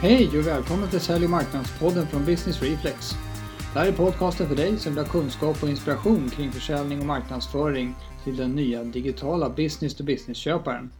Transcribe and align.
Hej 0.00 0.28
och 0.38 0.46
välkommen 0.46 0.90
till 0.90 1.00
Sälj 1.00 1.24
och 1.24 1.30
marknadspodden 1.30 2.06
från 2.06 2.24
Business 2.24 2.62
Reflex. 2.62 3.10
Det 3.72 3.78
här 3.78 3.88
är 3.88 3.92
podcasten 3.92 4.48
för 4.48 4.56
dig 4.56 4.78
som 4.78 4.94
vill 4.94 5.04
ha 5.04 5.12
kunskap 5.12 5.62
och 5.62 5.68
inspiration 5.68 6.28
kring 6.28 6.52
försäljning 6.52 7.00
och 7.00 7.06
marknadsföring 7.06 7.94
till 8.24 8.36
den 8.36 8.54
nya 8.54 8.84
digitala 8.84 9.50
business-to-business-köparen. 9.50 10.90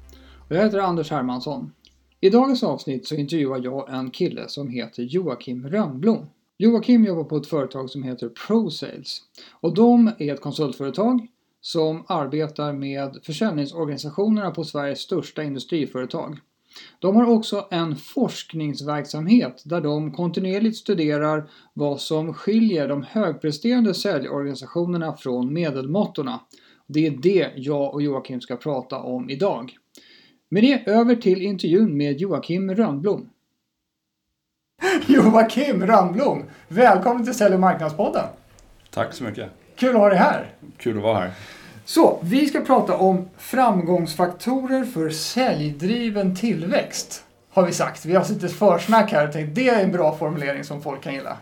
Och 0.49 0.57
jag 0.57 0.65
heter 0.65 0.79
Anders 0.79 1.11
Hermansson. 1.11 1.73
I 2.21 2.31
dagens 2.31 2.63
avsnitt 2.63 3.07
så 3.07 3.15
intervjuar 3.15 3.65
jag 3.65 3.95
en 3.95 4.11
kille 4.11 4.49
som 4.49 4.69
heter 4.69 5.03
Joakim 5.03 5.69
Rönnblom. 5.69 6.27
Joakim 6.59 7.05
jobbar 7.05 7.25
på 7.25 7.37
ett 7.37 7.47
företag 7.47 7.91
som 7.91 8.03
heter 8.03 8.29
ProSales 8.29 9.23
och 9.61 9.75
de 9.75 10.11
är 10.19 10.35
ett 10.35 10.41
konsultföretag 10.41 11.27
som 11.61 12.05
arbetar 12.09 12.73
med 12.73 13.19
försäljningsorganisationerna 13.23 14.51
på 14.51 14.65
Sveriges 14.65 15.01
största 15.01 15.43
industriföretag. 15.43 16.39
De 16.99 17.17
har 17.17 17.31
också 17.31 17.69
en 17.71 17.97
forskningsverksamhet 17.97 19.63
där 19.65 19.81
de 19.81 20.13
kontinuerligt 20.13 20.77
studerar 20.77 21.51
vad 21.75 22.01
som 22.01 22.35
skiljer 22.35 22.89
de 22.89 23.03
högpresterande 23.03 23.95
säljorganisationerna 23.95 25.17
från 25.17 25.53
medelmåttorna. 25.53 26.41
Det 26.87 27.07
är 27.07 27.11
det 27.11 27.53
jag 27.57 27.95
och 27.95 28.03
Joakim 28.03 28.41
ska 28.41 28.57
prata 28.57 28.99
om 28.99 29.31
idag. 29.31 29.77
Med 30.49 30.63
det 30.63 30.91
över 30.91 31.15
till 31.15 31.43
intervjun 31.43 31.97
med 31.97 32.21
Joakim 32.21 32.75
Rönnblom. 32.75 33.31
Joakim 35.07 35.87
Rönnblom, 35.87 36.43
välkommen 36.69 37.25
till 37.25 37.35
Sälj 37.35 37.55
och 37.55 37.61
marknadspodden. 37.61 38.25
Tack 38.91 39.15
så 39.15 39.25
mycket. 39.25 39.51
Kul 39.77 39.89
att 39.89 40.01
ha 40.01 40.09
dig 40.09 40.19
här. 40.19 40.55
Kul 40.77 40.97
att 40.97 41.03
vara 41.03 41.19
här. 41.19 41.33
Så, 41.89 42.19
vi 42.23 42.47
ska 42.47 42.61
prata 42.61 42.97
om 42.97 43.29
framgångsfaktorer 43.39 44.85
för 44.85 45.11
säljdriven 45.11 46.37
tillväxt. 46.37 47.25
Har 47.51 47.67
vi 47.67 47.73
sagt. 47.73 48.05
Vi 48.05 48.15
har 48.15 48.29
lite 48.29 48.49
försnack 48.49 49.13
här 49.13 49.27
och 49.27 49.33
tänkt 49.33 49.55
det 49.55 49.69
är 49.69 49.83
en 49.83 49.93
bra 49.93 50.17
formulering 50.17 50.65
som 50.65 50.83
folk 50.83 51.03
kan 51.03 51.15
gilla. 51.15 51.37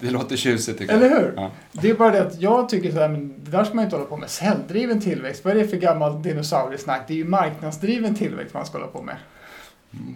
Det 0.00 0.10
låter 0.10 0.36
tjusigt 0.36 0.78
tycker 0.78 0.94
Eller 0.94 1.08
hur? 1.08 1.32
Ja. 1.36 1.50
Det 1.72 1.90
är 1.90 1.94
bara 1.94 2.10
det 2.10 2.22
att 2.22 2.40
jag 2.40 2.68
tycker 2.68 2.92
så 2.92 2.98
här, 2.98 3.08
men 3.08 3.34
det 3.44 3.50
där 3.50 3.64
ska 3.64 3.74
man 3.74 3.84
inte 3.84 3.96
hålla 3.96 4.08
på 4.08 4.16
med. 4.16 4.30
Säljdriven 4.30 5.00
tillväxt, 5.00 5.44
vad 5.44 5.56
är 5.56 5.60
det 5.60 5.68
för 5.68 5.76
gammal 5.76 6.22
dinosauriesnack? 6.22 7.04
Det 7.06 7.14
är 7.14 7.18
ju 7.18 7.24
marknadsdriven 7.24 8.14
tillväxt 8.14 8.54
man 8.54 8.66
ska 8.66 8.78
hålla 8.78 8.90
på 8.90 9.02
med. 9.02 9.16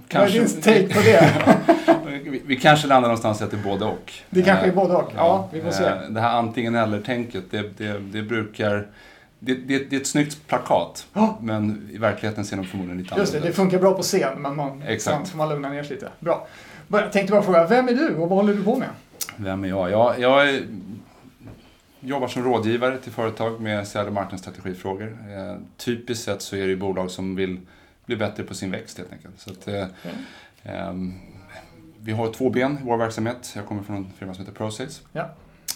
Kanske... 0.09 0.39
Vad 0.39 0.49
är 0.49 0.53
din 0.53 0.63
take 0.63 0.95
på 0.95 1.01
det? 1.01 2.31
vi, 2.31 2.43
vi 2.47 2.57
kanske 2.57 2.89
landar 2.89 3.09
någonstans 3.09 3.41
i 3.41 3.45
att 3.45 3.51
det 3.51 3.57
är 3.57 3.63
både 3.63 3.85
och. 3.85 4.13
Det 4.31 4.43
kanske 4.43 4.67
är 4.67 4.73
både 4.73 4.95
och, 4.95 5.13
ja, 5.15 5.19
ja 5.19 5.49
vi 5.53 5.63
får 5.63 5.71
se. 5.71 5.85
Eh, 5.85 6.01
det 6.11 6.21
här 6.21 6.39
antingen 6.39 6.75
eller-tänket, 6.75 7.45
det, 7.51 7.79
det, 7.79 7.99
det 7.99 8.23
brukar 8.23 8.87
det, 9.39 9.55
det, 9.55 9.91
det, 9.91 9.97
är 9.97 10.01
ett 10.01 10.07
snyggt 10.07 10.47
plakat, 10.47 11.07
oh. 11.15 11.43
men 11.43 11.91
i 11.93 11.99
verkligheten 11.99 12.45
ser 12.45 12.57
de 12.57 12.67
förmodligen 12.67 13.03
lite 13.03 13.15
Just 13.19 13.33
det, 13.33 13.41
det 13.41 13.53
funkar 13.53 13.79
bra 13.79 13.95
på 13.95 14.03
scen, 14.03 14.43
men 14.43 14.57
man, 14.57 14.83
Exakt. 14.83 15.29
får 15.29 15.39
man 15.39 15.49
lugna 15.49 15.69
ner 15.69 15.83
sig 15.83 15.95
lite. 15.95 16.09
Bra. 16.21 16.47
Jag 16.89 17.13
tänkte 17.13 17.33
bara 17.33 17.43
fråga, 17.43 17.67
vem 17.67 17.89
är 17.89 17.93
du 17.93 18.15
och 18.15 18.29
vad 18.29 18.39
håller 18.39 18.55
du 18.55 18.65
på 18.65 18.77
med? 18.77 18.89
Vem 19.37 19.65
är 19.65 19.69
jag? 19.69 19.91
Jag, 19.91 20.21
jag 20.21 20.49
är, 20.49 20.63
jobbar 22.01 22.29
som 22.29 22.45
rådgivare 22.45 22.99
till 22.99 23.13
företag 23.13 23.61
med 23.61 23.89
sälj 23.89 24.09
och 24.09 24.15
marknadsstrategifrågor. 24.15 25.19
Eh, 25.29 25.57
typiskt 25.77 26.25
sett 26.25 26.43
så 26.43 26.57
är 26.57 26.67
det 26.67 26.77
bolag 26.77 27.11
som 27.11 27.37
vill 27.37 27.61
bli 28.07 28.17
bättre 28.17 28.43
på 28.43 28.55
sin 28.55 28.71
växt 28.71 28.99
helt 28.99 29.13
enkelt. 29.13 29.41
Så 29.41 29.51
att, 29.51 29.69
eh, 29.69 29.87
eh, 30.63 30.95
vi 32.01 32.13
har 32.13 32.33
två 32.33 32.51
ben 32.51 32.73
i 32.73 32.85
vår 32.85 32.97
verksamhet. 32.97 33.53
Jag 33.57 33.67
kommer 33.67 33.83
från 33.83 33.97
en 33.97 34.13
firma 34.19 34.35
som 34.35 34.45
heter 34.45 34.57
ProSales. 34.57 35.03
Ja. 35.13 35.31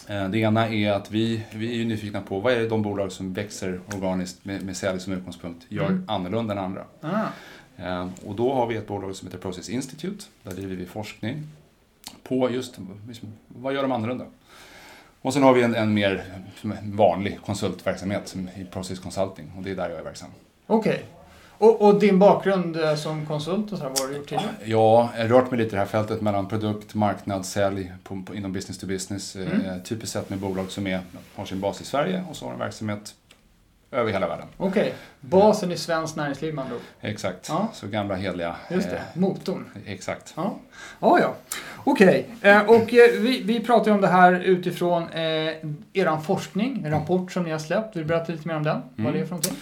Eh, 0.07 0.29
det 0.29 0.37
ena 0.37 0.69
är 0.69 0.91
att 0.91 1.11
vi, 1.11 1.43
vi 1.51 1.81
är 1.81 1.85
nyfikna 1.85 2.21
på 2.21 2.39
vad 2.39 2.53
är 2.53 2.59
det 2.59 2.67
de 2.67 2.81
bolag 2.81 3.11
som 3.11 3.33
växer 3.33 3.79
organiskt 3.95 4.45
med, 4.45 4.63
med 4.63 4.77
sälj 4.77 4.99
som 4.99 5.13
utgångspunkt 5.13 5.65
gör 5.69 5.85
mm. 5.85 6.05
annorlunda 6.07 6.53
än 6.53 6.59
andra. 6.59 6.83
Ah. 7.01 7.27
Eh, 7.77 8.07
och 8.25 8.35
då 8.35 8.53
har 8.53 8.67
vi 8.67 8.75
ett 8.75 8.87
bolag 8.87 9.15
som 9.15 9.27
heter 9.27 9.37
Process 9.37 9.69
Institute. 9.69 10.25
Där 10.43 10.51
driver 10.51 10.75
vi 10.75 10.85
forskning 10.85 11.47
på 12.23 12.51
just 12.51 12.77
liksom, 13.07 13.33
vad 13.47 13.73
gör 13.73 13.81
de 13.81 13.91
annorlunda. 13.91 14.25
Och 15.21 15.33
sen 15.33 15.43
har 15.43 15.53
vi 15.53 15.61
en, 15.61 15.75
en 15.75 15.93
mer 15.93 16.23
vanlig 16.83 17.39
konsultverksamhet 17.45 18.27
som 18.27 18.49
i 18.49 18.65
Process 18.71 18.99
Consulting 18.99 19.51
och 19.57 19.63
det 19.63 19.71
är 19.71 19.75
där 19.75 19.89
jag 19.89 19.99
är 19.99 20.03
verksam. 20.03 20.29
Okej. 20.67 20.91
Okay. 20.91 21.03
Och, 21.63 21.81
och, 21.81 21.99
din 21.99 22.19
bakgrund 22.19 22.75
eh, 22.75 22.95
som 22.95 23.25
konsult 23.25 23.71
och 23.71 23.77
så 23.77 23.83
här, 23.83 23.89
vad 23.89 23.99
har 23.99 24.07
du 24.07 24.15
gjort 24.15 24.29
tidigare? 24.29 24.49
Ja, 24.65 25.09
jag 25.15 25.23
har 25.23 25.29
rört 25.29 25.51
mig 25.51 25.57
lite 25.57 25.69
i 25.69 25.71
det 25.71 25.79
här 25.79 25.85
fältet 25.85 26.21
mellan 26.21 26.47
produkt, 26.47 26.93
marknad, 26.93 27.45
sälj 27.45 27.93
på, 28.03 28.23
på, 28.25 28.35
inom 28.35 28.53
business 28.53 28.77
to 28.77 28.87
business. 28.87 29.35
Mm. 29.35 29.65
Eh, 29.65 29.77
typiskt 29.83 30.13
sett 30.13 30.29
med 30.29 30.39
bolag 30.39 30.71
som 30.71 30.87
är, 30.87 30.99
har 31.35 31.45
sin 31.45 31.59
bas 31.59 31.81
i 31.81 31.85
Sverige 31.85 32.23
och 32.29 32.35
så 32.35 32.45
har 32.45 32.53
en 32.53 32.59
verksamhet 32.59 33.15
över 33.91 34.11
hela 34.11 34.27
världen. 34.27 34.47
Okej, 34.57 34.81
okay. 34.81 34.91
basen 35.19 35.71
i 35.71 35.77
svenskt 35.77 36.15
näringsliv 36.15 36.59
andra 36.59 36.75
ord. 36.75 36.81
Exakt, 37.01 37.49
ja. 37.49 37.67
så 37.73 37.87
gamla 37.87 38.15
heliga. 38.15 38.55
Just 38.71 38.89
det, 38.89 38.95
eh, 38.95 39.01
motorn. 39.13 39.65
Exakt. 39.85 40.33
Ja, 40.35 40.55
ja. 40.99 41.19
ja. 41.19 41.35
Okej, 41.83 42.29
okay. 42.37 42.51
eh, 42.51 42.69
och 42.69 42.93
eh, 42.93 43.19
vi, 43.19 43.41
vi 43.43 43.59
pratar 43.59 43.85
ju 43.85 43.95
om 43.95 44.01
det 44.01 44.07
här 44.07 44.33
utifrån 44.33 45.03
eh, 45.03 45.21
er 45.93 46.21
forskning, 46.21 46.83
en 46.85 46.91
rapport 46.91 47.31
som 47.31 47.43
ni 47.43 47.51
har 47.51 47.59
släppt. 47.59 47.95
Vill 47.95 48.03
du 48.03 48.07
berätta 48.07 48.31
lite 48.31 48.47
mer 48.47 48.55
om 48.55 48.63
den? 48.63 48.75
Mm. 48.75 48.85
Vad 48.95 49.15
är 49.15 49.19
det 49.19 49.25
för 49.25 49.31
någonting? 49.31 49.57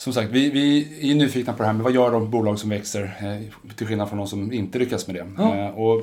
Som 0.00 0.12
sagt, 0.12 0.30
vi, 0.30 0.50
vi 0.50 1.10
är 1.10 1.14
nyfikna 1.14 1.52
på 1.52 1.62
det 1.62 1.66
här 1.66 1.72
med 1.72 1.84
vad 1.84 1.92
gör 1.92 2.12
de 2.12 2.30
bolag 2.30 2.58
som 2.58 2.70
växer 2.70 3.02
eh, 3.02 3.74
till 3.74 3.86
skillnad 3.86 4.08
från 4.08 4.18
de 4.18 4.26
som 4.26 4.52
inte 4.52 4.78
lyckas 4.78 5.06
med 5.06 5.16
det. 5.16 5.26
Ja. 5.38 5.56
Eh, 5.56 5.78
och 5.78 6.02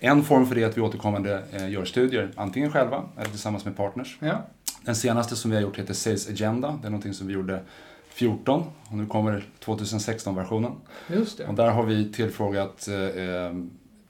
en 0.00 0.24
form 0.24 0.46
för 0.46 0.54
det 0.54 0.62
är 0.62 0.66
att 0.66 0.76
vi 0.76 0.80
återkommande 0.80 1.42
eh, 1.52 1.70
gör 1.70 1.84
studier, 1.84 2.30
antingen 2.36 2.72
själva 2.72 3.04
eller 3.16 3.30
tillsammans 3.30 3.64
med 3.64 3.76
partners. 3.76 4.18
Ja. 4.20 4.46
Den 4.82 4.96
senaste 4.96 5.36
som 5.36 5.50
vi 5.50 5.56
har 5.56 5.62
gjort 5.62 5.78
heter 5.78 5.94
Sales 5.94 6.28
Agenda. 6.28 6.78
Det 6.82 6.88
är 6.88 6.90
någonting 6.90 7.14
som 7.14 7.26
vi 7.26 7.32
gjorde 7.32 7.60
14 8.08 8.64
och 8.84 8.96
nu 8.96 9.06
kommer 9.06 9.44
2016-versionen. 9.64 10.72
Just 11.06 11.38
det. 11.38 11.46
Och 11.46 11.54
där 11.54 11.70
har 11.70 11.82
vi 11.82 12.12
tillfrågat 12.12 12.88
eh, 12.88 13.58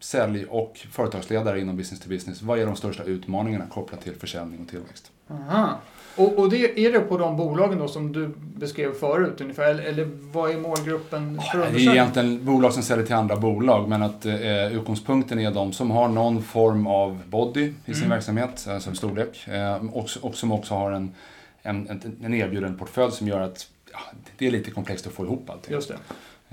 sälj 0.00 0.45
och 0.45 0.87
företagsledare 0.91 1.61
inom 1.61 1.77
business 1.77 2.00
to 2.00 2.09
business. 2.09 2.43
Vad 2.43 2.59
är 2.59 2.67
de 2.67 2.77
största 2.77 3.05
utmaningarna 3.05 3.67
kopplat 3.67 4.00
till 4.00 4.15
försäljning 4.15 4.61
och 4.61 4.69
tillväxt? 4.69 5.11
Aha. 5.31 5.79
Och, 6.19 6.39
och 6.39 6.51
det, 6.51 6.87
är 6.87 6.93
det 6.93 7.01
på 7.01 7.19
de 7.19 7.37
bolagen 7.37 7.79
då 7.79 7.89
som 7.89 8.12
du 8.12 8.34
beskrev 8.39 8.95
förut 8.95 9.41
ungefär? 9.41 9.71
Eller, 9.71 9.83
eller 9.83 10.11
vad 10.33 10.51
är 10.51 10.59
målgruppen 10.59 11.41
för 11.53 11.59
Det 11.59 11.87
är 11.87 11.93
egentligen 11.93 12.45
bolag 12.45 12.73
som 12.73 12.83
säljer 12.83 13.06
till 13.06 13.15
andra 13.15 13.37
bolag 13.37 13.89
men 13.89 14.03
att 14.03 14.27
eh, 14.27 14.73
utgångspunkten 14.73 15.39
är 15.39 15.51
de 15.51 15.73
som 15.73 15.91
har 15.91 16.09
någon 16.09 16.43
form 16.43 16.87
av 16.87 17.23
body 17.27 17.73
i 17.84 17.95
sin 17.95 18.05
mm. 18.05 18.11
verksamhet, 18.11 18.67
alltså 18.69 18.95
storlek. 18.95 19.49
Eh, 19.49 19.84
och, 19.93 20.09
och 20.21 20.34
som 20.34 20.53
också 20.53 20.75
har 20.75 20.93
en, 20.93 21.15
en, 21.62 22.17
en 22.23 22.35
erbjuden 22.35 22.79
portfölj 22.79 23.12
som 23.12 23.29
gör 23.29 23.41
att 23.41 23.67
ja, 23.93 23.99
det 24.39 24.47
är 24.47 24.50
lite 24.50 24.71
komplext 24.71 25.06
att 25.06 25.12
få 25.12 25.25
ihop 25.25 25.50
allting. 25.50 25.75
Just 25.75 25.89
det. 25.89 25.99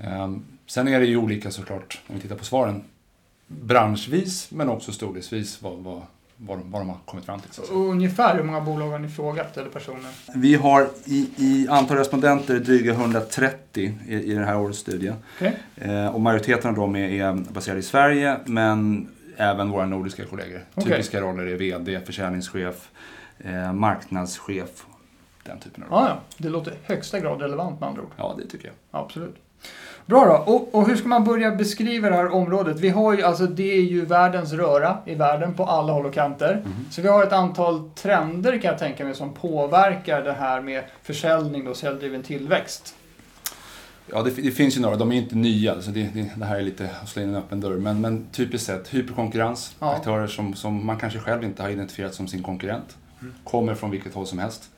Eh, 0.04 0.32
sen 0.66 0.88
är 0.88 1.00
det 1.00 1.06
ju 1.06 1.16
olika 1.16 1.50
såklart, 1.50 2.00
om 2.08 2.14
vi 2.14 2.20
tittar 2.20 2.36
på 2.36 2.44
svaren, 2.44 2.84
branschvis 3.46 4.50
men 4.50 4.68
också 4.68 4.92
storleksvis 4.92 5.62
vad, 5.62 5.78
vad 5.78 6.02
vad 6.36 6.58
de, 6.58 6.70
vad 6.70 6.80
de 6.80 6.88
har 6.88 6.98
kommit 7.04 7.24
fram 7.24 7.40
till. 7.40 7.62
Ungefär 7.70 8.36
hur 8.36 8.42
många 8.42 8.60
bolag 8.60 8.90
har 8.90 8.98
ni 8.98 9.08
frågat 9.08 9.56
eller 9.56 9.70
personer? 9.70 10.10
Vi 10.34 10.54
har 10.54 10.88
i, 11.04 11.30
i 11.36 11.66
antal 11.70 11.96
respondenter 11.96 12.58
dryga 12.58 12.92
130 12.92 13.98
i, 14.06 14.14
i 14.14 14.34
den 14.34 14.44
här 14.44 14.58
årets 14.58 14.78
studie. 14.78 15.12
Okay. 15.36 15.52
Eh, 15.76 16.14
och 16.14 16.20
majoriteten 16.20 16.70
av 16.70 16.76
dem 16.76 16.96
är, 16.96 17.08
är 17.08 17.32
baserade 17.52 17.80
i 17.80 17.82
Sverige 17.82 18.36
men 18.44 19.08
även 19.36 19.70
våra 19.70 19.86
nordiska 19.86 20.24
kollegor. 20.24 20.64
Okay. 20.74 20.92
Typiska 20.92 21.20
roller 21.20 21.46
är 21.46 21.56
VD, 21.56 22.00
försäljningschef, 22.06 22.88
eh, 23.38 23.72
marknadschef. 23.72 24.86
Den 25.42 25.58
typen 25.58 25.82
av 25.82 25.90
roller. 25.90 26.02
Ah, 26.02 26.08
ja. 26.08 26.20
Det 26.38 26.48
låter 26.48 26.74
högsta 26.82 27.20
grad 27.20 27.40
relevant 27.40 27.80
med 27.80 27.88
andra 27.88 28.02
ord. 28.02 28.10
Ja, 28.16 28.34
det 28.38 28.46
tycker 28.46 28.66
jag. 28.66 28.74
Absolut. 28.90 29.36
Bra 30.06 30.24
då. 30.24 30.52
Och, 30.52 30.74
och, 30.74 30.88
hur 30.88 30.96
ska 30.96 31.08
man 31.08 31.24
börja 31.24 31.50
beskriva 31.50 32.10
det 32.10 32.16
här 32.16 32.28
området? 32.34 32.80
Vi 32.80 32.88
har 32.88 33.16
ju, 33.16 33.22
alltså 33.22 33.46
det 33.46 33.72
är 33.72 33.82
ju 33.82 34.04
världens 34.04 34.52
röra 34.52 34.98
i 35.04 35.14
världen 35.14 35.54
på 35.54 35.64
alla 35.64 35.92
håll 35.92 36.06
och 36.06 36.14
kanter. 36.14 36.52
Mm. 36.52 36.72
Så 36.90 37.02
vi 37.02 37.08
har 37.08 37.22
ett 37.22 37.32
antal 37.32 37.90
trender 37.90 38.52
kan 38.52 38.70
jag 38.70 38.78
tänka 38.78 39.04
mig 39.04 39.14
som 39.14 39.34
påverkar 39.34 40.22
det 40.22 40.32
här 40.32 40.60
med 40.60 40.84
försäljning 41.02 41.68
och 41.68 41.76
säljdriven 41.76 42.22
tillväxt. 42.22 42.94
Ja, 44.12 44.22
det, 44.22 44.30
det, 44.30 44.50
finns 44.50 44.76
ju 44.76 44.80
några. 44.80 44.96
De 44.96 45.12
är 45.12 45.16
inte 45.16 45.36
nya, 45.36 45.82
så 45.82 45.90
det, 45.90 46.02
det, 46.14 46.30
det 46.36 46.44
här 46.44 46.56
är 46.56 46.62
lite 46.62 46.90
att 47.02 47.08
slå 47.08 47.22
in 47.22 47.28
en 47.28 47.34
öppen 47.34 47.60
dörr. 47.60 47.76
Men, 47.76 48.00
men 48.00 48.26
typiskt 48.32 48.66
sett, 48.66 48.94
hyperkonkurrens. 48.94 49.76
Ja. 49.78 49.94
Aktörer 49.94 50.26
som, 50.26 50.54
som 50.54 50.86
man 50.86 50.98
kanske 50.98 51.18
själv 51.18 51.44
inte 51.44 51.62
har 51.62 51.70
identifierat 51.70 52.14
som 52.14 52.28
sin 52.28 52.42
konkurrent. 52.42 52.96
Mm. 53.20 53.34
Kommer 53.44 53.74
från 53.74 53.90
vilket 53.90 54.14
håll 54.14 54.26
som 54.26 54.38
helst. 54.38 54.70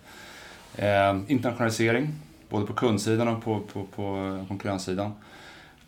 Eh, 0.77 1.17
internationalisering 1.27 2.15
både 2.49 2.67
på 2.67 2.73
kundsidan 2.73 3.29
och 3.29 3.45
på, 3.45 3.61
på, 3.73 3.85
på 3.85 4.45
konkurrenssidan. 4.49 5.13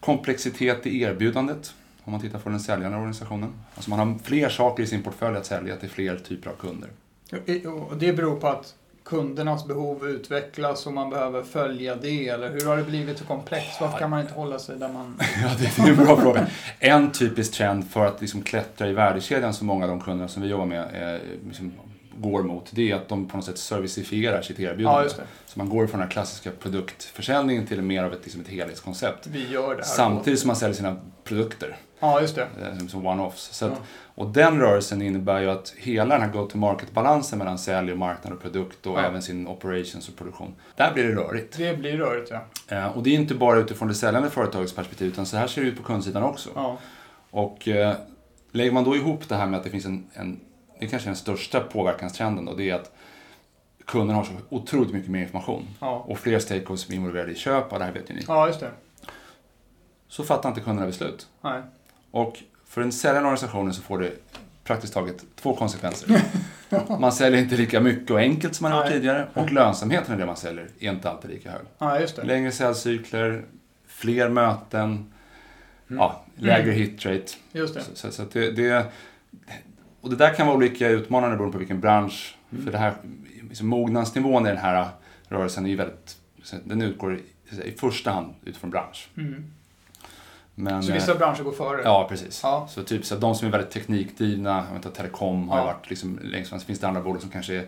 Komplexitet 0.00 0.86
i 0.86 1.02
erbjudandet, 1.02 1.74
om 2.04 2.12
man 2.12 2.20
tittar 2.20 2.38
på 2.38 2.48
den 2.48 2.60
säljande 2.60 2.96
organisationen. 2.96 3.52
Alltså 3.74 3.90
man 3.90 3.98
har 3.98 4.18
fler 4.24 4.48
saker 4.48 4.82
i 4.82 4.86
sin 4.86 5.02
portfölj 5.02 5.36
att 5.36 5.46
sälja 5.46 5.76
till 5.76 5.90
fler 5.90 6.16
typer 6.16 6.50
av 6.50 6.54
kunder. 6.54 6.90
Och 7.90 7.96
det 7.96 8.12
beror 8.12 8.36
på 8.36 8.48
att 8.48 8.74
kundernas 9.04 9.66
behov 9.66 10.08
utvecklas 10.08 10.86
och 10.86 10.92
man 10.92 11.10
behöver 11.10 11.42
följa 11.42 11.96
det? 11.96 12.28
Eller 12.28 12.50
hur 12.50 12.66
har 12.66 12.76
det 12.76 12.82
blivit 12.82 13.18
så 13.18 13.24
komplext? 13.24 13.80
Varför 13.80 13.98
kan 13.98 14.10
man 14.10 14.20
inte 14.20 14.34
hålla 14.34 14.58
sig 14.58 14.78
där 14.78 14.88
man... 14.88 15.20
ja, 15.42 15.50
det 15.58 15.82
är 15.82 15.90
en 15.90 15.96
bra 15.96 16.20
fråga. 16.20 16.46
En 16.78 17.12
typisk 17.12 17.52
trend 17.52 17.90
för 17.90 18.06
att 18.06 18.20
liksom 18.20 18.42
klättra 18.42 18.88
i 18.88 18.92
värdekedjan 18.92 19.54
som 19.54 19.66
många 19.66 19.84
av 19.84 19.90
de 19.90 20.00
kunderna 20.00 20.28
som 20.28 20.42
vi 20.42 20.48
jobbar 20.48 20.66
med 20.66 21.14
eh, 21.14 21.20
liksom 21.46 21.72
går 22.20 22.42
mot 22.42 22.68
det 22.70 22.90
är 22.90 22.96
att 22.96 23.08
de 23.08 23.28
på 23.28 23.36
något 23.36 23.46
sätt 23.46 23.58
servicifierar 23.58 24.42
sitt 24.42 24.60
erbjudande. 24.60 25.08
Ja. 25.18 25.24
Så 25.46 25.58
man 25.58 25.68
går 25.68 25.86
från 25.86 26.00
den 26.00 26.08
här 26.08 26.12
klassiska 26.12 26.50
produktförsäljningen 26.50 27.66
till 27.66 27.82
mer 27.82 28.04
av 28.04 28.12
ett, 28.12 28.20
liksom 28.22 28.40
ett 28.40 28.48
helhetskoncept. 28.48 29.26
Vi 29.26 29.48
gör 29.48 29.68
det 29.68 29.74
här. 29.76 29.82
Samtidigt 29.82 30.40
som 30.40 30.46
man 30.46 30.56
säljer 30.56 30.74
sina 30.76 30.96
produkter 31.24 31.76
Ja, 32.00 32.20
just 32.20 32.34
det. 32.34 32.42
eh, 32.62 32.86
som 32.86 33.06
one-offs. 33.06 33.52
Så 33.52 33.66
att, 33.66 33.72
Ja. 33.72 33.78
Och 34.14 34.28
den 34.28 34.60
rörelsen 34.60 35.02
innebär 35.02 35.40
ju 35.40 35.50
att 35.50 35.74
hela 35.76 36.14
den 36.14 36.22
här 36.22 36.32
go-to-market-balansen 36.32 37.38
mellan 37.38 37.58
sälj 37.58 37.92
och 37.92 37.98
marknad 37.98 38.32
och 38.32 38.42
produkt 38.42 38.86
och 38.86 38.98
Ja. 38.98 39.04
även 39.06 39.22
sin 39.22 39.46
operations 39.48 40.08
och 40.08 40.16
produktion. 40.16 40.54
Där 40.76 40.92
blir 40.92 41.04
det 41.04 41.14
rörigt. 41.14 41.56
Det 41.58 41.78
blir 41.78 41.96
rörigt, 41.96 42.30
ja. 42.30 42.76
Eh, 42.76 42.86
Och 42.96 43.02
det 43.02 43.10
är 43.10 43.14
inte 43.14 43.34
bara 43.34 43.58
utifrån 43.58 43.88
det 43.88 43.94
säljande 43.94 44.30
företagets 44.30 44.72
perspektiv 44.74 45.08
utan 45.08 45.26
så 45.26 45.36
här 45.36 45.46
ser 45.46 45.62
det 45.62 45.68
ut 45.68 45.76
på 45.76 45.82
kundsidan 45.82 46.22
också. 46.22 46.50
ja. 46.54 46.78
Och 47.30 47.68
eh, 47.68 47.94
lägger 48.52 48.72
man 48.72 48.84
då 48.84 48.96
ihop 48.96 49.28
det 49.28 49.34
här 49.34 49.46
med 49.46 49.58
att 49.58 49.64
det 49.64 49.70
finns 49.70 49.84
en, 49.86 50.06
en 50.14 50.40
det 50.80 50.86
är 50.86 50.90
kanske 50.90 51.08
den 51.08 51.16
största 51.16 51.60
påverkanstrenden 51.60 52.44
då, 52.44 52.54
det 52.54 52.70
är 52.70 52.74
att 52.74 52.92
kunderna 53.84 54.18
har 54.18 54.24
så 54.24 54.32
otroligt 54.48 54.92
mycket 54.92 55.10
mer 55.10 55.22
information. 55.22 55.68
Ja. 55.80 56.04
Och 56.08 56.18
fler 56.18 56.38
stakeholders 56.38 56.86
blir 56.86 56.96
involverade 56.98 57.32
i 57.32 57.34
köp, 57.34 57.72
och 57.72 57.78
det 57.78 57.84
här 57.84 57.92
vet 57.92 58.10
ju 58.10 58.14
ni. 58.14 58.24
Ja, 58.28 58.46
just 58.46 58.60
det. 58.60 58.70
Så 60.08 60.24
fattar 60.24 60.48
inte 60.48 60.60
kunderna 60.60 60.86
beslut. 60.86 61.28
Nej. 61.40 61.62
Och 62.10 62.42
för 62.66 62.80
den 62.80 62.92
säljande 62.92 63.28
organisationen 63.28 63.74
så 63.74 63.82
får 63.82 63.98
det 63.98 64.12
praktiskt 64.64 64.94
taget 64.94 65.24
två 65.36 65.56
konsekvenser. 65.56 66.22
Man 66.98 67.12
säljer 67.12 67.40
inte 67.40 67.56
lika 67.56 67.80
mycket 67.80 68.10
och 68.10 68.18
enkelt 68.18 68.54
som 68.54 68.70
man 68.70 68.78
gjort 68.78 68.92
tidigare 68.92 69.28
och 69.34 69.52
lönsamheten 69.52 70.14
i 70.14 70.18
det 70.18 70.26
man 70.26 70.36
säljer 70.36 70.68
är 70.78 70.90
inte 70.90 71.10
alltid 71.10 71.30
lika 71.30 71.50
hög. 71.50 71.60
Ja, 71.78 72.00
just 72.00 72.16
det. 72.16 72.22
Längre 72.22 72.52
säljcykler, 72.52 73.44
fler 73.86 74.28
möten, 74.28 75.12
ja, 75.86 76.24
lägre 76.36 76.70
hitrate. 76.70 77.26
Just 77.52 77.74
det. 77.74 77.80
Så, 77.80 77.94
så, 77.94 78.12
så 78.12 78.24
det, 78.32 78.50
det, 78.50 78.86
och 80.00 80.10
det 80.10 80.16
där 80.16 80.34
kan 80.34 80.46
vara 80.46 80.56
olika 80.56 80.88
utmanande 80.88 81.36
beroende 81.36 81.52
på 81.52 81.58
vilken 81.58 81.80
bransch. 81.80 82.34
Mm. 82.52 82.64
För 82.64 82.72
det 82.72 82.78
här, 82.78 82.94
liksom, 83.48 83.68
mognadsnivån 83.68 84.46
i 84.46 84.48
den 84.48 84.58
här 84.58 84.88
rörelsen 85.28 85.64
är 85.66 85.70
ju 85.70 85.76
väldigt, 85.76 86.16
den 86.64 86.82
utgår 86.82 87.14
i, 87.16 87.22
i 87.64 87.72
första 87.72 88.10
hand 88.10 88.34
utifrån 88.44 88.70
bransch. 88.70 89.08
Mm. 89.16 89.44
Men, 90.54 90.82
Så 90.82 90.92
vissa 90.92 91.14
branscher 91.14 91.42
går 91.42 91.52
före? 91.52 91.78
eh, 91.78 91.84
Ja, 91.84 92.06
precis. 92.08 92.40
Ja. 92.42 92.68
Så 92.70 92.82
typ 92.82 93.04
så 93.04 93.16
de 93.16 93.34
som 93.34 93.48
är 93.48 93.52
väldigt 93.52 93.70
teknikdrivna, 93.70 94.56
jag 94.68 94.74
vet 94.76 94.84
inte, 94.86 94.96
telekom 94.96 95.48
har 95.48 95.58
Ja. 95.58 95.64
varit 95.64 95.90
liksom 95.90 96.18
längst 96.22 96.50
fram. 96.50 96.60
Så 96.60 96.66
finns 96.66 96.78
det 96.78 96.88
andra 96.88 97.00
bolag 97.02 97.20
som 97.20 97.30
kanske 97.30 97.54
är 97.54 97.64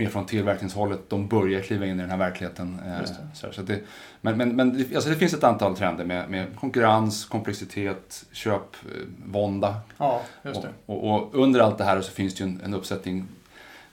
mer 0.00 0.08
från 0.10 0.26
tillverkningshållet. 0.26 1.00
De 1.08 1.28
börjar 1.28 1.60
kliva 1.60 1.86
in 1.86 1.98
i 1.98 2.02
den 2.02 2.10
här 2.10 2.16
verkligheten. 2.18 2.80
eh, 2.86 2.98
det. 3.42 3.52
Så, 3.52 3.62
det, 3.62 3.80
men 4.20 4.36
men, 4.36 4.56
men 4.56 4.86
alltså 4.94 5.10
det 5.10 5.16
finns 5.16 5.34
ett 5.34 5.44
antal 5.44 5.76
trender 5.76 6.04
med, 6.04 6.30
med 6.30 6.46
konkurrens, 6.56 7.24
komplexitet, 7.24 8.24
köpvånda. 8.32 9.74
Ja, 9.98 10.20
just 10.42 10.62
det. 10.62 10.68
Och, 10.86 11.04
och, 11.10 11.34
och 11.34 11.42
under 11.42 11.60
allt 11.60 11.78
det 11.78 11.84
här 11.84 12.00
så 12.00 12.12
finns 12.12 12.34
det 12.34 12.44
ju 12.44 12.50
en, 12.50 12.60
en 12.64 12.74
uppsättning 12.74 13.28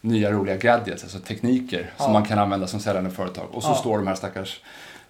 nya 0.02 0.32
roliga 0.32 0.56
gadgets, 0.58 1.04
alltså 1.04 1.20
tekniker 1.20 1.92
Ja. 1.98 2.04
som 2.04 2.14
man 2.14 2.26
kan 2.26 2.40
använda 2.40 2.68
som 2.68 2.80
säljande 2.80 3.10
företag. 3.10 3.46
Och 3.52 3.64
så 3.64 3.70
Ja. 3.70 3.76
står 3.76 3.98
de 3.98 4.08
här 4.08 4.16
stackars, 4.16 4.62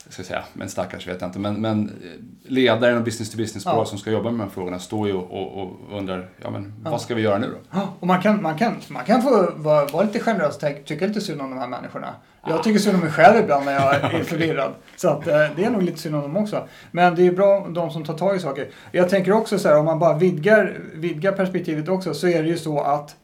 ska 0.10 0.24
säga, 0.24 0.44
men 0.54 0.70
stackars 0.70 1.08
vet 1.08 1.22
jag 1.22 1.28
inte, 1.28 1.40
men, 1.40 1.62
men 1.62 1.90
eh, 1.90 2.52
ledaren 2.52 2.98
och 2.98 3.04
business 3.04 3.32
to 3.32 3.38
business-bolag 3.38 3.80
Ja. 3.82 3.86
som 3.86 3.98
ska 3.98 4.12
jobba 4.12 4.24
med 4.32 4.40
de 4.40 4.44
här 4.44 4.50
frågorna 4.50 4.80
står 4.80 5.08
ju 5.08 5.14
och, 5.14 5.62
och 5.64 5.98
undrar, 5.98 6.30
ja 6.44 6.50
men 6.50 6.74
Ja. 6.84 6.92
vad 6.92 7.02
ska 7.02 7.16
vi 7.16 7.22
göra 7.22 7.38
nu 7.38 7.48
då? 7.72 7.80
Och 8.00 8.08
man 8.08 8.22
kan, 8.22 8.42
man 8.42 8.58
kan, 8.58 8.76
man 8.90 9.06
kan 9.06 9.22
få 9.22 9.52
vara, 9.56 9.86
vara 9.86 10.04
lite 10.04 10.20
generös 10.20 10.56
och 10.56 10.86
tycka 10.86 11.08
lite 11.08 11.22
synd 11.22 11.42
om 11.42 11.50
de 11.50 11.60
här 11.60 11.68
människorna. 11.68 12.08
Jag 12.50 12.64
tycker 12.64 12.80
synd 12.80 12.96
om 12.96 13.02
mig 13.02 13.12
själv 13.12 13.44
ibland 13.44 13.66
när 13.66 13.74
jag 13.74 13.96
är 13.96 14.24
förvirrad. 14.24 14.72
Så 14.96 15.10
att, 15.10 15.28
eh, 15.28 15.34
det 15.56 15.64
är 15.64 15.70
nog 15.70 15.84
lite 15.84 15.98
synd 15.98 16.16
om 16.16 16.22
dem 16.22 16.38
också. 16.38 16.68
Men 16.92 17.16
det 17.16 17.28
är 17.28 17.32
bra 17.32 17.68
de 17.70 17.90
som 17.92 18.04
tar 18.06 18.18
tag 18.18 18.36
i 18.36 18.40
saker. 18.40 18.68
Jag 18.92 19.10
tänker 19.10 19.32
också 19.32 19.60
så 19.60 19.68
här, 19.68 19.78
om 19.78 19.86
man 19.86 20.00
bara 20.00 20.18
vidgar, 20.18 20.78
vidgar 20.94 21.32
perspektivet 21.32 21.90
också, 21.90 22.14
så 22.14 22.28
är 22.28 22.44
det 22.44 22.50
ju 22.50 22.58
så 22.58 22.80
att 22.82 23.16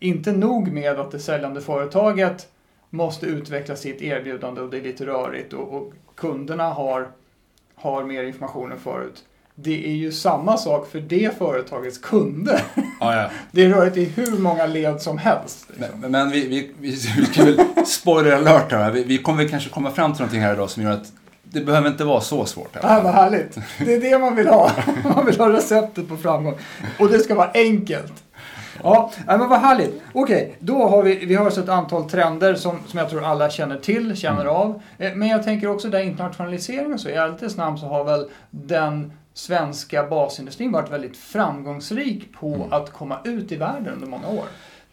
inte 0.00 0.32
nog 0.32 0.72
med 0.72 0.98
att 1.00 1.10
det 1.10 1.18
säljande 1.18 1.60
företaget 1.60 2.46
måste 2.90 3.26
utveckla 3.26 3.76
sitt 3.76 4.02
erbjudande 4.02 4.60
och 4.60 4.70
det 4.70 4.76
är 4.76 4.82
lite 4.82 5.06
rörigt 5.06 5.52
och, 5.52 5.74
och 5.74 5.92
kunderna 6.16 6.64
har, 6.64 7.08
har 7.74 8.04
mer 8.04 8.22
information 8.24 8.72
än 8.72 8.78
förut. 8.78 9.24
Det 9.54 9.86
är 9.86 9.94
ju 9.94 10.12
samma 10.12 10.56
sak 10.56 10.90
för 10.90 11.00
det 11.00 11.38
företagets 11.38 11.98
kunder. 11.98 12.62
Ja, 13.00 13.16
ja. 13.16 13.30
Det 13.52 13.64
är 13.64 13.68
rörigt 13.68 13.96
i 13.96 14.04
hur 14.04 14.38
många 14.38 14.66
led 14.66 15.02
som 15.02 15.18
helst. 15.18 15.66
liksom. 15.68 16.00
Men, 16.00 16.10
men 16.10 16.30
vi, 16.30 16.48
vi, 16.48 16.70
vi, 16.80 16.90
vi 16.90 17.26
ska 17.26 17.44
väl 17.44 17.60
spoiler 17.86 18.32
alert 18.32 18.72
här, 18.72 18.90
vi, 18.90 19.04
vi 19.04 19.18
kommer 19.18 19.48
kanske 19.48 19.70
komma 19.70 19.90
fram 19.90 20.12
till 20.12 20.20
någonting 20.20 20.40
här 20.40 20.54
idag 20.54 20.70
som 20.70 20.82
gör 20.82 20.90
att 20.90 21.12
det 21.42 21.60
behöver 21.60 21.88
inte 21.88 22.04
vara 22.04 22.20
så 22.20 22.44
svårt. 22.44 22.76
Ah, 22.82 23.00
vad 23.00 23.14
härligt. 23.14 23.58
Det 23.78 23.94
är 23.94 24.00
det 24.00 24.18
man 24.18 24.36
vill 24.36 24.48
ha. 24.48 24.72
Man 25.14 25.26
vill 25.26 25.40
ha 25.40 25.52
receptet 25.52 26.08
på 26.08 26.16
framgång. 26.16 26.54
Och 26.98 27.08
det 27.08 27.18
ska 27.18 27.34
vara 27.34 27.50
enkelt. 27.54 28.12
Ja, 28.82 29.12
nej, 29.26 29.38
men 29.38 29.48
vad 29.48 29.60
härligt. 29.60 30.02
Okej, 30.12 30.56
då 30.58 30.88
har 30.88 31.02
vi, 31.02 31.14
vi 31.26 31.34
har 31.34 31.44
alltså 31.44 31.60
ett 31.60 31.68
antal 31.68 32.10
trender 32.10 32.54
som, 32.54 32.78
som 32.86 32.98
jag 32.98 33.10
tror 33.10 33.24
alla 33.24 33.50
känner 33.50 33.78
till, 33.78 34.16
känner 34.16 34.40
Mm. 34.40 34.52
av. 34.54 34.82
Eh, 34.98 35.14
Men 35.14 35.28
jag 35.28 35.42
tänker 35.44 35.68
också 35.68 35.88
där 35.88 36.00
internationalisering 36.00 36.94
och 36.94 37.00
så. 37.00 37.08
I 37.08 37.12
ärlighetens 37.12 37.56
namn 37.56 37.78
så 37.78 37.86
har 37.86 38.04
väl 38.04 38.28
den 38.50 39.12
svenska 39.34 40.02
basindustrin 40.06 40.72
varit 40.72 40.90
väldigt 40.90 41.16
framgångsrik 41.16 42.32
på 42.32 42.54
Mm. 42.54 42.72
att 42.72 42.92
komma 42.92 43.18
ut 43.24 43.52
i 43.52 43.56
världen 43.56 43.94
under 43.94 44.06
många 44.06 44.28
år. 44.28 44.44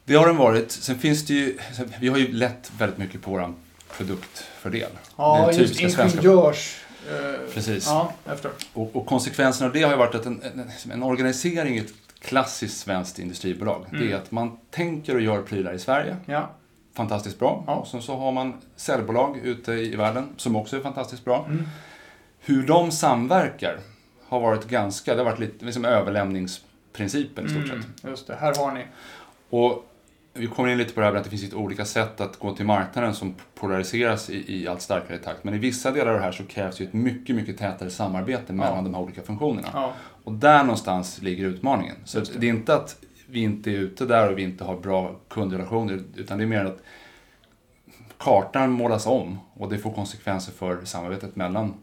Det 0.06 0.16
har 0.16 0.28
den 0.28 0.38
varit. 0.38 0.72
Sen 0.72 0.98
finns 1.00 1.26
det 1.26 1.34
ju, 1.34 1.58
vi 2.00 2.08
har 2.08 2.18
ju 2.18 2.32
lätt 2.34 2.72
väldigt 2.78 2.98
mycket 2.98 3.22
på 3.22 3.32
vår 3.32 3.54
produktfördel. 3.98 4.90
Ja, 5.18 5.46
Den 5.52 5.60
just 5.60 5.76
svenska- 5.76 6.04
ingenjörs... 6.04 6.78
eh, 7.10 7.54
Precis. 7.54 7.88
Ja. 7.88 8.12
Och, 8.74 8.96
och 8.96 9.06
konsekvensen 9.06 9.68
av 9.68 9.74
det 9.74 9.82
har 9.84 9.92
ju 9.92 9.98
varit 9.98 10.16
att 10.16 10.26
en, 10.26 10.42
en, 10.84 10.92
en 10.92 11.04
organisering 11.04 11.76
i 11.76 11.80
ett 11.80 11.94
klassiskt 12.25 12.77
svenskt 12.77 13.19
industribolag, 13.19 13.86
det 13.92 13.98
Mm. 13.98 14.12
är 14.12 14.16
att 14.16 14.31
man 14.31 14.57
tänker 14.72 15.16
och 15.16 15.22
gör 15.22 15.42
prylar 15.42 15.74
i 15.74 15.80
Sverige, 15.80 16.18
Ja. 16.25 16.50
fantastiskt 16.94 17.39
bra. 17.39 17.63
Ja. 17.68 17.74
Och 17.75 17.88
sen 17.88 18.01
så 18.01 18.16
har 18.18 18.31
man 18.31 18.54
säljbolag 18.75 19.38
ute 19.38 19.72
i 19.72 19.95
världen 19.95 20.27
som 20.38 20.56
också 20.56 20.75
är 20.77 20.81
fantastiskt 20.81 21.25
bra. 21.25 21.45
Mm. 21.50 21.63
Hur 22.39 22.68
de 22.68 22.92
samverkar 22.92 23.77
har 24.27 24.39
varit 24.39 24.68
ganska, 24.68 25.12
det 25.16 25.18
har 25.24 25.25
varit 25.25 25.39
lite 25.39 25.66
liksom 25.66 25.86
överlämningsprincipen 25.86 27.45
i 27.45 27.50
stort 27.50 27.63
Mm, 27.69 27.81
sett. 27.81 28.10
just 28.10 28.27
det, 28.27 28.36
här 28.36 28.56
har 28.56 28.72
ni. 28.72 28.86
Och 29.50 29.86
vi 30.33 30.48
kommer 30.48 30.69
in 30.69 30.77
lite 30.77 30.94
på 30.94 31.00
det 31.00 31.06
här 31.06 31.13
med 31.13 31.19
att 31.19 31.24
det 31.24 31.30
finns 31.30 31.42
lite 31.44 31.56
olika 31.56 31.86
sätt 31.86 32.22
att 32.22 32.39
gå 32.39 32.56
till 32.56 32.66
marknaden 32.66 33.13
som 33.16 33.36
polariseras 33.56 34.30
i, 34.30 34.56
i 34.63 34.68
allt 34.68 34.81
starkare 34.81 35.18
takt. 35.18 35.44
Men 35.44 35.54
i 35.54 35.57
vissa 35.57 35.92
delar 35.92 36.12
av 36.12 36.18
det 36.18 36.24
här 36.24 36.31
så 36.31 36.44
krävs 36.44 36.81
ju 36.81 36.86
ett 36.86 36.94
mycket, 36.94 37.36
mycket 37.36 37.57
tätare 37.57 37.89
samarbete 37.89 38.54
mellan 38.54 38.83
de 38.83 38.94
här 38.94 39.01
olika 39.01 39.22
funktionerna. 39.22 39.68
Ja. 39.74 39.94
Och 40.25 40.31
där 40.31 40.63
någonstans 40.63 41.22
ligger 41.22 41.45
utmaningen. 41.45 41.95
Så 42.06 42.19
det. 42.19 42.39
det. 42.39 42.48
är 42.48 42.50
inte 42.50 42.75
att 42.75 42.98
vi 43.27 43.39
inte 43.39 43.72
är 43.72 43.75
ute 43.75 44.06
där 44.06 44.31
och 44.31 44.38
vi 44.38 44.44
inte 44.44 44.63
har 44.63 44.75
bra 44.75 45.16
kundrelationer, 45.27 46.04
utan 46.16 46.38
det 46.38 46.44
är 46.44 46.48
mer 46.48 46.66
att 46.66 46.77
kartan 48.18 48.72
målas 48.72 49.07
om 49.07 49.39
och 49.54 49.69
det 49.69 49.77
får 49.77 49.92
konsekvenser 49.92 50.51
för 50.51 50.86
samarbetet 50.86 51.36
mellan 51.36 51.74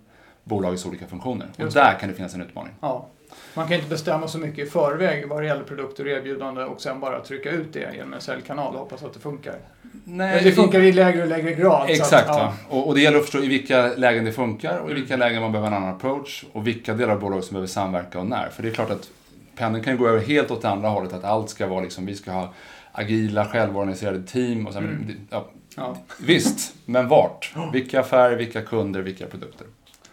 bolagets 0.44 0.86
olika 0.86 1.06
funktioner. 1.06 1.48
Och 1.58 1.72
där 1.72 1.98
kan 1.98 2.08
det 2.08 2.14
finnas 2.14 2.34
en 2.34 2.40
utmaning. 2.40 2.72
Ja. 2.80 3.08
Man 3.54 3.68
kan 3.68 3.76
inte 3.76 3.88
bestämma 3.88 4.28
så 4.28 4.38
mycket 4.38 4.66
i 4.66 4.70
förväg 4.70 5.28
vad 5.28 5.42
det 5.42 5.46
gäller 5.46 5.64
produkter 5.64 6.04
och 6.04 6.10
erbjudande 6.10 6.64
och 6.64 6.80
sen 6.80 7.00
bara 7.00 7.20
trycka 7.20 7.50
ut 7.50 7.72
det 7.72 7.94
genom 7.94 8.12
en 8.12 8.20
säljkanal 8.20 8.74
och 8.74 8.80
hoppas 8.80 9.02
att 9.02 9.14
det 9.14 9.20
funkar. 9.20 9.58
Nej, 10.04 10.34
Men 10.34 10.44
det 10.44 10.52
funkar 10.52 10.80
i 10.80 10.92
lägre 10.92 11.22
och 11.22 11.28
lägre 11.28 11.52
grad. 11.54 11.90
Exakt, 11.90 12.28
att, 12.28 12.36
va? 12.36 12.52
Och, 12.68 12.88
och 12.88 12.94
det 12.94 13.00
gäller 13.00 13.18
att 13.18 13.24
förstå 13.24 13.38
i 13.38 13.48
vilka 13.48 13.86
lägen 13.96 14.24
det 14.24 14.32
funkar 14.32 14.78
och 14.78 14.90
i 14.90 14.94
vilka 14.94 15.16
lägen 15.16 15.42
man 15.42 15.52
behöver 15.52 15.68
en 15.68 15.74
annan 15.74 15.94
approach 15.94 16.44
och 16.52 16.66
vilka 16.66 16.94
delar 16.94 17.12
av 17.12 17.20
bolaget 17.20 17.44
som 17.44 17.54
behöver 17.54 17.68
samverka 17.68 18.18
och 18.20 18.26
när. 18.26 18.48
För 18.48 18.62
det 18.62 18.68
är 18.68 18.74
klart 18.74 18.90
att 18.90 19.10
pendeln 19.56 19.84
kan 19.84 19.96
gå 19.96 20.08
över 20.08 20.20
helt 20.20 20.50
åt 20.50 20.64
andra 20.64 20.88
hållet, 20.88 21.12
att 21.12 21.24
allt 21.24 21.50
ska 21.50 21.66
vara 21.66 21.80
liksom, 21.80 22.06
vi 22.06 22.14
ska 22.14 22.30
ha 22.30 22.52
agila, 22.92 23.44
självorganiserade 23.44 24.22
team 24.22 24.66
och 24.66 24.74
men 24.74 24.84
Mm. 24.84 25.16
ja, 25.30 25.48
Ja. 25.76 25.96
Visst, 26.20 26.74
men 26.84 27.08
vart? 27.08 27.54
Vilka 27.72 28.00
affärer, 28.00 28.36
vilka 28.36 28.62
kunder, 28.62 29.00
vilka 29.00 29.26
produkter? 29.26 29.66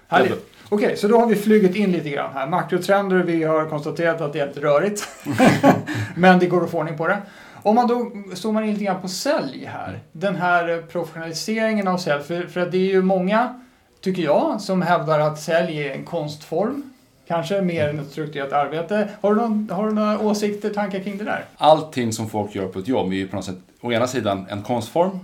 Härligt. 0.08 0.46
Okej, 0.70 0.98
så 0.98 1.08
då 1.08 1.20
har 1.20 1.28
vi 1.28 1.36
flugit 1.36 1.76
in 1.76 1.92
lite 1.92 2.10
grann 2.10 2.34
här. 2.34 2.48
Makrotrender, 2.48 3.18
vi 3.18 3.44
har 3.44 3.66
konstaterat 3.66 4.22
att 4.22 4.34
det 4.34 4.40
är 4.40 4.48
lite 4.48 4.62
rörigt. 4.62 5.08
Men 6.16 6.40
det 6.40 6.46
går 6.46 6.64
att 6.64 6.72
få 6.72 6.78
ordning 6.78 6.98
på 6.98 7.08
det. 7.08 7.18
Om 7.64 7.76
man 7.76 7.88
då 7.88 8.12
zoomar 8.36 8.62
in 8.62 8.74
lite 8.74 8.86
grann 8.86 9.02
på 9.02 9.08
sälj 9.08 9.66
här. 9.66 10.00
Den 10.12 10.36
här 10.36 10.70
eh, 10.70 10.82
professionaliseringen 10.82 11.88
av 11.88 11.98
sälj. 11.98 12.24
För, 12.24 12.48
för 12.48 12.60
att 12.60 12.72
det 12.72 12.78
är 12.78 12.92
ju 12.92 13.02
många, 13.02 13.60
tycker 14.02 14.22
jag, 14.22 14.62
som 14.62 14.82
hävdar 14.82 15.20
att 15.20 15.40
sälj 15.40 15.78
är 15.78 15.92
en 15.92 16.06
konstform. 16.06 16.84
Kanske 17.28 17.62
mer 17.62 17.90
än 17.90 18.00
ett 18.00 18.12
strukturerat 18.12 18.54
arbete. 18.54 19.10
Har 19.22 19.36
du, 19.36 19.42
någon, 19.42 19.70
har 19.72 19.88
du 19.88 19.94
några 19.94 20.20
åsikter, 20.20 20.70
tankar 20.70 21.00
kring 21.00 21.18
det 21.18 21.24
där? 21.24 21.46
Allting 21.58 22.14
som 22.14 22.30
folk 22.30 22.56
gör 22.56 22.68
på 22.68 22.80
ett 22.80 22.88
jobb 22.88 23.12
är 23.12 23.16
ju 23.16 23.28
på 23.28 23.36
något 23.36 23.46
sätt 23.46 23.58
å 23.82 23.92
ena 23.92 24.08
sidan 24.08 24.46
en 24.50 24.64
konstform 24.64 25.20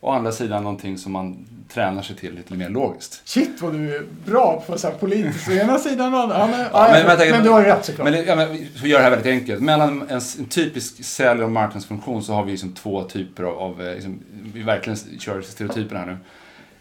å 0.00 0.10
andra 0.10 0.32
sidan 0.32 0.62
någonting 0.62 0.98
som 0.98 1.12
man 1.12 1.46
tränar 1.68 2.02
sig 2.02 2.16
till 2.16 2.34
lite 2.34 2.54
mer 2.54 2.68
logiskt. 2.68 3.22
Shit 3.24 3.50
vad 3.62 3.72
du 3.72 3.96
är 3.96 4.02
bra 4.26 4.62
på 4.66 4.78
så 4.78 4.88
här 4.88 4.94
politiskt. 4.94 5.48
Å 5.48 5.52
ena 5.52 5.78
sidan 5.78 6.14
och 6.14 6.20
ja, 6.20 6.48
men, 6.50 6.60
ja, 6.72 6.88
men- 6.92 7.06
men, 7.06 7.16
tänker- 7.18 7.32
men 7.34 7.44
du 7.44 7.50
har 7.50 7.60
ju 7.60 7.66
rätt 7.66 7.84
såklart. 7.84 8.10
Men, 8.10 8.24
ja, 8.24 8.36
men 8.36 8.48
vi 8.82 8.88
gör 8.88 8.98
det 8.98 9.04
här 9.04 9.10
väldigt 9.10 9.32
enkelt. 9.32 9.60
Mellan 9.62 10.02
en, 10.02 10.20
en 10.38 10.44
typisk 10.48 11.04
sälj 11.04 11.42
och 11.42 11.50
marknadsfunktion 11.50 12.22
så 12.22 12.32
har 12.32 12.44
vi 12.44 12.50
liksom 12.50 12.72
två 12.72 13.02
typer 13.04 13.42
av, 13.42 13.58
av 13.58 13.82
eh, 13.82 13.94
liksom, 13.94 14.20
vi 14.54 14.62
verkligen 14.62 14.98
kör 15.18 15.42
stereotypen 15.42 15.96
här 15.98 16.06
nu. 16.06 16.16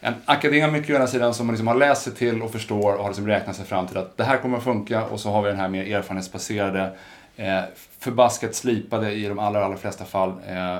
En 0.01 0.13
akademiker 0.25 0.93
å 0.93 0.95
ena 0.95 1.07
sidan 1.07 1.33
som 1.33 1.45
man 1.47 1.53
liksom 1.53 1.67
har 1.67 1.75
läst 1.75 2.01
sig 2.01 2.13
till 2.15 2.41
och 2.41 2.51
förstår 2.51 2.93
och 2.93 3.01
har 3.03 3.09
liksom 3.09 3.27
räknat 3.27 3.55
sig 3.55 3.65
fram 3.65 3.87
till 3.87 3.97
att 3.97 4.17
det 4.17 4.23
här 4.23 4.37
kommer 4.37 4.57
att 4.57 4.63
funka 4.63 5.03
och 5.05 5.19
så 5.19 5.29
har 5.31 5.41
vi 5.41 5.49
den 5.49 5.59
här 5.59 5.69
mer 5.69 5.95
erfarenhetsbaserade, 5.95 6.91
eh, 7.37 7.59
förbaskat 7.99 8.55
slipade 8.55 9.11
i 9.11 9.25
de 9.27 9.39
allra, 9.39 9.65
allra 9.65 9.77
flesta 9.77 10.05
fall, 10.05 10.29
eh, 10.47 10.77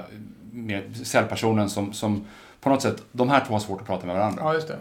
med 0.51 1.07
säljpersonen 1.07 1.69
som, 1.69 1.93
som 1.93 2.25
på 2.61 2.69
något 2.69 2.81
sätt, 2.81 3.03
de 3.11 3.29
här 3.29 3.45
två 3.45 3.53
har 3.53 3.59
svårt 3.59 3.81
att 3.81 3.87
prata 3.87 4.05
med 4.05 4.15
varandra. 4.15 4.41
Ja, 4.43 4.53
just 4.53 4.67
det. 4.67 4.77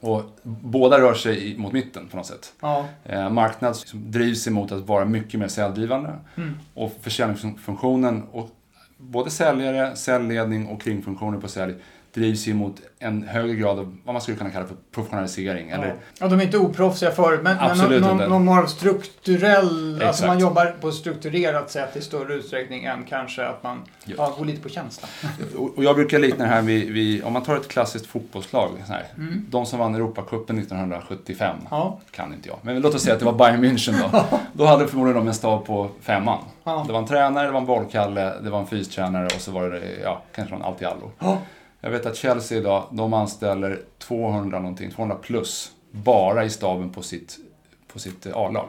Och 0.00 0.22
båda 0.42 1.00
rör 1.00 1.14
sig 1.14 1.58
mot 1.58 1.72
mitten 1.72 2.08
på 2.08 2.16
något 2.16 2.26
sätt. 2.26 2.52
Ja. 2.60 2.84
Eh, 3.04 3.30
marknad 3.30 3.76
liksom 3.76 4.10
drivs 4.10 4.46
emot 4.46 4.72
att 4.72 4.86
vara 4.86 5.04
mycket 5.04 5.40
mer 5.40 5.48
säljdrivande. 5.48 6.14
Mm. 6.36 6.54
Och 6.74 6.92
försäljningsfunktionen, 7.00 8.22
och 8.32 8.50
både 8.96 9.30
säljare, 9.30 9.96
säljledning 9.96 10.66
och 10.66 10.82
kringfunktioner 10.82 11.38
på 11.38 11.48
sälj 11.48 11.74
drivs 12.14 12.48
emot 12.48 12.80
en 12.98 13.22
högre 13.28 13.54
grad 13.54 13.78
av 13.78 13.96
vad 14.04 14.14
man 14.14 14.22
skulle 14.22 14.36
kunna 14.38 14.50
kalla 14.50 14.66
för 14.66 14.76
professionalisering. 14.94 15.70
Eller, 15.70 15.94
Ja, 16.20 16.28
de 16.28 16.40
är 16.40 16.44
inte 16.44 16.58
oproffsiga 16.58 17.10
förut, 17.10 17.40
men, 17.42 17.56
men 17.56 17.70
Absolut 17.70 18.00
någon, 18.02 18.12
inte. 18.12 18.28
någon, 18.28 18.44
någon 18.44 18.56
har 18.56 18.66
strukturell... 18.66 19.92
Alltså 19.94 20.08
Exakt. 20.08 20.26
man 20.26 20.38
jobbar 20.38 20.74
på 20.80 20.88
ett 20.88 20.94
strukturerat 20.94 21.70
sätt 21.70 21.96
i 21.96 22.00
större 22.00 22.34
utsträckning 22.34 22.84
än 22.84 23.04
kanske 23.04 23.46
att 23.46 23.62
man 23.62 23.82
Ja. 24.04 24.14
ja, 24.18 24.34
går 24.38 24.44
lite 24.44 24.62
på 24.62 24.68
känsla. 24.68 25.08
och 25.58 25.78
och 25.78 25.84
jag 25.84 25.96
brukar 25.96 26.18
likna 26.18 26.44
det 26.44 26.50
här 26.50 26.62
vid, 26.62 26.92
vid 26.92 27.24
om 27.24 27.32
man 27.32 27.42
tar 27.42 27.56
ett 27.56 27.68
klassiskt 27.68 28.06
fotbollslag. 28.06 28.70
Så 28.86 28.92
här, 28.92 29.04
Mm. 29.16 29.46
De 29.50 29.66
som 29.66 29.78
vann 29.78 29.94
Europacupen 29.94 30.58
1975, 30.58 31.56
Ja, 31.70 32.00
kan 32.10 32.34
inte 32.34 32.48
jag. 32.48 32.58
Men 32.62 32.80
låt 32.80 32.94
oss 32.94 33.02
säga 33.02 33.14
att 33.14 33.20
det 33.20 33.26
var 33.26 33.32
Bayern 33.32 33.64
München 33.64 33.94
då. 34.12 34.24
Då 34.52 34.64
hade 34.66 34.86
förmodligen 34.88 35.16
de 35.24 35.28
en 35.28 35.34
stav 35.34 35.64
på 35.66 35.90
femman. 36.00 36.38
ja. 36.64 36.84
Det 36.86 36.92
var 36.92 36.98
en 37.00 37.06
tränare, 37.06 37.46
det 37.46 37.52
var 37.52 37.60
en 37.60 37.66
bollkalle, 37.66 38.32
det 38.42 38.50
var 38.50 38.58
en 38.60 38.66
fystränare 38.66 39.24
och 39.26 39.40
så 39.40 39.50
var 39.50 39.70
det 39.70 39.82
ja, 40.02 40.22
kanske 40.34 40.54
någon 40.54 40.64
allt 40.64 40.82
i 40.82 40.84
allo. 40.84 41.10
Ja. 41.80 41.86
Jag 41.88 41.90
vet 41.90 42.06
att 42.06 42.16
Chelsea 42.16 42.58
idag, 42.58 42.84
de 42.90 43.12
anställer 43.14 43.80
200 43.98 44.58
någonting, 44.58 44.90
200 44.90 45.16
plus, 45.22 45.72
bara 45.90 46.44
i 46.44 46.50
staben 46.50 46.90
på 46.90 47.02
sitt, 47.02 47.36
på 47.92 47.98
sitt 47.98 48.26
eh, 48.26 48.36
A-lag. 48.36 48.68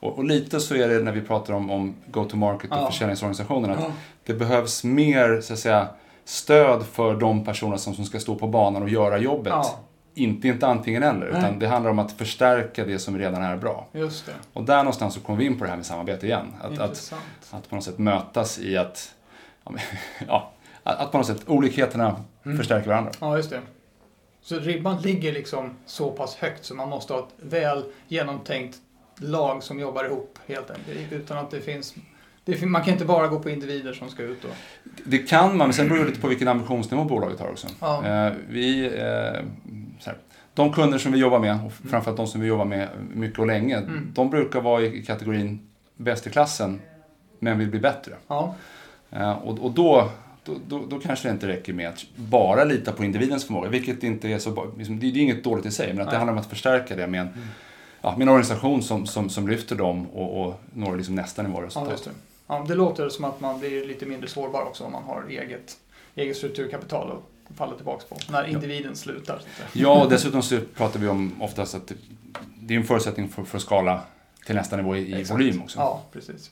Och, 0.00 0.18
och 0.18 0.24
lite 0.24 0.60
så 0.60 0.74
är 0.74 0.88
det 0.88 0.98
när 1.00 1.12
vi 1.12 1.20
pratar 1.20 1.54
om, 1.54 1.70
om 1.70 1.94
go-to-market 2.06 2.70
och 2.70 2.76
Ja. 2.76 2.86
försäljningsorganisationen. 2.90 3.70
Att 3.70 3.80
Ja. 3.80 3.90
Det 4.24 4.34
behövs 4.34 4.84
mer, 4.84 5.40
så 5.40 5.52
att 5.52 5.58
säga, 5.58 5.88
stöd 6.24 6.86
för 6.86 7.14
de 7.14 7.44
personer 7.44 7.76
som, 7.76 7.94
som 7.94 8.04
ska 8.04 8.20
stå 8.20 8.34
på 8.34 8.46
banan 8.46 8.82
och 8.82 8.88
göra 8.88 9.18
jobbet. 9.18 9.52
Ja, 9.52 9.78
Inte, 10.14 10.48
inte 10.48 10.66
antingen 10.66 11.02
eller, 11.02 11.30
Nej. 11.32 11.40
utan 11.40 11.58
det 11.58 11.66
handlar 11.68 11.90
om 11.90 11.98
att 11.98 12.12
förstärka 12.12 12.84
det 12.84 12.98
som 12.98 13.18
redan 13.18 13.42
är 13.42 13.56
bra. 13.56 13.86
just 13.92 14.26
det. 14.26 14.32
Och 14.52 14.64
där 14.64 14.76
någonstans 14.78 15.14
så 15.14 15.20
kommer 15.20 15.38
vi 15.38 15.44
in 15.44 15.58
på 15.58 15.64
det 15.64 15.70
här 15.70 15.76
med 15.76 15.86
samarbete 15.86 16.26
igen. 16.26 16.54
Att, 16.60 16.78
att, 16.78 17.12
att 17.50 17.68
på 17.68 17.74
något 17.74 17.84
sätt 17.84 17.98
mötas 17.98 18.58
i 18.58 18.76
att, 18.76 19.14
ja, 20.28 20.50
att 20.86 21.00
att 21.00 21.12
på 21.12 21.18
något 21.18 21.26
sätt 21.26 21.42
olikheterna 21.46 22.16
Mm. 22.44 22.58
förstärker 22.58 22.88
varandra. 22.88 23.12
Ja, 23.20 23.36
just 23.36 23.50
det. 23.50 23.60
Så 24.42 24.58
ribban 24.58 25.00
ligger 25.02 25.32
liksom 25.32 25.70
så 25.86 26.10
pass 26.10 26.34
högt 26.36 26.64
så 26.64 26.74
man 26.74 26.88
måste 26.88 27.12
ha 27.12 27.20
ett 27.20 27.34
väl 27.52 27.84
genomtänkt 28.08 28.76
lag 29.18 29.62
som 29.62 29.80
jobbar 29.80 30.04
ihop 30.04 30.38
helt 30.46 30.70
enkelt. 30.70 31.12
Utan 31.12 31.38
att 31.38 31.50
det 31.50 31.60
finns... 31.60 31.94
Det 32.44 32.66
man 32.66 32.82
kan 32.84 32.92
inte 32.92 33.04
bara 33.04 33.26
gå 33.28 33.38
på 33.40 33.50
individer 33.50 33.92
som 33.92 34.08
ska 34.08 34.22
ut 34.22 34.44
och... 34.44 34.50
Det 35.04 35.18
kan 35.18 35.48
man, 35.56 35.66
men 35.66 35.72
sen 35.72 35.88
beror 35.88 35.98
det 35.98 36.04
lite 36.04 36.20
på 36.20 36.28
vilken 36.28 36.48
ambitionsnivå 36.48 37.04
bolaget 37.04 37.40
har 37.40 37.48
också. 37.50 37.66
Ja. 37.80 38.04
Eh, 38.06 38.32
vi, 38.48 38.86
eh, 38.86 39.42
de 40.54 40.72
kunder 40.72 40.98
som 40.98 41.12
vi 41.12 41.18
jobbar 41.18 41.38
med, 41.38 41.58
och 41.66 41.72
framförallt 41.72 42.16
de 42.16 42.26
som 42.26 42.40
vi 42.40 42.46
jobbar 42.46 42.64
med 42.64 42.88
mycket 43.14 43.38
och 43.38 43.46
länge, 43.46 43.76
Mm. 43.76 44.10
de 44.14 44.30
brukar 44.30 44.60
vara 44.60 44.82
i 44.82 45.02
kategorin 45.02 45.68
bäst 45.96 46.26
i 46.26 46.30
klassen, 46.30 46.80
men 47.38 47.58
vill 47.58 47.68
bli 47.70 47.80
bättre. 47.80 48.12
Ja, 48.28 48.54
Eh, 49.10 49.32
och, 49.32 49.58
och 49.58 49.70
då, 49.70 50.08
då, 50.46 50.56
då, 50.68 50.86
då 50.86 51.00
kanske 51.00 51.28
det 51.28 51.32
inte 51.32 51.46
räcker 51.48 51.72
med 51.72 51.88
att 51.88 52.04
bara 52.16 52.64
lita 52.64 52.92
på 52.92 53.04
individens 53.04 53.44
förmåga, 53.44 53.68
vilket 53.68 54.02
inte 54.02 54.28
är 54.28 54.38
så. 54.38 54.72
Liksom, 54.78 55.00
det, 55.00 55.06
är 55.06 55.16
inget 55.16 55.44
dåligt 55.44 55.66
i 55.66 55.70
sig, 55.70 55.94
men 55.94 56.02
att 56.04 56.10
det 56.10 56.16
handlar 56.16 56.32
om 56.32 56.38
att 56.38 56.46
förstärka 56.46 56.96
det 56.96 57.06
med 57.06 57.20
en, 57.20 57.26
Mm. 57.26 57.48
ja, 58.02 58.10
med 58.16 58.22
en 58.22 58.28
organisation 58.28 58.82
som, 58.82 59.06
som, 59.06 59.30
som 59.30 59.48
lyfter 59.48 59.76
dem 59.76 60.06
och, 60.06 60.46
och 60.46 60.60
når 60.74 60.96
liksom 60.96 61.14
nästa 61.14 61.42
nivå 61.42 61.60
ja 61.60 61.66
resultat. 61.66 62.04
det. 62.04 62.10
Ja, 62.46 62.64
det 62.68 62.74
låter 62.74 63.08
som 63.08 63.24
att 63.24 63.40
man 63.40 63.60
blir 63.60 63.86
lite 63.86 64.06
mindre 64.06 64.28
sårbar 64.28 64.62
också 64.62 64.84
om 64.84 64.92
man 64.92 65.02
har 65.02 65.24
eget, 65.28 65.76
eget 66.14 66.36
strukturkapital 66.36 67.12
att 67.12 67.56
falla 67.56 67.76
tillbaka 67.76 68.04
på. 68.08 68.16
När 68.32 68.44
individen 68.44 68.96
slutar. 68.96 69.36
Att 69.36 69.42
säga. 69.42 69.68
Ja, 69.72 70.02
och 70.04 70.10
dessutom 70.10 70.42
så 70.42 70.58
pratar 70.76 71.00
vi 71.00 71.08
om 71.08 71.42
oftast 71.42 71.74
att 71.74 71.92
det, 72.60 72.74
är 72.74 72.78
en 72.78 72.84
förutsättning 72.84 73.28
för, 73.28 73.44
för 73.44 73.56
att 73.56 73.62
skala 73.62 74.00
till 74.46 74.54
nästa 74.54 74.76
nivå 74.76 74.96
i, 74.96 75.20
i 75.20 75.24
volym 75.24 75.62
också. 75.62 75.78
Ja, 75.78 76.02
precis. 76.12 76.50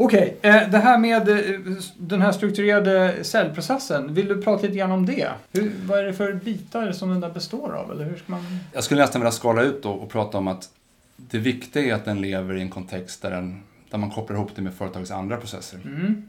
Okej, 0.00 0.36
eh, 0.42 0.70
det 0.70 0.78
här 0.78 0.98
med 0.98 1.28
eh, 1.28 1.60
den 1.96 2.22
här 2.22 2.32
strukturerade 2.32 3.24
säljprocessen. 3.24 4.14
Vill 4.14 4.28
du 4.28 4.42
prata 4.42 4.62
lite 4.62 4.78
grann 4.78 4.92
om 4.92 5.06
det? 5.06 5.28
Hur, 5.52 5.72
vad 5.86 5.98
är 5.98 6.04
det 6.04 6.12
för 6.12 6.32
bitar 6.32 6.92
som 6.92 7.10
den 7.10 7.20
där 7.20 7.30
består 7.30 7.74
av? 7.74 7.92
Eller 7.92 8.04
hur 8.04 8.16
ska 8.16 8.32
man... 8.32 8.58
Jag 8.72 8.84
skulle 8.84 9.00
nästan 9.00 9.20
vilja 9.20 9.32
skala 9.32 9.62
ut 9.62 9.84
och 9.84 10.10
prata 10.10 10.38
om 10.38 10.48
att 10.48 10.68
det 11.16 11.38
viktiga 11.38 11.82
är 11.84 11.94
att 11.94 12.04
den 12.04 12.20
lever 12.20 12.56
i 12.56 12.60
en 12.60 12.70
kontext 12.70 13.22
där, 13.22 13.30
den, 13.30 13.62
där 13.90 13.98
man 13.98 14.10
kopplar 14.10 14.36
ihop 14.36 14.50
det 14.54 14.62
med 14.62 14.74
företagets 14.74 15.10
andra 15.10 15.36
processer. 15.36 15.80
Mm. 15.84 16.28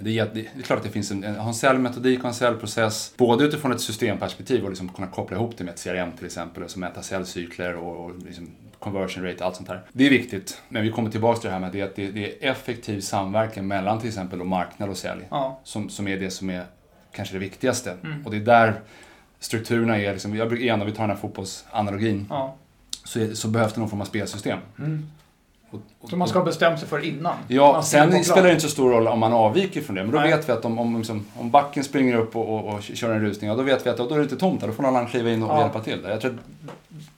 Det 0.00 0.18
är, 0.18 0.30
det 0.34 0.40
är 0.40 0.62
klart 0.62 0.78
att 0.78 0.84
det 0.84 0.90
finns 0.90 1.10
en, 1.10 1.24
en, 1.24 1.54
säljmetodik 1.54 2.18
och 2.18 2.28
en 2.28 2.34
säljprocess, 2.34 3.12
både 3.16 3.44
utifrån 3.44 3.72
ett 3.72 3.80
systemperspektiv 3.80 4.64
och 4.64 4.68
liksom 4.68 4.88
kunna 4.88 5.06
koppla 5.06 5.36
ihop 5.36 5.54
det 5.58 5.64
med 5.64 5.74
ett 5.74 5.84
CRM 5.84 6.12
till 6.12 6.26
exempel, 6.26 6.68
som 6.68 6.80
mäta 6.80 7.02
säljcykler 7.02 7.76
och, 7.76 8.04
och 8.04 8.18
liksom 8.26 8.50
conversion 8.78 9.24
rate 9.24 9.44
allt 9.44 9.56
sånt 9.56 9.68
här. 9.68 9.82
Det 9.92 10.06
är 10.06 10.10
viktigt, 10.10 10.62
men 10.68 10.82
vi 10.82 10.90
kommer 10.90 11.10
tillbaka 11.10 11.40
till 11.40 11.48
det 11.48 11.52
här 11.52 11.60
med 11.60 11.72
det, 11.72 11.82
att 11.82 11.96
det, 11.96 12.10
det 12.10 12.44
är 12.44 12.50
effektiv 12.50 13.00
samverkan 13.00 13.66
mellan 13.66 13.98
till 14.00 14.08
exempel 14.08 14.44
marknad 14.44 14.90
och 14.90 14.96
sälj, 14.96 15.22
Ja, 15.30 15.60
som, 15.64 15.88
som 15.88 16.08
är 16.08 16.16
det 16.16 16.30
som 16.30 16.50
är 16.50 16.64
kanske 17.12 17.34
det 17.34 17.38
viktigaste. 17.38 17.96
Mm. 18.04 18.26
Och 18.26 18.30
det 18.30 18.36
är 18.36 18.40
där 18.40 18.80
strukturerna 19.38 19.98
är, 19.98 20.12
liksom, 20.12 20.36
jag 20.36 20.48
brukar, 20.48 20.64
igen 20.64 20.80
om 20.80 20.86
vi 20.86 20.92
tar 20.92 21.02
den 21.02 21.10
här 21.10 21.16
fotbollsanalogin, 21.16 22.26
ja. 22.30 22.56
så, 23.04 23.36
så 23.36 23.48
behövs 23.48 23.72
det 23.72 23.80
någon 23.80 23.90
form 23.90 24.00
av 24.00 24.04
spelsystem. 24.04 24.58
Och, 24.76 25.02
och, 25.70 26.10
Som 26.10 26.18
man 26.18 26.28
ska 26.28 26.38
ha 26.38 26.44
bestämt 26.44 26.78
sig 26.80 26.88
för 26.88 27.04
innan. 27.04 27.34
Ja, 27.48 27.82
sen 27.82 28.24
spelar 28.24 28.42
det 28.42 28.50
inte 28.50 28.62
så 28.62 28.68
stor 28.68 28.90
roll 28.90 29.08
om 29.08 29.18
man 29.18 29.32
avviker 29.32 29.80
från 29.80 29.96
det. 29.96 30.02
Men 30.02 30.12
då 30.12 30.18
Nej. 30.18 30.30
vet 30.30 30.48
vi 30.48 30.52
att 30.52 30.64
om, 30.64 30.78
om, 30.78 30.96
liksom, 30.96 31.26
om 31.38 31.50
backen 31.50 31.84
springer 31.84 32.16
upp 32.16 32.36
och, 32.36 32.48
och, 32.54 32.74
och 32.74 32.82
kör 32.82 33.14
en 33.14 33.20
rusning, 33.20 33.50
ja, 33.50 33.56
då 33.56 33.62
vet 33.62 33.86
vi 33.86 33.90
att 33.90 33.96
då 33.96 34.14
är 34.14 34.16
det 34.18 34.22
inte 34.22 34.36
tomt 34.36 34.60
där. 34.60 34.66
Då 34.68 34.72
får 34.72 34.82
någon 34.82 34.96
annan 34.96 35.08
kliva 35.08 35.30
in 35.30 35.42
och 35.42 35.50
Ja. 35.50 35.60
hjälpa 35.60 35.80
till. 35.80 36.02
Där. 36.02 36.10
Jag 36.10 36.20
tror 36.20 36.30
att 36.30 36.38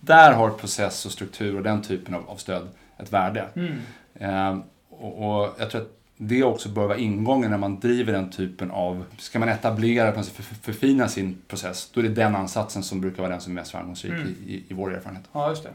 där 0.00 0.32
har 0.32 0.50
process 0.50 1.06
och 1.06 1.12
struktur 1.12 1.56
och 1.56 1.62
den 1.62 1.82
typen 1.82 2.14
av, 2.14 2.22
av 2.30 2.36
stöd 2.36 2.68
ett 2.98 3.12
värde. 3.12 3.44
Mm. 3.54 3.72
Ehm, 4.20 4.62
och, 4.90 5.40
och 5.42 5.48
jag 5.58 5.70
tror 5.70 5.80
att 5.80 5.96
det 6.16 6.42
också 6.44 6.68
bör 6.68 6.86
vara 6.86 6.98
ingången 6.98 7.50
när 7.50 7.58
man 7.58 7.80
driver 7.80 8.12
den 8.12 8.30
typen 8.30 8.70
av... 8.70 9.04
Ska 9.18 9.38
man 9.38 9.48
etablera, 9.48 10.12
för, 10.12 10.42
för, 10.42 10.54
förfina 10.54 11.08
sin 11.08 11.38
process, 11.48 11.90
då 11.94 12.00
är 12.00 12.04
det 12.04 12.08
den 12.08 12.36
ansatsen 12.36 12.82
som 12.82 13.00
brukar 13.00 13.22
vara 13.22 13.32
den 13.32 13.40
som 13.40 13.52
är 13.52 13.54
mest 13.54 13.70
framgångsrik 13.70 14.12
Mm. 14.12 14.34
i, 14.46 14.52
i, 14.52 14.64
i 14.68 14.74
vår 14.74 14.94
erfarenhet. 14.94 15.24
Ja, 15.32 15.50
just 15.50 15.62
det. 15.62 15.70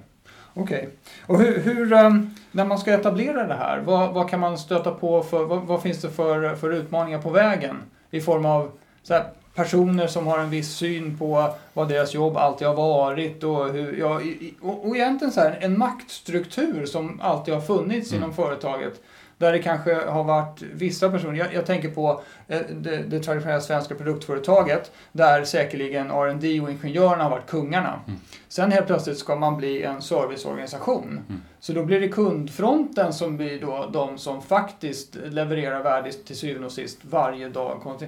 Okej. 0.58 0.90
Och 1.28 1.40
hur, 1.40 1.60
hur, 1.60 1.94
um, 1.94 2.36
när 2.52 2.66
man 2.66 2.78
ska 2.78 2.94
etablera 2.94 3.48
det 3.48 3.54
här, 3.54 3.80
vad, 3.80 4.14
vad 4.14 4.30
kan 4.30 4.40
man 4.40 4.58
stöta 4.58 4.92
på 4.92 5.24
för, 5.24 5.46
vad, 5.46 5.62
vad 5.62 5.82
finns 5.82 6.02
det 6.02 6.10
för, 6.10 6.56
för 6.56 6.72
utmaningar 6.72 7.22
på 7.22 7.30
vägen? 7.30 7.78
I 8.12 8.22
form 8.22 8.46
av 8.46 8.72
här, 9.10 9.26
personer 9.56 10.08
som 10.08 10.28
har 10.28 10.40
en 10.40 10.50
viss 10.50 10.76
syn 10.76 11.18
på 11.18 11.50
vad 11.74 11.90
deras 11.90 12.14
jobb 12.14 12.38
alltid 12.38 12.68
har 12.68 12.76
varit 12.76 13.44
och, 13.44 13.70
hur, 13.70 14.00
ja, 14.00 14.22
och, 14.62 14.88
och 14.88 14.96
egentligen 14.96 15.32
så 15.32 15.40
här, 15.40 15.58
en 15.62 15.78
maktstruktur 15.78 16.86
som 16.86 17.22
alltid 17.22 17.54
har 17.54 17.62
funnits 17.62 18.12
Mm. 18.12 18.24
inom 18.24 18.36
företaget. 18.36 19.02
Där 19.38 19.52
det 19.52 19.60
kanske 19.60 19.96
har 19.96 20.24
varit 20.24 20.62
vissa 20.62 21.10
personer, 21.10 21.40
jag, 21.40 21.54
jag 21.54 21.66
tänker 21.66 21.90
på 21.90 22.22
eh, 22.48 22.62
det, 22.70 22.98
det 22.98 23.20
traditionella 23.20 23.62
svenska 23.62 23.96
produktföretaget 23.96 24.92
där 25.12 25.44
säkerligen 25.44 26.12
R&D 26.12 26.62
och 26.62 26.72
ingenjörerna 26.72 27.24
har 27.24 27.30
varit 27.30 27.50
kungarna. 27.50 28.00
Mm. 28.08 28.20
Sen 28.48 28.72
helt 28.72 28.88
plötsligt 28.88 29.18
ska 29.18 29.36
man 29.36 29.58
bli 29.58 29.84
en 29.84 30.02
serviceorganisation. 30.02 31.04
Mm. 31.04 31.42
Så 31.60 31.74
då 31.74 31.84
blir 31.84 32.00
det 32.00 32.08
kundfronten 32.08 33.14
som 33.14 33.38
blir 33.38 33.62
då 33.62 33.90
de 33.94 34.18
som 34.18 34.42
faktiskt 34.42 35.16
levererar 35.16 35.84
värde 35.84 36.12
till 36.12 36.38
syvende 36.38 36.66
och 36.66 36.72
sist 36.72 36.98
varje 37.02 37.50
dag. 37.50 38.00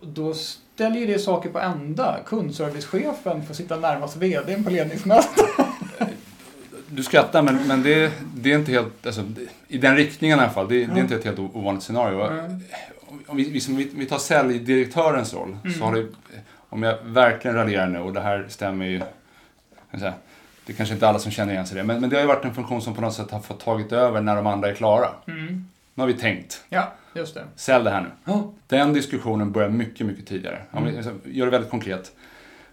Då 0.00 0.34
ställer 0.34 0.96
ju 0.96 1.06
det 1.06 1.18
saker 1.18 1.50
på 1.50 1.58
ända. 1.58 2.18
Kundservicechefen 2.26 3.46
får 3.46 3.54
sitta 3.54 3.76
närmast 3.76 4.16
VDn 4.16 4.64
på 4.64 4.70
ledningsmötet. 4.70 5.59
Du 6.90 7.02
skrattar, 7.02 7.42
men, 7.42 7.58
men 7.68 7.82
det, 7.82 8.12
det 8.34 8.52
är 8.52 8.58
inte 8.58 8.72
helt... 8.72 9.06
Alltså, 9.06 9.24
I 9.68 9.78
den 9.78 9.96
riktningen 9.96 10.38
i 10.38 10.42
alla 10.42 10.50
fall. 10.50 10.68
Det, 10.68 10.86
det 10.86 10.92
är 10.92 10.98
inte 11.02 11.14
ett 11.14 11.24
helt 11.24 11.38
ovanligt 11.38 11.82
scenario. 11.84 12.20
Mm. 12.20 12.60
Om 13.26 13.36
vi, 13.36 13.50
vi, 13.50 13.60
som 13.60 13.76
vi, 13.76 13.90
vi 13.94 14.06
tar 14.06 14.18
säljdirektörens 14.18 15.34
roll, 15.34 15.56
Mm. 15.64 15.78
så 15.78 15.84
har 15.84 15.94
det... 15.94 16.06
Om 16.68 16.82
jag 16.82 16.96
verkligen 17.04 17.56
raljerar 17.56 17.88
nu, 17.88 17.98
och 17.98 18.12
det 18.12 18.20
här 18.20 18.46
stämmer 18.48 18.86
ju... 18.86 19.00
säga, 19.98 20.12
Det 20.66 20.72
är 20.72 20.76
kanske 20.76 20.94
inte 20.94 21.08
alla 21.08 21.18
som 21.18 21.32
känner 21.32 21.52
igen 21.52 21.66
sig 21.66 21.76
i 21.76 21.80
det, 21.80 21.84
men, 21.86 22.00
men 22.00 22.10
det 22.10 22.16
har 22.16 22.20
ju 22.20 22.26
varit 22.28 22.44
en 22.44 22.54
funktion 22.54 22.82
som 22.82 22.94
på 22.94 23.00
något 23.00 23.14
sätt 23.14 23.30
har 23.30 23.40
fått 23.40 23.60
tagit 23.60 23.92
över 23.92 24.20
när 24.20 24.36
de 24.36 24.46
andra 24.46 24.68
är 24.70 24.74
klara. 24.74 25.08
Mm. 25.28 25.46
Nu 25.94 26.02
har 26.02 26.06
vi 26.06 26.14
tänkt, 26.14 26.64
Ja, 26.68 26.92
just 27.14 27.34
det. 27.34 27.44
sälj 27.56 27.84
det 27.84 27.90
här 27.90 28.00
nu. 28.00 28.08
Ja. 28.24 28.52
Den 28.66 28.92
diskussionen 28.92 29.52
börjar 29.52 29.68
mycket, 29.68 30.06
mycket 30.06 30.26
tidigare. 30.26 30.62
Om 30.70 30.84
vi 30.84 30.90
Mm. 30.98 31.20
gör 31.24 31.44
det 31.46 31.50
väldigt 31.52 31.70
konkret. 31.70 32.12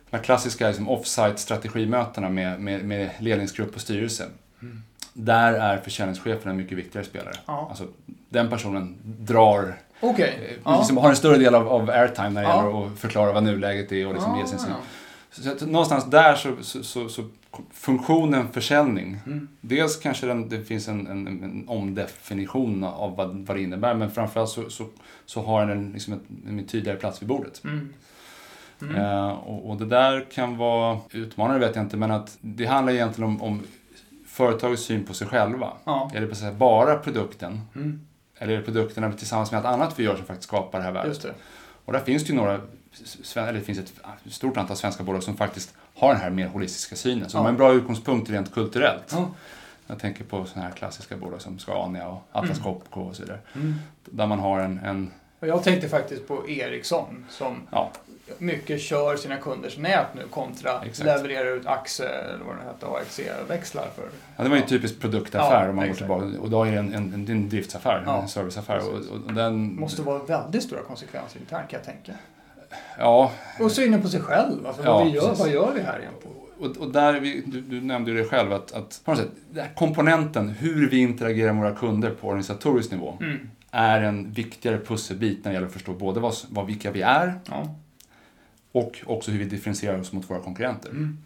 De 0.10 0.20
klassiska 0.20 0.68
liksom, 0.68 0.90
off-site 0.90 1.38
strategimötena 1.38 2.30
med, 2.30 2.60
med, 2.60 2.86
med 2.86 3.10
ledningsgrupp 3.20 3.76
och 3.76 3.82
styrelse. 3.82 4.26
Mm. 4.62 4.84
Där 5.14 5.54
är 5.54 5.78
försäljningschefen 5.78 6.52
en 6.52 6.58
mycket 6.58 6.78
viktigare 6.78 7.06
spelare. 7.06 7.34
Ja. 7.46 7.68
Alltså, 7.70 7.88
den 8.30 8.50
personen 8.50 8.96
drar, 9.04 9.76
Okej. 10.00 10.40
eh, 10.50 10.56
Ja. 10.66 10.78
liksom, 10.78 10.98
har 10.98 11.10
en 11.10 11.16
större 11.16 11.38
del 11.38 11.56
av, 11.56 11.68
av 11.68 11.90
airtime 11.90 12.30
när 12.30 12.42
det 12.42 12.48
Ja. 12.50 12.66
gäller 12.66 12.86
att 12.88 13.00
förklara 13.00 13.32
vad 13.32 13.44
nuläget 13.44 13.92
är 13.92 14.08
och 14.08 14.14
liksom 14.14 14.32
Ah, 14.34 14.40
ge 14.40 14.48
sin 14.48 14.60
syn. 14.60 14.70
ja. 14.70 14.76
Så 15.32 15.52
att 15.52 15.62
någonstans 15.62 16.06
där 16.06 16.36
så, 16.36 16.52
så, 16.62 16.84
så, 16.84 17.10
så 17.10 17.24
funktionen 17.72 18.48
försäljning. 18.52 19.18
Mm. 19.26 19.48
Dels 19.62 19.98
kanske 20.00 20.28
den, 20.28 20.50
det 20.50 20.64
finns 20.64 20.88
en, 20.88 21.08
en, 21.08 21.28
en 21.28 21.64
omdefinition 21.68 22.84
av 22.84 23.16
vad, 23.16 23.36
vad 23.48 23.58
det 23.58 23.62
innebär 23.62 23.94
men 23.94 24.12
framförallt 24.12 24.50
så, 24.50 24.70
så, 24.70 24.86
så 25.26 25.42
har 25.42 25.66
den 25.66 25.78
en, 25.78 25.92
liksom 25.92 26.14
ett, 26.14 26.20
en 26.48 26.64
tydligare 26.68 26.98
plats 27.00 27.22
vid 27.22 27.28
bordet. 27.30 27.62
Mm. 27.64 27.94
Mm. 28.82 28.96
Eh, 28.96 29.28
och, 29.30 29.70
och 29.70 29.78
det 29.78 29.86
där 29.86 30.26
kan 30.32 30.58
vara 30.58 31.00
utmanande 31.12 31.68
vet 31.68 31.76
jag 31.76 31.86
inte 31.86 31.98
men 31.98 32.12
att 32.12 32.38
det 32.42 32.66
handlar 32.66 32.94
egentligen 32.94 33.30
om, 33.30 33.42
om 33.42 33.64
företagets 34.28 34.84
syn 34.84 35.06
på 35.06 35.14
sig 35.14 35.28
själva. 35.28 35.74
Ja. 35.84 36.12
Är 36.14 36.22
det 36.22 36.52
bara 36.52 36.96
produkten 36.96 37.62
Mm. 37.76 38.02
eller 38.38 38.54
är 38.54 38.58
det 38.58 38.64
produkterna 38.64 39.12
tillsammans 39.14 39.52
med 39.52 39.58
allt 39.66 39.68
annat 39.80 40.00
vi 40.00 40.04
gör 40.04 40.16
som 40.16 40.26
faktiskt 40.26 40.48
skapar 40.48 40.80
det 40.80 40.86
här 40.86 40.92
värdet? 40.92 41.22
Det. 41.22 41.34
Och 41.86 41.94
där 41.94 42.00
finns 42.00 42.24
det 42.24 42.30
ju 42.30 42.36
några, 42.36 42.62
eller 43.36 43.54
det 43.54 43.62
finns 43.62 43.80
ett 43.80 43.94
stort 44.30 44.58
antal 44.58 44.78
svenska 44.78 45.04
bolag 45.04 45.24
som 45.24 45.38
faktiskt 45.38 45.74
har 45.96 46.14
den 46.14 46.22
här 46.22 46.30
mer 46.30 46.48
holistiska 46.48 46.96
synen. 46.96 47.30
Så 47.30 47.38
Ja. 47.38 47.40
de 47.40 47.44
har 47.46 47.50
en 47.52 47.58
bra 47.58 47.74
utgångspunkt 47.74 48.30
rent 48.30 48.54
kulturellt. 48.54 49.10
Ja. 49.12 49.30
Jag 49.88 50.00
tänker 50.00 50.24
på 50.24 50.46
sådana 50.46 50.68
här 50.68 50.76
klassiska 50.76 51.18
bolag 51.18 51.42
som 51.42 51.60
Scania 51.60 52.08
och 52.08 52.24
Atlas 52.32 52.58
Mm. 52.60 52.64
Copco 52.64 53.02
och 53.02 53.16
så 53.16 53.22
vidare. 53.24 53.40
Mm. 53.56 53.74
Där 54.06 54.28
man 54.28 54.40
har 54.40 54.60
en, 54.60 54.80
en 54.80 55.12
jag 55.40 55.64
tänkte 55.64 55.90
faktiskt 55.90 56.28
på 56.28 56.50
Ericsson 56.50 57.26
som 57.30 57.56
ja, 57.72 57.92
mycket 58.38 58.82
kör 58.82 59.16
sina 59.16 59.38
kunders 59.38 59.78
nät 59.78 60.06
nu 60.16 60.22
kontra 60.30 60.82
Exakt. 60.86 61.06
levererar 61.06 61.56
ut 61.56 61.66
AXE 61.66 62.08
eller 62.10 62.46
vad 62.46 62.56
det 62.56 62.64
hette, 62.64 62.86
AXE-växlar 62.86 63.88
för. 63.96 64.04
ja, 64.38 64.44
det 64.44 64.50
var 64.50 64.56
ju 64.56 64.62
en 64.62 64.68
typisk 64.68 65.00
produktaffär 65.00 65.64
Ja, 65.64 65.70
om 65.70 65.76
man 65.76 65.86
går 65.86 65.92
exakt. 65.94 65.98
tillbaka. 65.98 66.40
Och 66.42 66.50
då 66.50 66.64
är 66.64 66.72
det 66.72 66.78
en, 66.78 66.94
en, 66.94 67.26
en, 67.30 67.50
driftsaffär, 67.50 68.04
Ja, 68.06 68.22
en 68.22 68.28
serviceaffär. 68.28 68.78
Och, 68.90 69.26
och 69.28 69.34
den, 69.34 69.76
måste 69.80 70.02
vara 70.02 70.24
väldigt 70.24 70.64
stora 70.64 70.82
konsekvenser 70.82 71.40
internt 71.40 71.70
kan 71.70 71.80
jag 71.80 71.86
tänka. 71.86 72.12
Ja, 73.00 73.32
Och 73.60 73.72
synen 73.72 74.02
på 74.02 74.10
sig 74.10 74.22
själv. 74.22 74.68
Alltså, 74.68 74.84
vad, 74.84 75.06
vi 75.06 75.12
gör, 75.12 75.22
precis. 75.22 75.40
vad 75.40 75.50
gör 75.50 75.72
vi 75.76 75.82
här 75.82 76.00
egentligen? 76.00 76.38
och, 76.60 76.78
och 76.78 76.92
där, 76.92 77.20
vi, 77.20 77.44
du, 77.46 77.62
du 77.62 77.82
nämnde 77.82 78.12
ju 78.12 78.18
det 78.18 78.24
själv, 78.30 78.54
att, 78.54 78.72
att 78.72 79.02
på 79.06 79.12
något 79.12 79.20
sätt, 79.20 79.30
den 79.52 79.64
här 79.66 79.74
komponenten, 79.76 80.50
hur 80.50 80.90
vi 80.90 80.98
interagerar 80.98 81.54
med 81.54 81.64
våra 81.64 81.76
kunder 81.76 82.10
på 82.12 82.28
organisatorisk 82.28 82.92
nivå, 82.92 83.18
Mm. 83.22 83.50
är 83.72 84.02
en 84.02 84.32
viktigare 84.32 84.78
pusselbit 84.80 85.44
när 85.46 85.52
det 85.52 85.54
gäller 85.54 85.68
att 85.68 85.74
förstå 85.74 85.94
både 85.94 86.20
vad, 86.20 86.34
vad, 86.50 86.66
vilka 86.66 86.92
vi 86.92 87.02
är 87.02 87.40
Ja. 87.50 87.76
Och 88.78 89.02
också 89.06 89.32
hur 89.32 89.40
vi 89.40 89.46
differentierar 89.46 90.00
oss 90.00 90.14
mot 90.14 90.30
våra 90.30 90.40
konkurrenter. 90.40 90.90
Mm. 90.90 91.18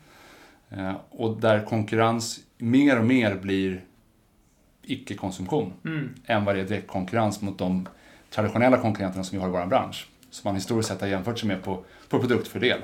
Eh, 0.69 0.93
och 1.09 1.37
där 1.41 1.65
konkurrens 1.65 2.39
mer 2.57 2.99
och 2.99 3.05
mer 3.05 3.35
blir 3.35 3.81
icke-konsumtion 4.83 5.73
Mm. 5.85 6.09
än 6.25 6.45
vad 6.45 6.55
det 6.55 6.61
är 6.61 6.65
direktkonkurrens 6.65 7.41
mot 7.41 7.57
de 7.57 7.87
traditionella 8.29 8.77
konkurrenterna 8.77 9.23
som 9.23 9.37
vi 9.37 9.41
har 9.41 9.49
i 9.49 9.51
vår 9.51 9.65
bransch. 9.65 10.07
Som 10.29 10.47
man 10.47 10.55
historiskt 10.55 10.89
sett 10.89 11.01
har 11.01 11.07
jämfört 11.07 11.39
sig 11.39 11.47
med 11.47 11.63
på, 11.63 11.83
på 12.09 12.19
produktfördel. 12.19 12.79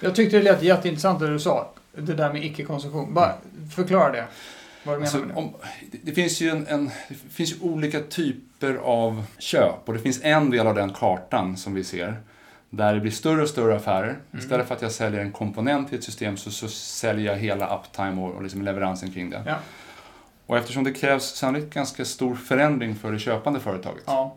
Jag 0.00 0.14
tyckte 0.14 0.36
det 0.36 0.42
lät 0.42 0.62
jätteintressant 0.62 1.20
det 1.20 1.32
du 1.32 1.38
sa. 1.38 1.70
Det 1.96 2.14
där 2.14 2.32
med 2.32 2.44
icke-konsumtion. 2.44 3.14
Bara 3.14 3.34
förklara 3.74 4.12
det. 4.12 4.26
Vad 4.84 4.94
du 4.94 4.98
menar 5.00 5.02
Alltså, 5.02 5.18
med 5.18 5.28
det. 5.28 5.34
om, 5.34 5.52
det, 5.92 5.98
det 6.02 6.12
finns 6.12 6.40
ju 6.40 6.48
en, 6.50 6.66
en, 6.66 6.90
det 7.08 7.14
finns 7.30 7.52
ju 7.52 7.60
olika 7.60 8.00
typer 8.00 8.74
av 8.74 9.24
köp 9.38 9.74
och 9.88 9.94
det 9.94 10.00
finns 10.00 10.20
en 10.22 10.50
del 10.50 10.66
av 10.66 10.74
den 10.74 10.90
kartan 10.92 11.56
som 11.56 11.74
vi 11.74 11.84
ser 11.84 12.16
där 12.76 12.94
det 12.94 13.00
blir 13.00 13.12
större 13.12 13.42
och 13.42 13.48
större 13.48 13.76
affärer. 13.76 14.08
Mm. 14.08 14.20
Istället 14.38 14.68
för 14.68 14.74
att 14.74 14.82
jag 14.82 14.92
säljer 14.92 15.20
en 15.20 15.32
komponent 15.32 15.92
i 15.92 15.96
ett 15.96 16.04
system 16.04 16.36
så, 16.36 16.50
så 16.50 16.68
säljer 16.68 17.32
jag 17.32 17.38
hela 17.38 17.78
uptime 17.78 18.20
och, 18.22 18.34
och 18.34 18.42
liksom 18.42 18.62
leveransen 18.62 19.10
kring 19.12 19.30
det. 19.30 19.42
Ja. 19.46 19.56
Och 20.46 20.56
eftersom 20.58 20.84
det 20.84 20.92
krävs 20.92 21.24
sannolikt 21.24 21.74
ganska 21.74 22.04
stor 22.04 22.34
förändring 22.34 22.94
för 22.94 23.12
det 23.12 23.18
köpande 23.18 23.60
företaget, 23.60 24.02
Ja. 24.06 24.34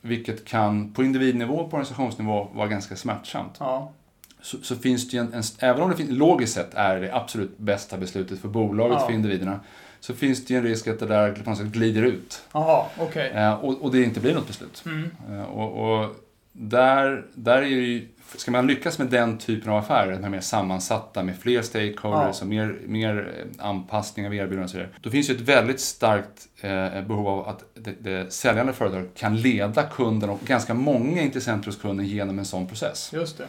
vilket 0.00 0.44
kan 0.44 0.92
på 0.92 1.04
individnivå 1.04 1.54
och 1.54 1.70
på 1.70 1.76
organisationsnivå 1.76 2.48
vara 2.52 2.68
ganska 2.68 2.96
smärtsamt, 2.96 3.56
Ja. 3.58 3.92
så, 4.40 4.56
så 4.62 4.76
finns 4.76 5.10
det 5.10 5.16
en, 5.18 5.32
en, 5.32 5.42
även 5.58 5.82
om 5.82 5.90
det 5.90 5.96
finns, 5.96 6.10
logiskt 6.10 6.54
sett 6.54 6.74
är 6.74 7.00
det 7.00 7.14
absolut 7.14 7.58
bästa 7.58 7.96
beslutet 7.96 8.38
för 8.40 8.48
bolaget, 8.48 9.02
för 9.06 9.12
individerna, 9.12 9.60
så 10.00 10.14
finns 10.14 10.46
det 10.46 10.54
ju 10.54 10.58
en 10.58 10.64
risk 10.64 10.86
att 10.86 10.98
det 11.00 11.06
där 11.06 11.32
på 11.32 11.50
något 11.50 11.58
sätt 11.58 11.66
glider 11.66 12.02
ut 12.02 12.42
Jaha, 12.52 12.84
okej. 13.00 13.30
eh, 13.30 13.52
och, 13.54 13.82
och 13.82 13.92
det 13.92 14.02
inte 14.02 14.20
blir 14.20 14.34
något 14.34 14.46
beslut. 14.46 14.82
Mm. 14.86 15.10
Eh, 15.30 15.42
och, 15.44 16.00
och 16.00 16.16
där, 16.60 17.26
där 17.34 17.62
är 17.62 17.66
ju, 17.66 18.08
ska 18.36 18.50
man 18.50 18.66
lyckas 18.66 18.98
med 18.98 19.06
den 19.06 19.38
typen 19.38 19.72
av 19.72 19.78
affärer, 19.78 20.12
de 20.12 20.22
här 20.22 20.30
mer 20.30 20.40
sammansatta 20.40 21.22
med 21.22 21.36
fler 21.38 21.62
stakeholders 21.62 22.36
Ja. 22.40 22.42
och 22.42 22.46
mer, 22.46 22.78
mer 22.86 23.32
eh, 23.58 23.66
anpassning 23.66 24.26
av 24.26 24.34
erbjudanden 24.34 24.64
och 24.64 24.70
så 24.70 24.76
vidare. 24.76 24.92
Då 25.00 25.10
finns 25.10 25.30
ju 25.30 25.34
ett 25.34 25.40
väldigt 25.40 25.80
starkt 25.80 26.48
eh, 26.60 27.02
behov 27.02 27.28
av 27.28 27.48
att 27.48 27.64
det, 27.74 27.94
det 28.00 28.32
säljande 28.32 28.72
företaget 28.72 29.14
kan 29.14 29.36
leda 29.36 29.82
kunden 29.82 30.30
och 30.30 30.40
ganska 30.40 30.74
många 30.74 31.22
intressenter 31.22 31.66
hos 31.66 31.76
kunden 31.80 32.06
genom 32.06 32.38
en 32.38 32.44
sån 32.44 32.66
process. 32.66 33.10
Just 33.12 33.38
det. 33.38 33.46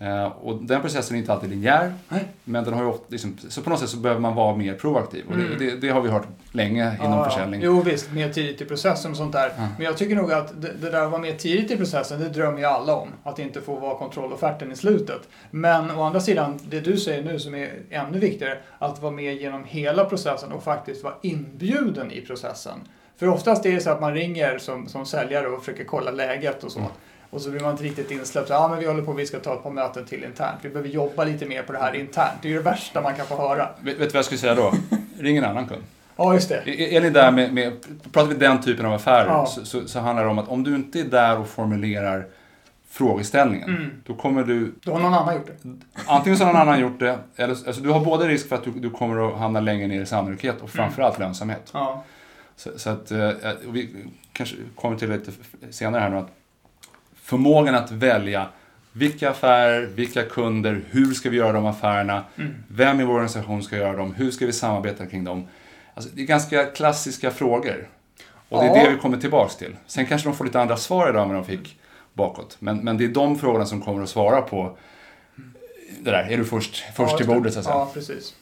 Eh, 0.00 0.24
och 0.26 0.62
den 0.62 0.80
processen 0.80 1.16
är 1.16 1.20
inte 1.20 1.32
alltid 1.32 1.50
linjär, 1.50 1.94
Nej. 2.08 2.24
men 2.44 2.64
den 2.64 2.74
har 2.74 2.82
ju 2.82 2.88
ofta, 2.88 3.04
liksom, 3.08 3.36
så 3.48 3.62
på 3.62 3.70
något 3.70 3.80
sätt 3.80 3.88
så 3.88 3.96
behöver 3.96 4.20
man 4.20 4.34
vara 4.34 4.56
mer 4.56 4.74
proaktiv. 4.74 5.24
Och 5.28 5.36
det, 5.36 5.42
Mm. 5.46 5.58
det, 5.58 5.76
det 5.76 5.88
har 5.88 6.00
vi 6.00 6.08
hört 6.08 6.26
länge 6.52 6.96
inom 7.00 7.12
ja. 7.18 7.24
försäljning. 7.24 7.60
Jo 7.62 7.80
visst, 7.82 8.12
mer 8.12 8.32
tidigt 8.32 8.60
i 8.60 8.64
processen 8.64 9.10
och 9.10 9.16
sånt 9.16 9.32
där. 9.32 9.52
Ja. 9.56 9.68
Men 9.76 9.86
jag 9.86 9.96
tycker 9.96 10.16
nog 10.16 10.32
att 10.32 10.62
det, 10.62 10.72
det 10.80 10.90
där 10.90 11.02
att 11.04 11.10
vara 11.10 11.20
mer 11.20 11.34
tidigt 11.34 11.70
i 11.70 11.76
processen, 11.76 12.20
det 12.20 12.28
drömmer 12.28 12.58
ju 12.58 12.64
alla 12.64 12.94
om. 12.94 13.08
Att 13.22 13.38
inte 13.38 13.60
få 13.60 13.76
vara 13.76 13.98
kontrollofferten 13.98 14.72
i 14.72 14.76
slutet. 14.76 15.28
Men 15.50 15.90
å 15.90 16.02
andra 16.02 16.20
sidan, 16.20 16.58
det 16.70 16.80
du 16.80 16.96
säger 16.96 17.22
nu 17.24 17.38
som 17.38 17.54
är 17.54 17.70
ännu 17.90 18.18
viktigare, 18.18 18.58
att 18.78 19.02
vara 19.02 19.12
med 19.12 19.34
genom 19.36 19.64
hela 19.64 20.04
processen 20.04 20.52
och 20.52 20.62
faktiskt 20.62 21.04
vara 21.04 21.14
inbjuden 21.22 22.12
i 22.12 22.20
processen. 22.20 22.78
För 23.18 23.28
oftast 23.28 23.66
är 23.66 23.72
det 23.72 23.80
så 23.80 23.90
att 23.90 24.00
man 24.00 24.14
ringer 24.14 24.58
som, 24.58 24.88
som 24.88 25.06
säljare 25.06 25.46
och 25.48 25.60
försöker 25.64 25.84
kolla 25.84 26.10
läget 26.10 26.64
och 26.64 26.72
så. 26.72 26.78
Mm. 26.78 26.90
Och 27.30 27.40
så 27.40 27.50
blir 27.50 27.60
man 27.60 27.70
inte 27.70 27.82
riktigt 27.84 28.10
insläppt. 28.10 28.50
Ja, 28.50 28.68
men 28.68 28.78
vi 28.78 28.86
håller 28.86 29.02
på, 29.02 29.12
vi 29.12 29.26
ska 29.26 29.38
ta 29.38 29.54
ett 29.54 29.62
par 29.62 29.70
möten 29.70 30.04
till 30.04 30.24
internt. 30.24 30.58
Vi 30.62 30.68
behöver 30.68 30.88
jobba 30.88 31.24
lite 31.24 31.46
mer 31.46 31.62
på 31.62 31.72
det 31.72 31.78
här 31.78 31.94
internt. 31.94 32.32
Det 32.42 32.48
är 32.48 32.50
ju 32.50 32.56
det 32.56 32.62
värsta 32.64 33.00
man 33.00 33.14
kan 33.14 33.26
få 33.26 33.36
höra. 33.36 33.68
Vet, 33.80 33.94
vet 33.94 33.98
du 33.98 34.04
vad 34.06 34.14
jag 34.14 34.24
skulle 34.24 34.38
säga 34.38 34.54
då? 34.54 34.72
Ring 35.18 35.36
en 35.36 35.44
annan 35.44 35.66
kund. 35.68 35.82
Ja, 36.16 36.34
just 36.34 36.48
det. 36.48 36.54
Är, 36.66 36.92
är 36.96 37.00
ni 37.00 37.10
där 37.10 37.30
med, 37.30 37.54
med, 37.54 37.72
pratar 38.12 38.28
vi 38.28 38.34
den 38.34 38.60
typen 38.62 38.86
av 38.86 38.92
affärer 38.92 39.26
Ja. 39.28 39.46
så, 39.46 39.64
så, 39.64 39.88
så 39.88 40.00
handlar 40.00 40.24
det 40.24 40.30
om 40.30 40.38
att 40.38 40.48
om 40.48 40.64
du 40.64 40.74
inte 40.74 41.00
är 41.00 41.04
där 41.04 41.38
och 41.38 41.48
formulerar 41.48 42.26
frågeställningen, 42.90 43.68
Mm. 43.68 43.90
då 44.06 44.14
kommer 44.14 44.44
du, 44.44 44.72
Då 44.84 44.92
har 44.92 44.98
någon 45.00 45.14
annan 45.14 45.34
gjort 45.34 45.46
det. 45.62 45.68
antingen 46.06 46.38
så 46.38 46.44
har 46.44 46.52
någon 46.52 46.62
annan 46.62 46.80
gjort 46.80 46.98
det, 47.00 47.18
eller 47.36 47.50
alltså 47.66 47.82
du 47.82 47.90
har 47.90 48.00
både 48.04 48.28
risk 48.28 48.48
för 48.48 48.56
att 48.56 48.64
du, 48.64 48.70
du 48.70 48.90
kommer 48.90 49.28
att 49.28 49.38
hamna 49.38 49.60
längre 49.60 49.86
ner 49.86 50.00
i 50.02 50.06
sannolikhet 50.06 50.60
och 50.62 50.70
framförallt 50.70 51.18
lönsamhet. 51.18 51.70
Ja. 51.72 52.04
Så, 52.58 52.78
så 52.78 52.90
att, 52.90 53.10
eh, 53.10 53.28
och 53.66 53.76
vi 53.76 53.94
kanske 54.32 54.56
kommer 54.74 54.96
till 54.98 55.10
lite 55.10 55.32
senare 55.70 56.00
här 56.02 56.10
nu 56.10 56.16
att 56.16 56.30
förmågan 57.22 57.74
att 57.74 57.90
välja 57.90 58.46
vilka 58.92 59.30
affärer, 59.30 59.86
vilka 59.86 60.22
kunder, 60.22 60.80
hur 60.90 61.14
ska 61.14 61.30
vi 61.30 61.36
göra 61.36 61.52
de 61.52 61.66
affärerna, 61.66 62.24
Mm. 62.36 62.54
vem 62.68 63.00
i 63.00 63.04
vår 63.04 63.12
organisation 63.14 63.62
ska 63.62 63.76
göra 63.76 63.96
dem, 63.96 64.14
hur 64.14 64.30
ska 64.30 64.46
vi 64.46 64.52
samarbeta 64.52 65.06
kring 65.06 65.24
dem? 65.24 65.46
Alltså, 65.94 66.10
det 66.14 66.22
är 66.22 66.26
ganska 66.26 66.64
klassiska 66.64 67.30
frågor. 67.30 67.88
Och 68.48 68.62
det 68.62 68.68
är 68.68 68.76
Ja. 68.76 68.84
det 68.84 68.90
vi 68.90 68.96
kommer 68.98 69.16
tillbaks 69.18 69.56
till. 69.56 69.76
Sen 69.86 70.06
kanske 70.06 70.28
de 70.28 70.34
får 70.36 70.44
lite 70.44 70.60
andra 70.60 70.76
svar 70.76 71.10
idag 71.10 71.28
än 71.28 71.34
de 71.34 71.44
fick 71.44 71.78
bakåt. 72.12 72.56
Men, 72.60 72.78
men 72.78 72.98
det 72.98 73.04
är 73.04 73.08
de 73.08 73.38
frågorna 73.38 73.66
som 73.66 73.80
kommer 73.82 74.02
att 74.02 74.08
svara 74.08 74.42
på 74.42 74.76
det 76.00 76.10
där, 76.10 76.26
är 76.30 76.36
du 76.36 76.44
först, 76.44 76.76
först 76.94 77.12
Ja, 77.12 77.16
till 77.18 77.26
bordet 77.26 77.52
så 77.52 77.58
att 77.58 77.64
säga. 77.64 77.76
Ja, 77.76 77.90
precis. 77.94 78.34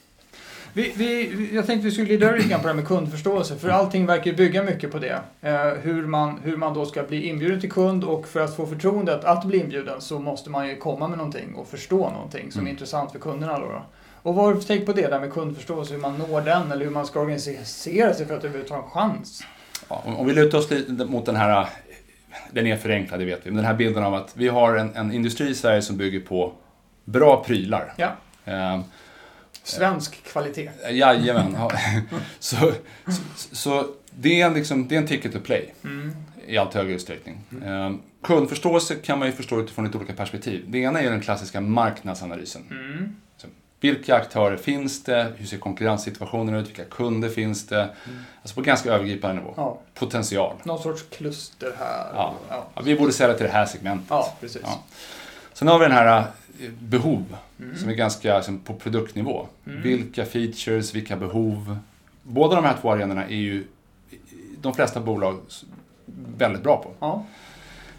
Vi, 0.77 0.93
vi, 0.95 1.49
jag 1.55 1.65
tänkte 1.65 1.85
vi 1.85 1.91
skulle 1.91 2.07
glida 2.07 2.25
över 2.27 2.37
lite 2.37 2.49
grann 2.49 2.59
på 2.59 2.67
det 2.67 2.73
här 2.73 2.75
med 2.75 2.87
kundförståelse, 2.87 3.55
för 3.55 3.69
allting 3.69 4.05
verkar 4.05 4.33
bygga 4.33 4.63
mycket 4.63 4.91
på 4.91 4.99
det. 4.99 5.19
Eh, 5.41 5.67
hur, 5.81 6.07
man, 6.07 6.39
hur 6.43 6.57
man 6.57 6.73
då 6.73 6.85
ska 6.85 7.03
bli 7.03 7.27
inbjuden 7.27 7.59
till 7.61 7.71
kund 7.71 8.03
och 8.03 8.27
för 8.27 8.39
att 8.39 8.55
få 8.55 8.65
förtroendet 8.67 9.23
att 9.23 9.45
bli 9.45 9.57
inbjuden 9.59 10.01
så 10.01 10.19
måste 10.19 10.49
man 10.49 10.67
ju 10.67 10.75
komma 10.75 11.07
med 11.07 11.17
någonting 11.17 11.55
och 11.55 11.67
förstå 11.67 12.09
någonting 12.09 12.51
som 12.51 12.59
är 12.59 12.63
Mm. 12.63 12.71
intressant 12.71 13.11
för 13.11 13.19
kunderna. 13.19 13.59
Då, 13.59 13.65
då. 13.65 13.81
Och 14.21 14.35
vad 14.35 14.45
har 14.45 14.53
du 14.53 14.59
för 14.61 14.67
take 14.67 14.85
på 14.85 14.93
det 14.93 15.07
där 15.07 15.19
med 15.19 15.33
kundförståelse, 15.33 15.93
hur 15.93 16.01
man 16.01 16.17
når 16.17 16.41
den 16.41 16.71
eller 16.71 16.85
hur 16.85 16.91
man 16.91 17.05
ska 17.05 17.19
organisera 17.19 18.13
sig 18.13 18.25
för 18.25 18.37
att 18.37 18.43
överhuvudtaget 18.43 18.85
ha 18.91 19.03
en 19.03 19.11
chans? 19.11 19.43
Ja, 19.89 20.01
om, 20.05 20.17
om 20.17 20.27
vi 20.27 20.33
lutar 20.33 20.57
oss 20.57 20.69
lite 20.71 21.05
mot 21.05 21.25
den 21.25 21.35
här, 21.35 21.67
den 22.51 22.67
är 22.67 22.77
förenklad, 22.77 23.19
det 23.19 23.25
vet 23.25 23.39
vi, 23.43 23.49
men 23.49 23.55
den 23.57 23.65
här 23.65 23.73
bilden 23.73 24.03
av 24.03 24.13
att 24.13 24.31
vi 24.37 24.47
har 24.47 24.75
en, 24.75 24.95
en 24.95 25.13
industri 25.13 25.49
i 25.49 25.55
Sverige 25.55 25.81
som 25.81 25.97
bygger 25.97 26.19
på 26.19 26.53
bra 27.05 27.43
prylar. 27.43 27.93
Ja. 27.97 28.11
Eh, 28.45 28.79
Svensk 29.67 30.23
kvalitet. 30.23 30.69
jajamän. 30.91 31.55
Ja. 31.59 31.71
så, 32.39 32.55
så, 33.07 33.21
så 33.55 33.87
det, 34.19 34.41
är 34.41 34.45
en 34.45 34.53
liksom, 34.53 34.87
det 34.87 34.95
är 34.95 34.99
en 34.99 35.07
ticket 35.07 35.33
to 35.33 35.39
play 35.39 35.73
Mm. 35.83 36.15
i 36.47 36.57
allt 36.57 36.73
högre 36.73 36.93
utsträckning. 36.93 37.37
Eh, 37.65 37.91
kundförståelse 38.23 38.95
kan 38.95 39.19
man 39.19 39.27
ju 39.27 39.31
förstå 39.33 39.59
utifrån 39.59 39.85
lite 39.85 39.97
olika 39.97 40.13
perspektiv. 40.13 40.65
Det 40.67 40.77
ena 40.77 41.01
är 41.01 41.09
den 41.09 41.21
klassiska 41.21 41.61
marknadsanalysen. 41.61 42.63
Mm. 42.71 43.15
Vilka 43.79 44.15
aktörer 44.15 44.57
finns 44.57 45.03
det? 45.03 45.33
Hur 45.37 45.45
ser 45.45 45.57
konkurrenssituationen 45.57 46.55
ut? 46.55 46.67
Vilka 46.69 46.83
kunder 46.83 47.29
finns 47.29 47.67
det? 47.67 47.89
Alltså 48.41 48.55
på 48.55 48.61
ganska 48.61 48.93
övergripande 48.93 49.41
nivå. 49.41 49.53
Ja, 49.57 49.79
Potential. 49.93 50.55
någon 50.63 50.81
sorts 50.83 51.03
kluster 51.17 51.73
här. 51.79 52.07
Ja. 52.13 52.35
ja. 52.49 52.81
Vi 52.83 52.95
borde 52.95 53.13
sälja 53.13 53.35
till 53.35 53.45
det 53.45 53.51
här 53.51 53.65
segmentet. 53.65 54.07
ja 54.09 54.33
precis. 54.39 54.61
Sen 55.53 55.67
har 55.67 55.79
vi 55.79 55.85
den 55.85 55.91
här 55.93 56.17
eh, 56.19 56.23
behov 56.79 57.37
Mm. 57.59 57.77
som 57.77 57.89
är 57.89 57.93
ganska 57.93 58.41
som 58.41 58.59
på 58.59 58.73
produktnivå. 58.73 59.47
Mm. 59.67 59.81
Vilka 59.81 60.25
features, 60.25 60.95
vilka 60.95 61.15
behov. 61.17 61.77
Båda 62.23 62.55
de 62.55 62.65
här 62.65 62.75
två 62.81 62.91
arenorna 62.91 63.23
är 63.25 63.35
ju 63.35 63.67
de 64.61 64.73
flesta 64.73 64.99
bolag 64.99 65.39
väldigt 66.37 66.63
bra 66.63 66.77
på. 66.77 66.91
Ja. 66.99 67.25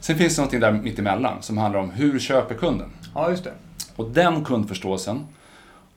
Sen 0.01 0.17
finns 0.19 0.37
det 0.37 0.41
någonting 0.43 0.61
där 0.61 0.73
mittemellan 0.73 1.43
som 1.43 1.59
handlar 1.59 1.81
om 1.81 1.91
hur 1.91 2.19
köper 2.19 2.55
kunden? 2.55 2.91
ja, 3.15 3.31
just 3.31 3.45
det. 3.45 3.53
Och 3.97 4.11
den 4.11 4.45
kundförståelsen 4.45 5.27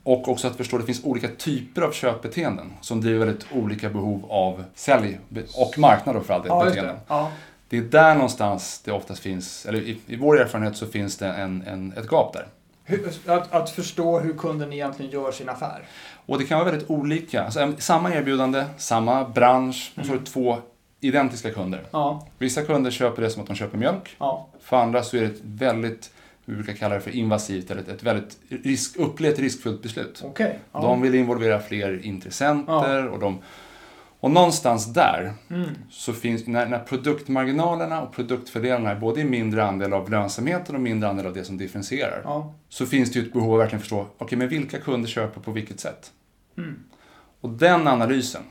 Och 0.02 0.28
också 0.28 0.46
att 0.48 0.56
förstå 0.56 0.76
att 0.76 0.82
det 0.82 0.86
finns 0.86 1.04
olika 1.04 1.28
typer 1.28 1.82
av 1.82 1.92
köpbeteenden 1.92 2.72
som 2.80 3.00
driver 3.00 3.26
väldigt 3.26 3.46
olika 3.52 3.88
behov 3.90 4.24
av 4.28 4.64
sälj 4.74 5.18
och 5.56 5.78
marknad 5.78 6.26
för 6.26 6.34
all 6.34 6.42
del 6.42 6.50
Ja. 7.08 7.30
Det. 7.76 7.80
Det 7.80 7.98
är 7.98 8.02
där 8.02 8.14
någonstans 8.14 8.80
det 8.84 8.92
oftast 8.92 9.22
finns, 9.22 9.66
eller 9.66 9.78
i, 9.78 9.98
i 10.06 10.16
vår 10.16 10.40
erfarenhet 10.40 10.76
så 10.76 10.86
finns 10.86 11.16
det 11.16 11.26
en, 11.26 11.62
en, 11.66 11.92
ett 11.96 12.06
gap 12.10 12.32
där. 12.32 12.46
Hur, 12.84 13.08
att, 13.26 13.52
att 13.52 13.70
förstå 13.70 14.18
hur 14.20 14.32
kunden 14.34 14.72
egentligen 14.72 15.12
gör 15.12 15.32
sin 15.32 15.48
affär. 15.48 15.82
Och 16.26 16.38
det 16.38 16.44
kan 16.44 16.58
vara 16.58 16.70
väldigt 16.70 16.90
olika. 16.90 17.44
Alltså, 17.44 17.72
samma 17.78 18.14
erbjudande, 18.14 18.64
samma 18.76 19.24
bransch, 19.28 19.92
och 19.98 20.04
så 20.06 20.12
har 20.12 20.18
du 20.18 20.24
två 20.24 20.58
identiska 21.00 21.50
kunder. 21.50 21.82
Ja, 21.90 22.26
Vissa 22.38 22.62
kunder 22.62 22.90
köper 22.90 23.22
det 23.22 23.30
som 23.30 23.42
att 23.42 23.48
de 23.48 23.56
köper 23.56 23.78
mjölk. 23.78 24.16
ja, 24.18 24.48
För 24.60 24.76
andra 24.76 25.02
så 25.02 25.16
är 25.16 25.20
det 25.20 25.26
ett 25.26 25.40
väldigt, 25.42 26.10
vi 26.44 26.54
brukar 26.54 26.72
kalla 26.72 26.94
det 26.94 27.00
för 27.00 27.10
invasivt, 27.10 27.70
eller 27.70 27.82
ett, 27.82 27.88
ett 27.88 28.02
väldigt 28.02 28.38
risk, 28.48 28.96
upplevt 28.96 29.38
riskfullt 29.38 29.82
beslut. 29.82 30.22
okej. 30.24 30.58
Ja. 30.72 30.80
De 30.80 31.00
vill 31.02 31.14
involvera 31.14 31.60
fler 31.60 32.06
intressenter 32.06 33.08
och 33.08 33.18
de... 33.18 33.38
Och 34.22 34.30
någonstans 34.30 34.86
där 34.86 35.32
Mm. 35.50 35.68
så 35.90 36.12
finns, 36.12 36.46
när, 36.46 36.66
när 36.66 36.78
produktmarginalerna 36.78 38.02
och 38.02 38.12
produktfördelarna 38.14 38.90
är 38.90 38.96
både 38.96 39.20
i 39.20 39.24
mindre 39.24 39.64
andel 39.64 39.92
av 39.92 40.10
lönsamheten 40.10 40.74
och 40.74 40.80
mindre 40.80 41.08
andel 41.08 41.26
av 41.26 41.34
det 41.34 41.44
som 41.44 41.58
differentierar. 41.58 42.20
Ja. 42.24 42.54
Så 42.68 42.86
finns 42.86 43.12
det 43.12 43.18
ju 43.18 43.26
ett 43.26 43.32
behov 43.32 43.48
av 43.48 43.54
att 43.54 43.60
verkligen 43.64 43.80
förstå, 43.80 44.06
okej 44.18 44.38
men 44.38 44.48
vilka 44.48 44.78
kunder 44.78 45.08
köper 45.08 45.40
på 45.40 45.50
vilket 45.50 45.80
sätt? 45.80 46.12
Mm. 46.58 46.74
Och 47.40 47.50
den 47.50 47.88
analysen, 47.88 48.42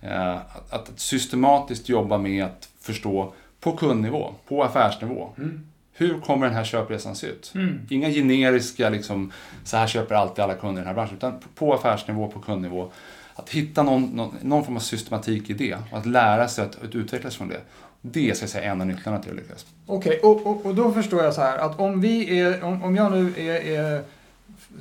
eh, 0.00 0.36
att, 0.36 0.72
att 0.72 1.00
systematiskt 1.00 1.88
jobba 1.88 2.18
med 2.18 2.44
att 2.44 2.68
förstå 2.80 3.32
på 3.60 3.72
kundnivå, 3.76 4.34
på 4.48 4.64
affärsnivå, 4.64 5.30
Mm. 5.38 5.66
hur 5.92 6.20
kommer 6.20 6.46
den 6.46 6.54
här 6.56 6.64
köpresan 6.64 7.16
se 7.16 7.26
ut? 7.26 7.52
Mm. 7.54 7.80
Inga 7.90 8.10
generiska, 8.10 8.90
liksom, 8.90 9.32
så 9.64 9.76
här 9.76 9.86
köper 9.86 10.14
alltid 10.14 10.44
alla 10.44 10.54
kunder 10.54 10.82
i 10.82 10.84
den 10.84 10.86
här 10.86 10.94
branschen, 10.94 11.16
utan 11.16 11.34
på 11.54 11.74
affärsnivå, 11.74 12.28
på 12.28 12.40
kundnivå. 12.40 12.90
Att 13.38 13.50
hitta 13.50 13.82
någon, 13.82 14.02
någon, 14.02 14.34
någon 14.42 14.64
form 14.64 14.76
av 14.76 14.80
systematik 14.80 15.50
i 15.50 15.52
det 15.52 15.74
och 15.92 15.98
att 15.98 16.06
lära 16.06 16.48
sig 16.48 16.64
att, 16.64 16.82
att 16.84 16.94
utvecklas 16.94 17.36
från 17.36 17.48
det. 17.48 17.60
Det 18.00 18.34
ska 18.36 18.42
jag 18.42 18.50
säga 18.50 18.64
är 18.64 18.68
en 18.70 18.80
av 18.80 18.86
nycklarna 18.86 19.18
till 19.18 19.30
att 19.30 19.36
lyckas. 19.36 19.66
Okej, 19.86 20.20
och, 20.22 20.46
och, 20.46 20.66
och 20.66 20.74
då 20.74 20.92
förstår 20.92 21.24
jag 21.24 21.34
så 21.34 21.40
här 21.40 21.58
att 21.58 21.80
om 21.80 22.00
vi 22.00 22.38
är, 22.40 22.64
om, 22.64 22.84
om 22.84 22.96
jag 22.96 23.12
nu 23.12 23.34
är, 23.36 23.60
är, 23.60 24.02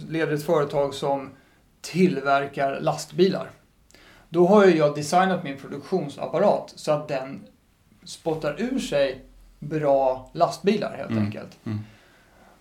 leder 0.09 0.33
ett 0.33 0.43
företag 0.45 0.93
som 0.93 1.29
tillverkar 1.81 2.79
lastbilar. 2.81 3.49
Då 4.29 4.47
har 4.47 4.65
ju 4.65 4.77
jag 4.77 4.95
designat 4.95 5.43
min 5.43 5.57
produktionsapparat 5.57 6.73
så 6.75 6.91
att 6.91 7.07
den 7.07 7.39
spottar 8.03 8.61
ur 8.61 8.79
sig 8.79 9.21
bra 9.59 10.29
lastbilar 10.33 10.97
helt 10.97 11.11
Mm. 11.11 11.23
enkelt. 11.25 11.57
Mm. 11.65 11.79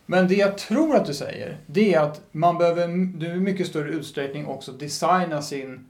Men 0.06 0.28
det 0.28 0.34
jag 0.34 0.58
tror 0.58 0.96
att 0.96 1.06
du 1.06 1.14
säger, 1.14 1.58
det 1.66 1.94
är 1.94 2.00
att 2.00 2.20
man 2.32 2.58
behöver 2.58 2.88
du 3.18 3.26
i 3.26 3.40
mycket 3.40 3.66
större 3.66 3.88
utsträckning 3.90 4.46
också 4.46 4.72
designa 4.72 5.42
sin 5.42 5.86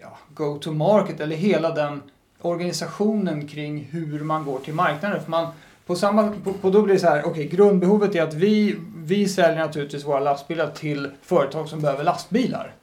ja, 0.00 0.18
go-to-market 0.34 1.20
eller 1.20 1.36
hela 1.36 1.70
den 1.70 2.02
organisationen 2.40 3.48
kring 3.48 3.88
hur 3.90 4.20
man 4.20 4.44
går 4.44 4.58
till 4.58 4.74
marknaden. 4.74 5.22
För 5.22 5.30
man, 5.30 5.46
på 5.86 5.96
samma, 5.96 6.32
på, 6.44 6.52
på 6.52 6.70
då 6.70 6.82
blir 6.82 6.94
det 6.94 7.00
så 7.00 7.06
här, 7.06 7.26
okej, 7.26 7.46
grundbehovet 7.46 8.14
är 8.14 8.22
att 8.22 8.34
vi, 8.34 8.76
vi 8.96 9.28
säljer 9.28 9.58
naturligtvis 9.58 10.04
våra 10.04 10.20
lastbilar 10.20 10.70
till 10.70 11.10
företag 11.22 11.68
som 11.68 11.80
behöver 11.80 12.04
lastbilar. 12.04 12.74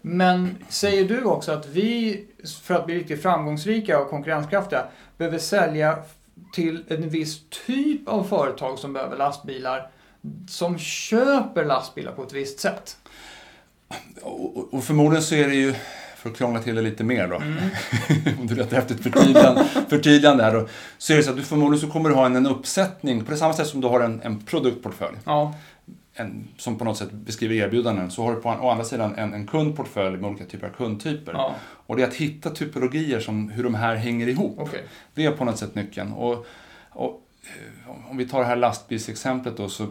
Men 0.00 0.56
säger 0.68 1.08
du 1.08 1.24
också 1.24 1.52
att 1.52 1.68
vi, 1.68 2.24
för 2.62 2.74
att 2.74 2.86
bli 2.86 2.94
riktigt 2.94 3.22
framgångsrika 3.22 4.00
och 4.00 4.10
konkurrenskraftiga, 4.10 4.84
behöver 5.16 5.38
sälja 5.38 5.98
till 6.52 6.84
en 6.88 7.08
viss 7.08 7.40
typ 7.66 8.08
av 8.08 8.24
företag 8.24 8.78
som 8.78 8.92
behöver 8.92 9.16
lastbilar 9.16 9.90
som 10.48 10.78
köper 10.78 11.64
lastbilar 11.64 12.12
på 12.12 12.22
ett 12.22 12.32
visst 12.32 12.60
sätt? 12.60 12.96
Och, 14.22 14.74
och- 14.74 14.84
förmodligen 14.84 15.22
så 15.22 15.34
är 15.34 15.48
det 15.48 15.54
ju, 15.54 15.74
för 16.16 16.30
att 16.30 16.36
krångla 16.36 16.62
till 16.62 16.74
det 16.74 16.82
lite 16.82 17.04
mer 17.04 17.28
då, 17.28 17.36
Mm. 17.36 17.58
om 18.40 18.46
du 18.46 18.54
letar 18.54 18.78
efter 18.78 18.94
ett 18.94 19.02
förtydligande, 19.02 19.64
förtydligande 19.88 20.44
här 20.44 20.54
då, 20.54 20.68
så 20.98 21.12
är 21.12 21.16
det 21.16 21.22
så 21.22 21.30
att 21.30 21.36
du 21.36 21.42
förmodligen 21.42 21.86
så 21.86 21.92
kommer 21.92 22.08
du 22.08 22.14
ha 22.14 22.26
en, 22.26 22.36
en 22.36 22.46
uppsättning, 22.46 23.24
på 23.24 23.30
det 23.30 23.36
samma 23.36 23.52
sätt 23.54 23.66
som 23.66 23.80
du 23.80 23.88
har 23.88 24.00
en, 24.00 24.20
en 24.22 24.40
produktportfölj, 24.40 25.16
Ja, 25.24 25.54
en, 26.14 26.48
som 26.56 26.78
på 26.78 26.84
något 26.84 26.96
sätt 26.98 27.12
beskriver 27.12 27.54
erbjudanden, 27.54 28.10
så 28.10 28.22
har 28.24 28.34
du 28.34 28.40
på 28.40 28.48
å 28.48 28.70
andra 28.70 28.84
sidan 28.84 29.14
en, 29.14 29.34
en 29.34 29.46
kundportfölj 29.46 30.16
med 30.16 30.30
olika 30.30 30.44
typer 30.44 30.66
av 30.66 30.70
kundtyper. 30.72 31.32
ja, 31.32 31.54
Och 31.86 31.96
det 31.96 32.02
är 32.02 32.06
att 32.06 32.14
hitta 32.14 32.50
typologier 32.50 33.20
som 33.20 33.48
hur 33.50 33.64
de 33.64 33.74
här 33.74 33.94
hänger 33.96 34.26
ihop. 34.28 34.54
okej. 34.58 34.84
Det 35.14 35.24
är 35.24 35.30
på 35.30 35.44
något 35.44 35.58
sätt 35.58 35.74
nyckeln. 35.74 36.12
Och, 36.12 36.46
och, 36.90 37.22
eh, 37.86 38.10
om 38.10 38.16
vi 38.16 38.28
tar 38.28 38.40
det 38.40 38.46
här 38.46 38.56
lastbilsexemplet 38.56 39.56
då 39.56 39.68
så, 39.68 39.86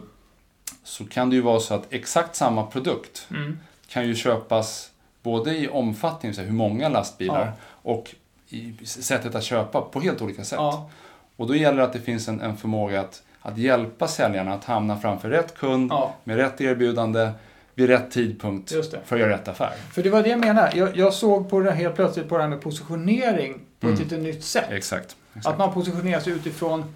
så 0.88 1.04
kan 1.04 1.30
det 1.30 1.36
ju 1.36 1.42
vara 1.42 1.60
så 1.60 1.74
att 1.74 1.86
exakt 1.92 2.36
samma 2.36 2.66
produkt 2.66 3.26
Mm. 3.30 3.58
kan 3.88 4.06
ju 4.06 4.14
köpas 4.14 4.90
både 5.22 5.56
i 5.56 5.68
omfattning, 5.68 6.34
så 6.34 6.40
hur 6.42 6.52
många 6.52 6.88
lastbilar, 6.88 7.46
Ja. 7.46 7.52
och 7.92 8.14
i 8.48 8.74
sättet 8.84 9.34
att 9.34 9.44
köpa 9.44 9.80
på 9.80 10.00
helt 10.00 10.22
olika 10.22 10.44
sätt. 10.44 10.56
Ja, 10.56 10.90
Och 11.36 11.46
då 11.46 11.54
gäller 11.56 11.76
det 11.78 11.84
att 11.84 11.92
det 11.92 12.00
finns 12.00 12.28
en, 12.28 12.40
en 12.40 12.56
förmåga 12.56 13.00
att, 13.00 13.22
att 13.40 13.58
hjälpa 13.58 14.08
säljarna 14.08 14.54
att 14.54 14.64
hamna 14.64 14.98
framför 14.98 15.30
rätt 15.30 15.56
kund 15.58 15.90
ja, 15.92 16.14
med 16.24 16.36
rätt 16.36 16.60
erbjudande 16.60 17.30
vid 17.74 17.86
rätt 17.88 18.10
tidpunkt 18.10 18.70
för 19.04 19.16
att 19.16 19.20
göra 19.20 19.30
rätt 19.32 19.48
affär. 19.48 19.72
För 19.92 20.02
det 20.02 20.10
var 20.10 20.22
det 20.22 20.28
jag 20.28 20.38
menade. 20.38 20.76
Jag, 20.78 20.96
jag 20.96 21.14
såg 21.14 21.50
på 21.50 21.60
det 21.60 21.70
helt 21.72 21.94
plötsligt 21.96 22.28
på 22.28 22.36
det 22.36 22.42
här 22.42 22.50
med 22.50 22.60
positionering 22.60 23.60
på 23.80 23.86
ett 23.88 23.92
Mm. 23.94 24.02
lite 24.02 24.16
nytt 24.16 24.44
sätt. 24.44 24.64
Exakt. 24.70 25.16
exakt. 25.36 25.46
Att 25.46 25.58
man 25.58 25.72
positionerar 25.74 26.20
sig 26.20 26.32
utifrån 26.32 26.94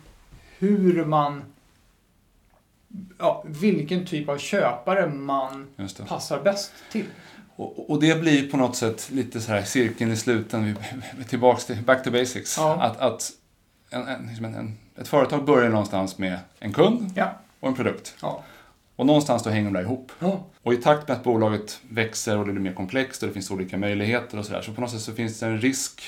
hur 0.59 1.05
man... 1.05 1.43
Ja, 3.19 3.45
vilken 3.47 4.07
typ 4.07 4.29
av 4.29 4.39
köpare 4.39 5.09
man 5.09 5.67
passar 6.09 6.43
bäst 6.43 6.73
till. 6.93 7.05
Och, 7.57 7.91
och 7.91 8.01
det 8.01 8.21
blir 8.21 8.51
på 8.51 8.57
något 8.57 8.77
sätt 8.77 9.11
lite 9.13 9.41
så 9.41 9.53
här 9.53 9.63
cirkeln 9.63 10.13
i 10.13 10.17
sluten, 10.17 10.77
tillbaks 11.29 11.65
till 11.67 11.83
back 11.83 12.05
to 12.05 12.11
basics. 12.11 12.57
Ja. 12.59 12.83
Att, 12.83 13.01
att 13.01 13.31
en, 13.91 14.09
en, 14.09 14.27
liksom 14.27 14.45
en, 14.45 14.55
en, 14.55 14.79
ett 15.01 15.09
företag 15.09 15.45
börjar 15.45 15.71
någonstans 15.71 16.19
med 16.19 16.39
en 16.59 16.73
kund 16.73 17.13
Ja. 17.17 17.33
och 17.61 17.69
en 17.69 17.75
produkt. 17.75 18.15
Ja. 18.23 18.43
Och 18.97 19.07
någonstans 19.07 19.43
då 19.43 19.51
hänger 19.51 19.65
de 19.65 19.73
där 19.75 19.83
ihop. 19.83 20.13
Och 20.63 20.73
i 20.73 20.77
takt 20.77 21.09
med 21.09 21.17
att 21.17 21.25
bolaget 21.25 21.81
växer 21.89 22.39
och 22.39 22.47
det 22.47 22.53
blir 22.53 22.63
mer 22.63 22.73
komplext 22.73 23.23
och 23.23 23.29
det 23.29 23.33
finns 23.35 23.51
olika 23.51 23.77
möjligheter 23.79 24.39
och 24.39 24.47
sådär, 24.47 24.63
så 24.63 24.73
på 24.73 24.81
något 24.81 24.91
sätt 24.91 25.01
så 25.01 25.13
finns 25.13 25.41
det 25.41 25.47
en 25.47 25.61
risk 25.61 26.03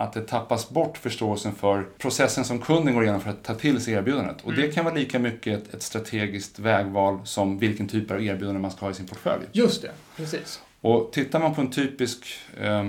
att 0.00 0.12
det 0.12 0.20
tappas 0.20 0.68
bort 0.70 0.98
förståelsen 0.98 1.52
för 1.54 1.82
processen 1.98 2.44
som 2.44 2.58
kunden 2.58 2.94
går 2.94 3.02
igenom 3.02 3.20
för 3.20 3.30
att 3.30 3.42
ta 3.44 3.54
till 3.54 3.80
sig 3.80 3.94
erbjudandet. 3.94 4.36
Och 4.44 4.52
det 4.54 4.62
Mm. 4.62 4.74
kan 4.74 4.84
vara 4.84 4.94
lika 4.94 5.18
mycket 5.18 5.62
ett, 5.62 5.74
ett 5.74 5.82
strategiskt 5.82 6.58
vägval 6.58 7.18
som 7.24 7.58
vilken 7.58 7.88
typ 7.88 8.10
av 8.10 8.22
erbjudande 8.24 8.60
man 8.60 8.70
ska 8.70 8.86
ha 8.86 8.90
i 8.90 8.94
sin 8.94 9.06
portfölj. 9.06 9.44
Just 9.52 9.82
det, 9.82 9.90
precis. 10.16 10.60
Och 10.80 11.12
tittar 11.12 11.40
man 11.40 11.54
på 11.54 11.60
en 11.60 11.70
typisk, 11.70 12.26
eh, 12.60 12.80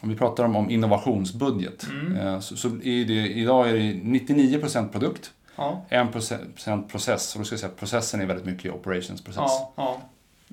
om 0.00 0.08
vi 0.08 0.16
pratar 0.16 0.44
om, 0.44 0.56
om 0.56 0.70
innovationsbudget, 0.70 1.86
Mm. 1.90 2.16
eh, 2.16 2.40
så, 2.40 2.56
så 2.56 2.68
är 2.68 3.04
det, 3.04 3.28
idag 3.28 3.68
är 3.68 3.72
det 3.72 3.80
99% 4.02 4.88
produkt, 4.92 5.30
Ja. 5.56 5.84
1% 5.90 6.88
process. 6.88 7.34
Och 7.34 7.38
då 7.40 7.44
ska 7.44 7.52
jag 7.54 7.60
säga 7.60 7.70
att 7.72 7.78
processen 7.78 8.20
är 8.20 8.26
väldigt 8.26 8.46
mycket 8.46 8.72
operationsprocess. 8.72 9.36
Ja. 9.46 9.72
ja. 9.76 10.00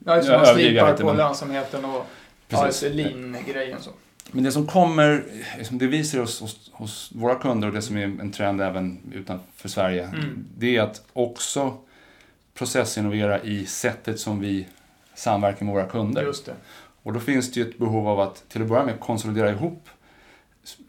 Ja, 0.05 0.15
just 0.15 0.27
det, 0.29 0.37
man 0.37 0.45
slipar 0.45 0.93
på 0.97 1.05
men- 1.05 1.17
lönsamheten 1.17 1.85
och 1.85 2.05
ja, 2.47 2.63
Precis. 2.63 2.81
det, 2.81 2.89
lean-grejen 2.89 3.81
så. 3.81 3.91
Men 4.31 4.43
det 4.43 4.51
som 4.51 4.67
kommer, 4.67 5.23
liksom 5.57 5.77
det 5.77 5.87
vi 5.87 6.03
ser 6.03 6.19
hos, 6.19 6.41
hos, 6.41 6.69
hos 6.73 7.11
våra 7.15 7.35
kunder 7.35 7.67
och 7.67 7.73
det 7.73 7.81
som 7.81 7.97
är 7.97 8.03
en 8.03 8.31
trend 8.31 8.61
även 8.61 8.99
utanför 9.13 9.69
Sverige, 9.69 10.03
Mm. 10.07 10.45
det 10.57 10.77
är 10.77 10.81
att 10.81 11.01
också 11.13 11.77
processinnovera 12.53 13.41
i 13.43 13.65
sättet 13.65 14.19
som 14.19 14.39
vi 14.39 14.67
samverkar 15.15 15.65
med 15.65 15.73
våra 15.75 15.85
kunder. 15.85 16.31
Och 17.03 17.13
då 17.13 17.19
finns 17.19 17.51
det 17.51 17.59
ju 17.59 17.69
ett 17.69 17.77
behov 17.77 18.07
av 18.07 18.19
att 18.19 18.49
till 18.49 18.61
att 18.61 18.67
börja 18.67 18.85
med 18.85 18.99
konsolidera 18.99 19.49
ihop 19.51 19.89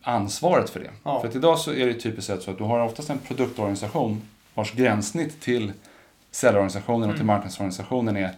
ansvaret 0.03 0.71
för 0.71 0.81
det. 0.81 0.91
Ja. 1.05 1.21
För 1.21 1.29
att 1.29 1.35
idag 1.37 1.59
så 1.59 1.73
är 1.73 1.87
det 1.87 1.95
typiskt 1.95 2.27
sett 2.27 2.43
så 2.43 2.51
att 2.51 2.59
du 2.59 2.65
har 2.65 2.81
oftast 2.81 3.11
en 3.11 3.19
produktorganisation 3.19 4.23
vars 4.55 4.73
gränssnitt 4.73 5.41
till 5.41 5.73
säljorganisationen 6.31 7.11
och 7.11 7.15
till 7.17 7.23
Mm. 7.23 7.27
marknadsorganisationen 7.37 8.17
är 8.17 8.31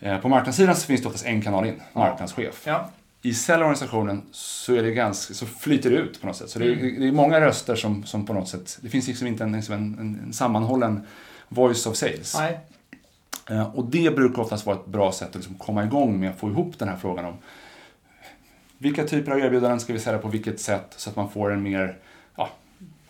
eh, 0.00 0.18
på 0.18 0.28
marknadssidan 0.28 0.76
så 0.76 0.86
finns 0.86 1.00
det 1.00 1.06
oftast 1.06 1.26
en 1.26 1.42
kanal 1.42 1.66
in, 1.66 1.82
marknadschef. 1.92 2.62
Ja. 2.66 2.90
I 3.26 3.34
säljorganisationen 3.34 4.22
så, 4.30 4.74
är 4.74 4.82
det 4.82 4.90
ganska, 4.90 5.34
så 5.34 5.46
flyter 5.46 5.90
det 5.90 5.96
ut 5.96 6.20
på 6.20 6.26
något 6.26 6.36
sätt. 6.36 6.50
Så 6.50 6.58
det, 6.58 6.64
är, 6.64 6.72
Mm. 6.72 7.00
det 7.00 7.08
är 7.08 7.12
många 7.12 7.40
röster 7.40 7.74
som, 7.76 8.04
som 8.04 8.26
på 8.26 8.32
något 8.32 8.48
sätt, 8.48 8.78
det 8.82 8.88
finns 8.88 9.06
liksom 9.08 9.26
inte 9.26 9.44
en, 9.44 9.52
liksom 9.52 9.74
en, 9.74 9.96
en, 10.00 10.20
en 10.26 10.32
sammanhållen 10.32 11.06
voice 11.48 11.86
of 11.86 11.96
sales. 11.96 12.34
Nej. 12.38 12.58
Eh, 13.50 13.76
Och 13.76 13.84
det 13.84 14.16
brukar 14.16 14.42
oftast 14.42 14.66
vara 14.66 14.76
ett 14.76 14.86
bra 14.86 15.12
sätt 15.12 15.28
att 15.28 15.34
liksom 15.34 15.54
komma 15.54 15.84
igång 15.84 16.20
med 16.20 16.30
att 16.30 16.38
få 16.38 16.50
ihop 16.50 16.78
den 16.78 16.88
här 16.88 16.96
frågan 16.96 17.24
om 17.24 17.34
vilka 18.78 19.04
typer 19.04 19.32
av 19.32 19.38
erbjudanden 19.38 19.80
ska 19.80 19.92
vi 19.92 19.98
sälja 19.98 20.18
på 20.18 20.28
vilket 20.28 20.60
sätt 20.60 20.94
så 20.96 21.10
att 21.10 21.16
man 21.16 21.30
får 21.30 21.52
en 21.52 21.62
mer 21.62 21.96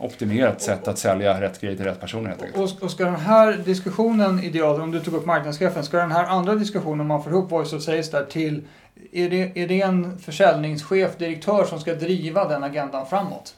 optimerat 0.05 0.63
sätt 0.63 0.89
att 0.89 0.99
sälja 0.99 1.41
rätt 1.41 1.61
grejer 1.61 1.77
till 1.77 1.85
rätt 1.85 2.01
personer 2.01 2.29
helt 2.29 2.43
enkelt. 2.43 2.83
Och, 2.83 2.91
ska 2.91 3.05
den 3.05 3.17
här 3.17 3.53
diskussionen, 3.53 4.41
ideal, 4.41 4.81
om 4.81 4.91
du 4.91 5.01
tog 5.01 5.15
upp 5.15 5.27
marknadschefen, 5.27 5.85
ska 5.85 5.97
den 5.99 6.13
här 6.13 6.25
andra 6.25 6.55
diskussionen, 6.55 7.01
om 7.01 7.07
man 7.07 7.23
får 7.23 7.33
ihop 7.33 7.51
voice 7.51 7.73
of 7.73 7.83
sales 7.83 8.11
där 8.11 8.25
till, 8.25 8.63
är 9.13 9.31
det, 9.31 9.53
är 9.55 9.69
det 9.69 9.81
en 9.81 10.19
försäljningschef, 10.19 11.17
direktör 11.19 11.65
som 11.65 11.81
ska 11.81 11.95
driva 11.95 12.49
den 12.49 12.65
agendan 12.65 13.07
framåt? 13.07 13.55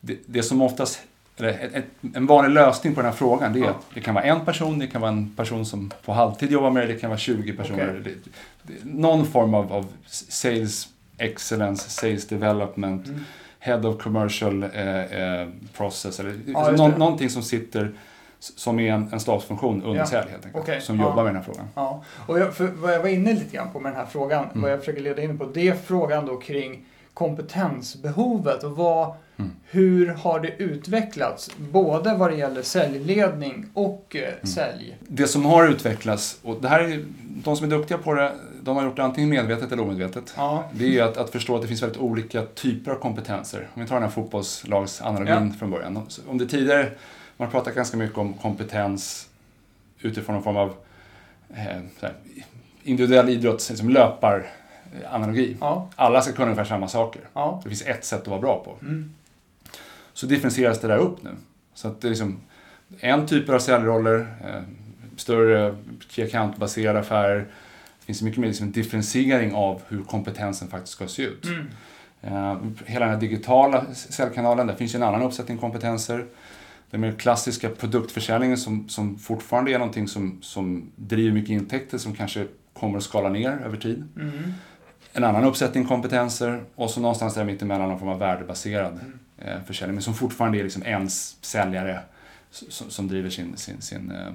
Det, 0.00 0.18
det 0.26 0.42
som 0.42 0.62
oftast 0.62 1.02
eller 1.36 1.82
en 2.14 2.26
vanlig 2.26 2.50
lösning 2.54 2.94
på 2.94 3.00
den 3.00 3.10
här 3.10 3.16
frågan 3.16 3.52
det 3.52 3.60
är 3.60 3.70
att 3.70 3.86
det 3.94 4.00
kan 4.00 4.14
vara 4.14 4.24
en 4.24 4.44
person, 4.44 4.78
det 4.78 4.86
kan 4.86 5.00
vara 5.00 5.12
en 5.12 5.30
person 5.36 5.66
som 5.66 5.90
på 6.04 6.12
halvtid 6.12 6.50
jobbar 6.50 6.70
med 6.70 6.82
det, 6.82 6.92
det 6.92 6.98
kan 6.98 7.10
vara 7.10 7.18
20 7.18 7.52
personer. 7.52 8.02
Det, 8.04 8.72
någon 8.82 9.26
form 9.26 9.54
av, 9.54 9.72
av 9.72 9.86
sales 10.06 10.88
excellence, 11.18 11.90
sales 11.90 12.26
development, 12.26 13.06
Mm. 13.06 13.24
Head 13.64 13.84
of 13.86 14.02
commercial 14.02 14.62
eh, 14.62 14.98
eh, 15.40 15.48
process. 15.76 16.20
Eller, 16.20 16.34
Ja, 16.46 16.70
någon, 16.70 16.90
någonting 16.90 17.30
som 17.30 17.42
sitter 17.42 17.92
som 18.38 18.80
är 18.80 18.92
en, 18.92 19.08
en 19.12 19.20
stabsfunktion 19.20 19.82
under 19.82 19.98
Ja. 20.12 20.18
helt 20.20 20.26
enkelt. 20.44 20.54
Okej, 20.54 20.80
Som 20.80 21.00
ja. 21.00 21.04
jobbar 21.04 21.24
med 21.24 21.34
den 21.34 21.36
här 21.36 21.42
frågan. 21.44 21.66
Ja, 21.74 22.04
och 22.26 22.38
jag, 22.38 22.54
för 22.54 22.66
vad 22.66 22.94
jag 22.94 23.00
var 23.00 23.08
inne 23.08 23.32
lite 23.32 23.56
grann 23.56 23.68
på 23.72 23.80
med 23.80 23.92
den 23.92 23.98
här 24.00 24.06
frågan, 24.06 24.44
Mm. 24.50 24.62
vad 24.62 24.70
jag 24.72 24.78
försöker 24.78 25.00
leda 25.02 25.22
in 25.22 25.38
på, 25.38 25.44
det 25.54 25.68
är 25.68 25.74
frågan 25.74 26.26
då 26.26 26.36
kring 26.36 26.84
kompetensbehovet 27.14 28.64
och 28.64 28.70
vad, 28.76 29.14
Mm. 29.38 29.50
hur 29.70 30.06
har 30.08 30.40
det 30.40 30.48
utvecklats? 30.58 31.50
Både 31.56 32.14
vad 32.14 32.30
det 32.30 32.36
gäller 32.36 32.62
säljledning 32.62 33.66
och 33.74 34.16
Mm. 34.16 34.28
eh, 34.42 34.48
sälj. 34.48 34.96
Det 35.00 35.26
som 35.26 35.44
har 35.44 35.68
utvecklats, 35.68 36.38
och 36.42 36.56
det 36.60 36.68
här 36.68 36.80
är, 36.80 37.04
de 37.44 37.56
som 37.56 37.66
är 37.66 37.70
duktiga 37.70 37.98
på 37.98 38.14
det, 38.14 38.32
de 38.64 38.76
har 38.76 38.84
gjort 38.84 38.96
det 38.96 39.02
antingen 39.04 39.30
medvetet 39.30 39.72
eller 39.72 39.82
omedvetet. 39.82 40.34
Ja, 40.36 40.64
Det 40.72 40.98
är 40.98 41.02
att, 41.04 41.16
att 41.16 41.30
förstå 41.30 41.56
att 41.56 41.62
det 41.62 41.68
finns 41.68 41.82
väldigt 41.82 42.00
olika 42.00 42.42
typer 42.42 42.90
av 42.90 42.96
kompetenser. 42.96 43.68
Om 43.74 43.82
vi 43.82 43.88
tar 43.88 43.94
den 43.96 44.02
här 44.02 44.10
fotbollslagsanalogin 44.10 45.52
från 45.54 45.70
början. 45.70 46.06
Om 46.28 46.38
det 46.38 46.46
tidigare, 46.46 46.90
man 47.36 47.50
pratat 47.50 47.74
ganska 47.74 47.96
mycket 47.96 48.18
om 48.18 48.34
kompetens 48.34 49.28
utifrån 50.00 50.34
någon 50.34 50.44
form 50.44 50.56
av 50.56 50.74
eh, 51.54 52.10
individuell 52.82 53.28
idrott, 53.28 53.60
som 53.60 53.88
löparanalogi. 53.88 55.56
ja, 55.60 55.88
Alla 55.96 56.22
ska 56.22 56.32
kunna 56.32 56.44
ungefär 56.50 56.64
samma 56.64 56.88
saker. 56.88 57.22
ja. 57.32 57.60
Det 57.62 57.68
finns 57.68 57.82
ett 57.86 58.04
sätt 58.04 58.20
att 58.22 58.28
vara 58.28 58.40
bra 58.40 58.62
på. 58.64 58.76
Mm. 58.86 59.14
Så 60.12 60.26
differentieras 60.26 60.80
det 60.80 60.88
där 60.88 60.98
upp 60.98 61.22
nu. 61.22 61.30
Så 61.74 61.88
att 61.88 62.00
det 62.00 62.08
är 62.08 62.10
liksom 62.10 62.40
en 63.00 63.26
typ 63.26 63.48
av 63.48 63.58
säljroller, 63.58 64.26
eh, 64.44 64.62
större 65.16 65.76
key 66.08 66.24
account-baserade 66.24 66.98
affärer. 67.00 67.46
Det 68.02 68.06
finns 68.06 68.22
mycket 68.22 68.40
mer 68.40 68.48
liksom 68.48 68.66
en 68.66 68.72
differentiering 68.72 69.54
av 69.54 69.82
hur 69.88 70.02
kompetensen 70.04 70.68
faktiskt 70.68 70.92
ska 70.92 71.08
se 71.08 71.22
ut. 71.22 71.44
Mm. 71.44 71.66
Eh, 72.22 72.58
hela 72.86 73.04
den 73.04 73.14
här 73.14 73.20
digitala 73.20 73.84
säljkanalen, 73.94 74.66
där 74.66 74.74
finns 74.74 74.94
ju 74.94 74.96
en 74.96 75.02
annan 75.02 75.22
uppsättning 75.22 75.58
kompetenser. 75.58 76.26
Den 76.90 77.00
mer 77.00 77.12
klassiska 77.12 77.68
produktförsäljningen 77.68 78.58
som, 78.58 78.88
som 78.88 79.18
fortfarande 79.18 79.72
är 79.72 79.78
någonting 79.78 80.08
som, 80.08 80.38
som 80.42 80.90
driver 80.96 81.32
mycket 81.34 81.50
intäkter 81.50 81.98
som 81.98 82.14
kanske 82.14 82.46
kommer 82.72 82.98
att 82.98 83.04
skala 83.04 83.28
ner 83.28 83.50
över 83.64 83.76
tid. 83.76 84.08
Mm. 84.20 84.32
En 85.12 85.24
annan 85.24 85.44
uppsättning 85.44 85.84
kompetenser 85.84 86.62
och 86.74 86.90
så 86.90 87.00
någonstans 87.00 87.34
där 87.34 87.44
mittemellan 87.44 87.88
någon 87.88 87.98
form 87.98 88.08
av 88.08 88.18
värdebaserad 88.18 88.92
Mm. 88.92 89.18
eh, 89.38 89.64
försäljning. 89.66 89.94
Men 89.94 90.02
som 90.02 90.14
fortfarande 90.14 90.58
är 90.58 90.62
liksom 90.62 90.82
en 90.82 91.10
säljare 91.10 92.00
som, 92.50 92.90
som 92.90 93.08
driver 93.08 93.30
sin, 93.30 93.56
sin, 93.56 93.80
sin, 93.80 94.10
eh, 94.10 94.32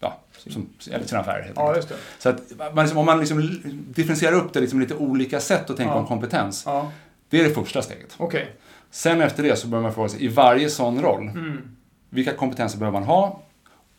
ja, 0.00 0.18
som, 0.36 0.68
eller 0.90 1.06
sin 1.06 1.18
affär 1.18 1.52
Ja, 1.56 1.76
just 1.76 1.88
det. 1.88 1.94
Så 2.18 2.28
att 2.28 2.40
man 2.74 2.84
liksom, 2.84 2.98
om 2.98 3.06
man 3.06 3.20
liksom 3.20 3.60
differentierar 3.94 4.32
upp 4.32 4.52
det 4.52 4.60
liksom 4.60 4.80
lite 4.80 4.94
olika 4.94 5.40
sätt 5.40 5.70
att 5.70 5.76
tänka 5.76 5.92
Ja. 5.92 5.98
om 5.98 6.06
kompetens. 6.06 6.62
Ja, 6.66 6.92
Det 7.28 7.40
är 7.40 7.44
det 7.44 7.50
första 7.54 7.82
steget. 7.82 8.14
okej. 8.16 8.50
Sen 8.90 9.20
efter 9.20 9.42
det 9.42 9.56
så 9.56 9.66
börjar 9.68 9.82
man 9.82 9.94
fråga 9.94 10.08
sig, 10.08 10.24
i 10.24 10.28
varje 10.28 10.70
sån 10.70 11.02
roll, 11.02 11.22
Mm. 11.28 11.76
vilka 12.10 12.32
kompetenser 12.32 12.78
behöver 12.78 12.98
man 13.00 13.08
ha? 13.08 13.40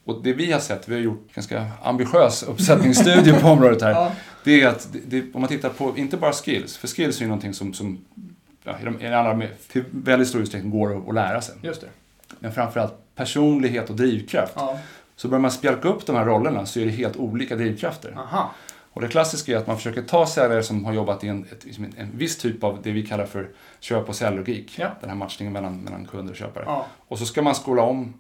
Och 0.05 0.23
det 0.23 0.33
vi 0.33 0.51
har 0.51 0.59
sett, 0.59 0.87
vi 0.89 0.93
har 0.93 1.01
gjort 1.01 1.33
ganska 1.33 1.67
ambitiös 1.83 2.43
uppsättningsstudie 2.43 3.33
på 3.41 3.47
området 3.47 3.81
här, 3.81 3.91
Ja, 3.95 4.11
det 4.43 4.61
är 4.61 4.67
att 4.67 4.87
det, 5.05 5.25
om 5.35 5.41
man 5.41 5.47
tittar 5.49 5.69
på, 5.69 5.97
inte 5.97 6.17
bara 6.17 6.33
skills, 6.33 6.77
för 6.77 6.87
skills 6.87 7.17
är 7.17 7.21
ju 7.21 7.27
någonting 7.27 7.53
som, 7.53 7.73
som 7.73 7.97
ja, 8.63 8.75
i 8.81 8.85
de, 8.85 9.01
i 9.01 9.07
alla, 9.07 9.41
till 9.71 9.83
väldigt 9.91 10.27
stor 10.27 10.41
utsträckning 10.41 10.71
går 10.71 10.97
att, 10.97 11.07
att 11.07 11.13
lära 11.15 11.41
sig. 11.41 11.55
just 11.61 11.81
det. 11.81 11.87
Men 12.39 12.51
framförallt 12.53 12.93
personlighet 13.15 13.89
och 13.89 13.95
drivkraft. 13.95 14.53
Ja. 14.55 14.79
Så 15.17 15.27
börjar 15.27 15.41
man 15.41 15.51
spjälka 15.51 15.87
upp 15.87 16.05
de 16.05 16.15
här 16.15 16.25
rollerna 16.25 16.65
så 16.65 16.79
är 16.79 16.85
det 16.85 16.91
helt 16.91 17.17
olika 17.17 17.55
drivkrafter. 17.55 18.17
Aha. 18.17 18.51
Och 18.93 19.01
det 19.01 19.07
klassiska 19.07 19.51
är 19.53 19.57
att 19.57 19.67
man 19.67 19.77
försöker 19.77 20.01
ta 20.01 20.25
säljare 20.27 20.63
som 20.63 20.85
har 20.85 20.93
jobbat 20.93 21.23
i 21.23 21.27
en, 21.27 21.45
ett, 21.51 21.65
liksom 21.65 21.85
en, 21.97 22.11
viss 22.17 22.37
typ 22.37 22.63
av 22.63 22.79
det 22.83 22.91
vi 22.91 23.07
kallar 23.07 23.25
för 23.25 23.49
köp 23.79 24.09
och 24.09 24.15
säljlogik. 24.15 24.79
Ja. 24.79 24.89
Den 25.01 25.09
här 25.09 25.17
matchningen 25.17 25.53
mellan, 25.53 25.77
mellan 25.77 26.05
kund 26.05 26.29
och 26.29 26.35
köpare. 26.35 26.63
Ja, 26.67 26.85
Och 27.07 27.19
så 27.19 27.25
ska 27.25 27.41
man 27.41 27.55
skola 27.55 27.81
om 27.81 28.13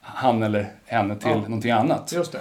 han 0.00 0.42
eller 0.42 0.72
henne 0.84 1.16
till 1.16 1.28
Ja. 1.30 1.34
någonting 1.36 1.70
annat. 1.70 2.12
just 2.12 2.32
det. 2.32 2.40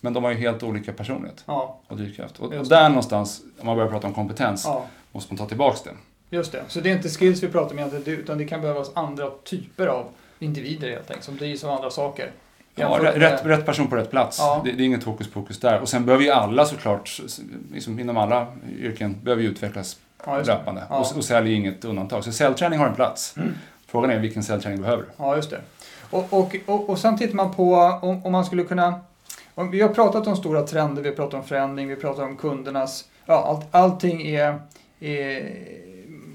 Men 0.00 0.12
de 0.12 0.24
har 0.24 0.30
ju 0.30 0.36
helt 0.36 0.62
olika 0.62 0.92
personlighet 0.92 1.44
Ja, 1.46 1.80
och 1.88 1.96
drivkraft. 1.96 2.38
Och, 2.38 2.52
och 2.52 2.68
där 2.68 2.88
någonstans, 2.88 3.42
om 3.60 3.66
man 3.66 3.76
börjar 3.76 3.90
prata 3.90 4.06
om 4.06 4.14
kompetens, 4.14 4.68
måste 5.12 5.32
man 5.34 5.38
ta 5.38 5.46
tillbaks 5.46 5.82
det. 5.82 5.90
Just 6.30 6.52
det. 6.52 6.64
Så 6.68 6.80
det 6.80 6.90
är 6.90 6.96
inte 6.96 7.08
skills 7.08 7.42
vi 7.42 7.48
pratar 7.48 7.72
om 7.72 7.78
egentligen, 7.78 8.20
utan 8.20 8.38
det 8.38 8.44
kan 8.44 8.60
behövas 8.60 8.90
andra 8.94 9.30
typer 9.44 9.86
av 9.86 10.06
individer 10.38 10.90
helt 10.90 11.10
enkelt, 11.10 11.24
som 11.24 11.36
drivs 11.36 11.64
av 11.64 11.70
andra 11.70 11.90
saker. 11.90 12.30
Ja, 12.74 12.98
rätt, 13.02 13.16
rätt, 13.16 13.46
rätt 13.46 13.66
person 13.66 13.86
på 13.86 13.96
rätt 13.96 14.10
plats. 14.10 14.38
Ja. 14.38 14.62
Det, 14.64 14.72
det 14.72 14.82
är 14.82 14.86
inget 14.86 15.04
hokus 15.04 15.30
pokus 15.30 15.60
där. 15.60 15.80
Och 15.80 15.88
sen 15.88 16.06
behöver 16.06 16.24
ju 16.24 16.30
alla 16.30 16.64
såklart, 16.64 17.20
liksom 17.72 17.98
inom 17.98 18.16
alla 18.16 18.46
yrken, 18.78 19.16
behöver 19.22 19.42
ju 19.42 19.48
utvecklas 19.48 19.96
Ja, 20.26 20.42
löpande. 20.42 20.82
Ja. 20.90 20.98
Och, 20.98 21.16
och 21.16 21.24
sälj 21.24 21.52
är 21.52 21.56
inget 21.56 21.84
undantag. 21.84 22.24
Så 22.24 22.32
säljträning 22.32 22.78
har 22.78 22.86
en 22.86 22.94
plats. 22.94 23.36
Mm. 23.36 23.54
Frågan 23.86 24.10
är 24.10 24.18
vilken 24.18 24.42
säljträning 24.42 24.82
behöver? 24.82 25.04
Ja, 25.16 25.36
just 25.36 25.50
det. 25.50 25.60
Och, 26.10 26.32
och, 26.32 26.56
och, 26.66 26.90
och 26.90 26.98
sen 26.98 27.18
tittar 27.18 27.34
man 27.34 27.54
på 27.54 27.74
om, 28.02 28.26
om 28.26 28.32
man 28.32 28.44
skulle 28.44 28.64
kunna... 28.64 29.00
Vi 29.72 29.80
har 29.80 29.88
pratat 29.88 30.26
om 30.26 30.36
stora 30.36 30.62
trender, 30.62 31.02
vi 31.02 31.08
har 31.08 31.16
pratat 31.16 31.34
om 31.34 31.44
förändring, 31.44 31.88
vi 31.88 31.96
pratar 31.96 32.22
om 32.22 32.36
kundernas... 32.36 33.04
Ja, 33.26 33.44
allt, 33.44 33.74
allting 33.74 34.26
är, 34.26 34.60
är... 35.00 35.50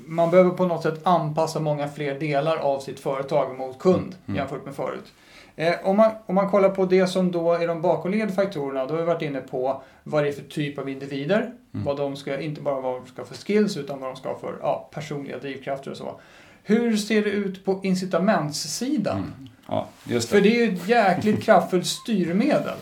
Man 0.09 0.31
behöver 0.31 0.49
på 0.49 0.65
något 0.65 0.83
sätt 0.83 0.99
anpassa 1.03 1.59
många 1.59 1.87
fler 1.87 2.19
delar 2.19 2.57
av 2.57 2.79
sitt 2.79 2.99
företag 2.99 3.57
mot 3.57 3.79
kund 3.79 4.15
Mm. 4.25 4.37
jämfört 4.37 4.65
med 4.65 4.75
förut. 4.75 5.13
Eh, 5.55 5.75
om, 5.83 5.97
man, 5.97 6.11
om 6.25 6.35
man 6.35 6.49
kollar 6.51 6.69
på 6.69 6.85
det 6.85 7.07
som 7.07 7.31
då 7.31 7.53
är 7.53 7.67
de 7.67 7.81
bakomliggande 7.81 8.33
faktorerna, 8.33 8.85
då 8.85 8.93
har 8.93 8.99
vi 8.99 9.05
varit 9.05 9.21
inne 9.21 9.41
på 9.41 9.81
vad 10.03 10.23
det 10.23 10.27
är 10.29 10.33
för 10.33 10.41
typ 10.41 10.77
av 10.79 10.89
individer. 10.89 11.39
Mm. 11.73 11.85
Vad 11.85 11.97
de 11.97 12.15
ska, 12.15 12.39
inte 12.39 12.61
bara 12.61 12.81
vad 12.81 13.01
de 13.01 13.07
ska 13.07 13.21
ha 13.21 13.27
för 13.27 13.35
skills, 13.35 13.77
utan 13.77 13.99
vad 13.99 14.09
de 14.09 14.15
ska 14.15 14.29
ha 14.29 14.39
för 14.39 14.57
ja, 14.61 14.89
personliga 14.93 15.37
drivkrafter 15.39 15.91
och 15.91 15.97
så. 15.97 16.19
Hur 16.63 16.97
ser 16.97 17.23
det 17.23 17.29
ut 17.29 17.65
på 17.65 17.79
incitamentssidan? 17.83 19.17
Mm. 19.17 19.49
Ja, 19.67 19.87
just 20.03 20.29
För 20.29 20.41
det. 20.41 20.49
det 20.49 20.61
är 20.61 20.65
ju 20.67 20.73
ett 20.73 20.87
jäkligt 20.87 21.43
kraftfullt 21.43 21.87
styrmedel. 21.87 22.77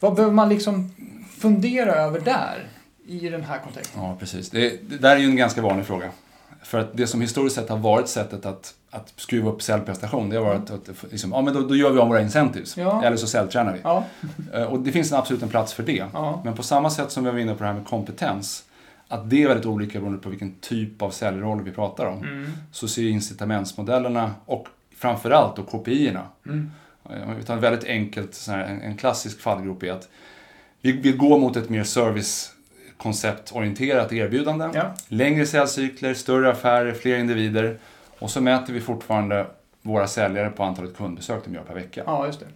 Vad 0.00 0.14
behöver 0.14 0.34
man 0.34 0.48
liksom 0.48 0.90
fundera 1.38 1.94
över 1.94 2.20
där 2.20 2.68
i 3.06 3.28
den 3.28 3.42
här 3.42 3.58
kontexten? 3.58 4.02
Ja, 4.02 4.16
precis. 4.20 4.50
Det, 4.50 4.88
det 4.90 4.96
där 4.98 5.16
är 5.16 5.20
ju 5.20 5.26
en 5.26 5.36
ganska 5.36 5.62
vanlig 5.62 5.86
fråga. 5.86 6.10
För 6.62 6.78
att 6.78 6.96
det 6.96 7.06
som 7.06 7.20
historiskt 7.20 7.56
sett 7.56 7.68
har 7.68 7.76
varit 7.78 8.08
sättet 8.08 8.46
att, 8.46 8.74
att 8.90 9.12
skruva 9.16 9.50
upp 9.50 9.62
säljprestation, 9.62 10.30
det 10.30 10.36
har 10.36 10.44
varit 10.44 10.70
att 10.70 11.04
liksom, 11.10 11.32
ja, 11.32 11.42
men 11.42 11.54
då, 11.54 11.60
då 11.60 11.76
gör 11.76 11.90
vi 11.90 11.98
om 11.98 12.08
våra 12.08 12.20
incentives. 12.22 12.76
Ja. 12.76 13.04
Eller 13.04 13.16
så 13.16 13.26
säljtränar 13.26 13.72
vi. 13.72 13.80
Ja, 13.84 14.04
Eh, 14.52 14.62
Och 14.62 14.80
det 14.80 14.92
finns 14.92 15.12
en 15.12 15.18
absolut 15.18 15.42
en 15.42 15.48
plats 15.48 15.72
för 15.72 15.82
det. 15.82 16.04
ja, 16.12 16.40
Men 16.44 16.54
på 16.54 16.62
samma 16.62 16.90
sätt 16.90 17.10
som 17.10 17.24
vi 17.24 17.30
var 17.30 17.38
inne 17.38 17.54
på 17.54 17.58
det 17.62 17.66
här 17.66 17.74
med 17.74 17.86
kompetens, 17.86 18.64
att 19.08 19.30
det 19.30 19.42
är 19.42 19.48
väldigt 19.48 19.66
olika 19.66 19.98
beroende 19.98 20.18
på 20.18 20.28
vilken 20.28 20.54
typ 20.60 21.02
av 21.02 21.10
säljroll 21.10 21.62
vi 21.62 21.70
pratar 21.70 22.06
om, 22.06 22.18
mm, 22.18 22.52
så 22.72 22.88
ser 22.88 23.02
incitamentsmodellerna 23.08 24.34
och 24.46 24.66
framförallt 24.96 25.56
då 25.56 25.62
KPI-erna. 25.62 26.26
mm, 26.46 26.70
Eh, 27.10 27.34
vi 27.38 27.42
tar 27.42 27.54
en 27.54 27.60
väldigt 27.60 27.84
enkelt, 27.84 28.46
en, 28.82 28.96
klassisk 28.96 29.40
fallgrop 29.40 29.82
är 29.82 29.92
att 29.92 30.08
vi 30.80 30.92
vill 30.92 31.16
gå 31.16 31.38
mot 31.38 31.56
ett 31.56 31.68
mer 31.70 31.84
servicekonceptorienterat 32.98 34.12
erbjudande. 34.12 34.70
ja, 34.74 34.94
Längre 35.08 35.46
säljcykler, 35.46 36.14
större 36.14 36.50
affärer, 36.50 36.92
fler 36.92 37.18
individer. 37.18 37.78
Och 38.18 38.30
så 38.30 38.40
mäter 38.40 38.72
vi 38.72 38.80
fortfarande 38.80 39.46
våra 39.82 40.06
säljare 40.06 40.50
på 40.50 40.62
antalet 40.64 40.96
kundbesök 40.96 41.44
de 41.44 41.54
gör 41.54 41.62
per 41.62 41.74
vecka. 41.74 42.02
ja, 42.06 42.26
just 42.26 42.40
det. 42.40 42.46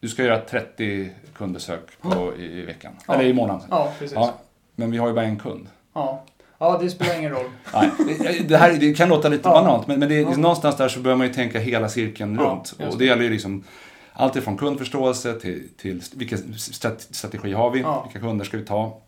Du 0.00 0.08
ska 0.08 0.22
göra 0.24 0.40
30 0.40 1.10
kundbesök 1.34 1.80
på, 2.00 2.32
i, 2.38 2.44
i 2.44 2.62
veckan. 2.62 2.92
Ja. 3.08 3.14
Eller 3.14 3.24
i 3.24 3.32
månaden. 3.32 3.66
Ja, 3.70 3.92
precis. 3.98 4.14
Ja, 4.14 4.34
men 4.76 4.90
vi 4.90 4.98
har 4.98 5.08
ju 5.08 5.14
bara 5.14 5.24
en 5.24 5.38
kund. 5.38 5.66
Ja, 5.94 6.24
ja 6.58 6.78
det 6.82 6.90
spelar 6.90 7.18
ingen 7.18 7.30
roll. 7.30 7.50
Nej, 7.74 7.90
det- 7.98 8.48
det, 8.48 8.56
här, 8.56 8.72
det 8.72 8.94
kan 8.94 9.08
låta 9.08 9.28
lite 9.28 9.42
banalt, 9.42 9.86
men, 9.86 9.98
men 10.00 10.08
det, 10.08 10.14
är 10.14 10.20
Ja. 10.22 10.36
någonstans 10.36 10.76
där 10.76 10.88
så 10.88 11.00
behöver 11.00 11.18
man 11.18 11.26
ju 11.26 11.32
tänka 11.32 11.58
hela 11.58 11.88
cirkeln 11.88 12.38
runt. 12.38 12.74
Och 12.88 12.98
det 12.98 13.04
gäller 13.04 13.22
ju 13.22 13.30
liksom 13.30 13.64
allt 14.12 14.36
ifrån 14.36 14.56
kundförståelse 14.56 15.40
till, 15.40 15.68
till 15.76 16.02
vilken 16.14 16.38
strat- 16.38 17.06
strategi 17.14 17.52
har 17.52 17.70
vi, 17.70 17.78
vilka 18.04 18.18
kunder 18.20 18.44
ska 18.44 18.56
vi 18.56 18.64
ta, 18.64 18.98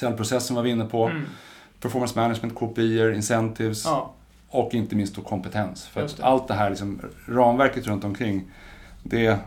säljprocessen 0.00 0.56
var 0.56 0.62
vi 0.62 0.70
inne 0.70 0.84
på, 0.84 1.04
Mm, 1.06 1.22
performance 1.80 2.20
management, 2.20 2.54
KPI, 2.58 3.12
incentives 3.14 3.84
ja, 3.84 4.12
och 4.48 4.74
inte 4.74 4.96
minst 4.96 5.14
då 5.16 5.22
kompetens. 5.22 5.86
För 5.86 6.00
det. 6.02 6.22
allt 6.24 6.48
det 6.48 6.54
här 6.54 6.70
liksom, 6.70 7.00
ramverket 7.28 7.86
runt 7.86 8.04
omkring, 8.04 8.44
det 9.02 9.38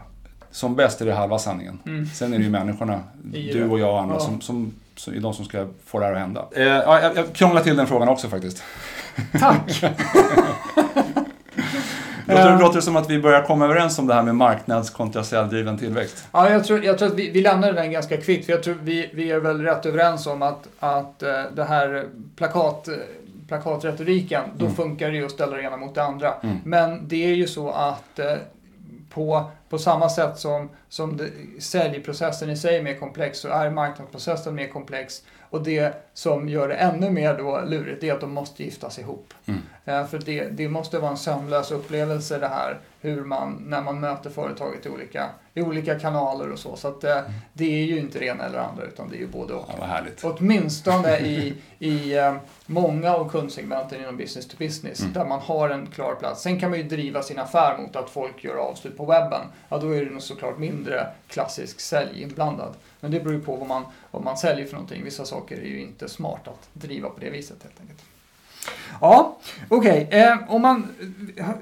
som 0.51 0.75
bäst 0.75 1.01
är 1.01 1.05
det 1.05 1.13
halva 1.13 1.39
sanningen. 1.39 1.79
mm, 1.85 2.05
Sen 2.05 2.33
är 2.33 2.37
det 2.37 2.43
ju 2.43 2.49
människorna, 2.49 2.99
du 3.23 3.69
och 3.69 3.79
jag 3.79 3.89
och 3.93 4.01
andra, 4.01 4.15
Ja. 4.15 4.19
som, 4.19 4.41
som, 4.41 4.73
som 4.95 5.13
är 5.13 5.19
de 5.19 5.33
som 5.33 5.45
ska 5.45 5.67
få 5.85 5.99
det 5.99 6.05
här 6.05 6.13
att 6.13 6.19
hända. 6.19 6.45
Eh, 6.55 6.63
ja, 6.63 7.01
jag, 7.01 7.17
jag 7.17 7.33
krånglar 7.33 7.61
till 7.61 7.75
den 7.77 7.87
frågan 7.87 8.09
också 8.09 8.27
faktiskt. 8.29 8.63
Tack! 9.39 9.83
Låter, 12.27 12.51
Eh. 12.53 12.59
låter 12.59 12.75
det 12.75 12.81
som 12.81 12.95
att 12.95 13.09
vi 13.09 13.19
börjar 13.19 13.41
komma 13.41 13.65
överens 13.65 13.99
om 13.99 14.07
det 14.07 14.13
här 14.13 14.23
med 14.23 14.35
marknads 14.35 14.89
kontra 14.89 15.23
säljdriven 15.23 15.77
tillväxt? 15.77 16.27
Ja, 16.31 16.49
jag 16.49 16.63
tror, 16.63 16.83
jag 16.85 16.97
tror 16.97 17.07
att 17.07 17.15
vi, 17.15 17.29
vi 17.31 17.41
lämnar 17.41 17.73
den 17.73 17.91
ganska 17.91 18.17
kvickt, 18.17 18.45
för 18.45 18.53
jag 18.53 18.63
tror 18.63 18.77
vi, 18.81 19.09
vi 19.13 19.31
är 19.31 19.39
väl 19.39 19.61
rätt 19.61 19.85
överens 19.85 20.27
om 20.27 20.41
att, 20.41 20.67
att 20.79 21.23
eh, 21.23 21.41
det 21.55 21.63
här 21.63 22.05
plakatretoriken, 23.47 24.43
då 24.57 24.65
Mm. 24.65 24.75
funkar 24.75 25.11
det 25.11 25.17
ju 25.17 25.25
att 25.25 25.31
ställa 25.31 25.55
det 25.57 25.63
ena 25.63 25.77
mot 25.77 25.95
det 25.95 26.03
andra. 26.03 26.33
Mm. 26.43 26.57
Men 26.65 27.07
det 27.07 27.25
är 27.31 27.35
ju 27.35 27.47
så 27.47 27.69
att 27.69 28.19
eh, 28.19 28.33
på, 29.09 29.43
på 29.69 29.77
samma 29.77 30.09
sätt 30.09 30.37
som, 30.39 30.69
som 30.89 31.17
det, 31.17 31.27
säljprocessen 31.61 32.49
i 32.49 32.57
sig 32.57 32.77
är 32.77 32.83
mer 32.83 32.95
komplex 32.95 33.39
så 33.39 33.47
är 33.47 33.69
marknadsprocessen 33.69 34.55
mer 34.55 34.67
komplex. 34.67 35.21
Och 35.49 35.63
det 35.63 35.93
som 36.13 36.49
gör 36.49 36.67
det 36.67 36.75
ännu 36.75 37.09
mer 37.09 37.37
då 37.37 37.61
lurigt 37.67 38.03
är 38.03 38.13
att 38.13 38.21
de 38.21 38.31
måste 38.33 38.63
giftas 38.63 38.99
ihop. 38.99 39.33
Mm. 39.45 39.61
Eh, 39.85 40.05
för 40.05 40.19
det, 40.19 40.43
det 40.43 40.69
måste 40.69 40.99
vara 40.99 41.11
en 41.11 41.17
sömlös 41.17 41.71
upplevelse 41.71 42.37
det 42.37 42.47
här 42.47 42.79
hur 43.01 43.23
man, 43.23 43.63
när 43.67 43.81
man 43.81 43.99
möter 43.99 44.29
företaget 44.29 44.85
i 44.85 44.89
olika, 44.89 45.29
i 45.53 45.61
olika 45.61 45.99
kanaler 45.99 46.51
och 46.51 46.59
så. 46.59 46.75
Så 46.75 46.87
att, 46.87 47.03
eh, 47.03 47.19
det 47.53 47.65
är 47.65 47.85
ju 47.85 47.99
inte 47.99 48.19
det 48.19 48.25
ena 48.25 48.43
eller 48.43 48.59
andra 48.59 48.83
utan 48.83 49.09
det 49.09 49.15
är 49.15 49.19
ju 49.19 49.27
både 49.27 49.53
och. 49.53 49.65
Ja, 49.69 49.75
vad 49.79 49.89
härligt. 49.89 50.23
Åtminstone 50.23 51.17
i, 51.19 51.53
i 51.79 52.17
eh, 52.17 52.35
många 52.65 53.13
av 53.15 53.29
kundsegmenten 53.29 54.01
inom 54.01 54.17
business 54.17 54.47
to 54.47 54.55
business 54.57 54.99
Mm. 55.01 55.13
där 55.13 55.25
man 55.25 55.39
har 55.39 55.69
en 55.69 55.87
klar 55.87 56.15
plats. 56.15 56.41
Sen 56.41 56.59
kan 56.59 56.69
man 56.69 56.79
ju 56.79 56.85
driva 56.85 57.21
sin 57.21 57.39
affär 57.39 57.77
mot 57.77 57.95
att 57.95 58.09
folk 58.09 58.43
gör 58.43 58.55
avslut 58.55 58.97
på 58.97 59.05
webben. 59.05 59.41
Ja, 59.69 59.77
då 59.77 59.95
är 59.95 60.05
det 60.05 60.11
nog 60.11 60.21
såklart 60.21 60.57
mindre 60.57 61.07
klassisk 61.27 61.79
sälj 61.79 62.21
inblandad. 62.21 62.73
Men 62.99 63.11
det 63.11 63.19
beror 63.19 63.33
ju 63.33 63.41
på 63.41 63.55
vad 63.55 63.67
man, 63.67 63.83
vad 64.11 64.23
man 64.23 64.37
säljer 64.37 64.65
för 64.65 64.73
någonting. 64.73 65.03
Vissa 65.03 65.25
saker 65.25 65.57
är 65.57 65.65
ju 65.65 65.81
inte 65.81 66.09
smart 66.09 66.47
att 66.47 66.69
driva 66.73 67.09
på 67.09 67.19
det 67.19 67.29
viset 67.29 67.57
helt 67.63 67.79
enkelt. 67.81 67.99
Ja, 69.01 69.37
okej. 69.69 70.07
Eh, 70.11 70.37
om 70.47 70.61
man, 70.61 70.87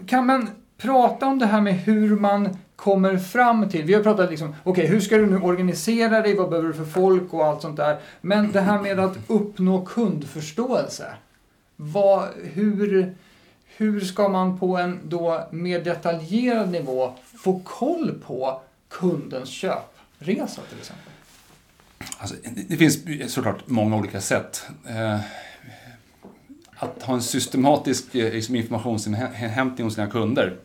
kan 0.08 0.26
man 0.26 0.50
prata 0.78 1.26
om 1.26 1.40
det 1.40 1.46
här 1.46 1.62
med 1.62 1.74
hur 1.74 2.20
man 2.20 2.58
kommer 2.76 3.18
fram 3.18 3.70
till, 3.70 3.86
vi 3.86 3.94
har 3.94 4.04
pratat 4.04 4.30
liksom, 4.30 4.56
okej 4.64 4.88
hur 4.88 5.00
ska 5.00 5.18
du 5.18 5.26
nu 5.26 5.38
organisera 5.38 6.22
dig, 6.22 6.36
vad 6.36 6.50
behöver 6.50 6.68
du 6.68 6.74
för 6.74 6.86
folk 6.86 7.34
och 7.34 7.46
allt 7.46 7.62
sånt 7.62 7.78
där. 7.78 8.00
Men 8.22 8.52
det 8.52 8.62
här 8.62 8.82
med 8.82 9.00
att 9.00 9.18
uppnå 9.28 9.86
kundförståelse. 9.86 11.06
Vad, 11.76 12.28
hur, 12.54 13.16
hur 13.78 14.00
ska 14.00 14.30
man 14.30 14.60
på 14.60 14.78
en 14.78 15.00
då 15.04 15.48
mer 15.52 15.80
detaljerad 15.80 16.72
nivå 16.72 17.14
få 17.44 17.60
koll 17.60 18.20
på 18.26 18.62
kundens 18.90 19.50
köpresa 19.50 20.62
till 20.70 20.80
exempel? 20.80 21.12
Alltså, 22.18 22.36
det, 22.44 22.62
det 22.68 22.78
finns 22.78 23.34
såklart 23.34 23.68
många 23.68 23.96
olika 23.96 24.22
sätt. 24.22 24.66
Eh, 24.90 25.20
att 26.82 27.04
ha 27.04 27.14
en 27.14 27.22
systematisk 27.22 28.16
eh, 28.16 28.34
liksom, 28.34 28.56
informationsinhämtning 28.56 29.86
hos 29.86 29.96
sina 29.96 30.08
kunder 30.08 30.56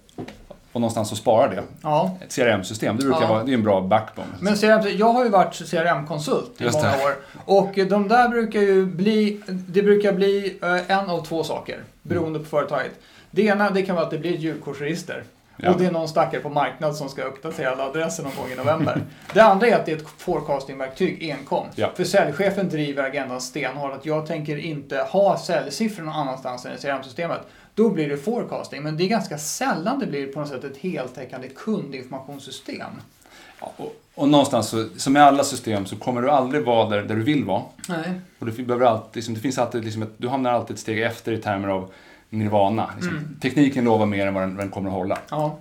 och 0.72 0.80
någonstans 0.80 1.12
att 1.12 1.18
spara 1.18 1.48
det. 1.50 1.62
Ja, 1.82 2.18
Ett 2.20 2.34
CRM-system, 2.36 2.96
det 2.96 3.02
brukar 3.04 3.20
Ja. 3.22 3.28
vara 3.28 3.44
det 3.44 3.50
är 3.52 3.54
en 3.54 3.62
bra 3.62 3.80
backbone. 3.80 4.28
men 4.40 4.56
CRM, 4.56 4.96
jag 4.98 5.12
har 5.12 5.24
ju 5.24 5.30
varit 5.30 5.54
CRM-konsult 5.54 6.60
i 6.60 6.64
många 6.72 6.88
år. 6.88 7.16
Och 7.44 7.72
de 7.88 8.08
där 8.08 8.28
brukar 8.28 8.60
ju 8.60 8.86
bli, 8.86 9.40
det 9.48 9.82
brukar 9.82 10.12
bli 10.12 10.58
eh, 10.62 10.90
en 10.98 11.10
av 11.10 11.24
två 11.24 11.44
saker 11.44 11.78
beroende 12.02 12.38
på 12.38 12.44
företaget. 12.44 12.92
Det 13.30 13.42
ena 13.42 13.70
det 13.70 13.82
kan 13.82 13.94
vara 13.94 14.04
att 14.04 14.10
det 14.10 14.18
blir 14.18 14.34
ett 14.34 14.40
julkortsregister. 14.40 15.24
Ja. 15.56 15.70
Och 15.70 15.78
det 15.78 15.86
är 15.86 15.90
någon 15.90 16.08
stackare 16.08 16.40
på 16.40 16.48
marknad 16.48 16.96
som 16.96 17.08
ska 17.08 17.22
uppdatera 17.22 17.70
alla 17.70 17.84
adresser 17.84 18.22
någon 18.22 18.36
gång 18.36 18.50
i 18.52 18.54
november. 18.54 19.02
det 19.34 19.40
andra 19.40 19.66
är 19.66 19.76
att 19.76 19.86
det 19.86 19.92
är 19.92 19.96
ett 19.96 20.08
forecastingverktyg 20.18 21.30
enkom. 21.30 21.66
Ja. 21.74 21.90
För 21.96 22.04
säljchefen 22.04 22.68
driver 22.68 23.02
agendan 23.04 23.40
stenhårt 23.40 23.92
att 23.92 24.06
jag 24.06 24.26
tänker 24.26 24.56
inte 24.56 24.98
ha 24.98 25.38
säljsiffror 25.38 26.04
någon 26.04 26.14
annanstans 26.14 26.66
än 26.66 26.74
i 26.74 26.78
CRM-systemet. 26.78 27.40
Då 27.74 27.90
blir 27.90 28.08
det 28.08 28.16
forecasting, 28.16 28.82
men 28.82 28.96
det 28.96 29.04
är 29.04 29.08
ganska 29.08 29.38
sällan 29.38 29.98
det 29.98 30.06
blir 30.06 30.26
på 30.26 30.40
något 30.40 30.48
sätt 30.48 30.64
ett 30.64 30.76
heltäckande 30.76 31.48
kundinformationssystem. 31.48 32.90
Ja, 33.60 33.72
och, 33.76 34.02
och 34.14 34.28
någonstans, 34.28 34.68
så, 34.68 34.88
som 34.96 35.12
med 35.12 35.22
alla 35.22 35.44
system, 35.44 35.86
så 35.86 35.96
kommer 35.96 36.22
du 36.22 36.30
aldrig 36.30 36.64
vara 36.64 36.88
där, 36.88 37.02
där 37.02 37.14
du 37.14 37.22
vill 37.22 37.44
vara. 37.44 37.62
Nej. 37.88 38.20
Och 38.38 38.46
du 38.46 38.64
behöver 38.64 38.86
alltid, 38.86 39.16
liksom, 39.16 39.34
det 39.34 39.40
finns 39.40 39.58
alltid 39.58 39.84
liksom 39.84 40.02
ett, 40.02 40.12
du 40.16 40.28
hamnar 40.28 40.52
alltid 40.52 40.74
ett 40.74 40.80
steg 40.80 41.02
efter 41.02 41.32
i 41.32 41.38
termer 41.38 41.68
av 41.68 41.90
nirvana. 42.30 42.90
Liksom. 42.94 43.16
Mm. 43.16 43.36
Tekniken 43.40 43.84
lovar 43.84 44.06
mer 44.06 44.26
än 44.26 44.34
vad 44.34 44.42
den, 44.42 44.56
den 44.56 44.70
kommer 44.70 44.88
att 44.88 44.94
hålla. 44.94 45.18
Ja. 45.30 45.58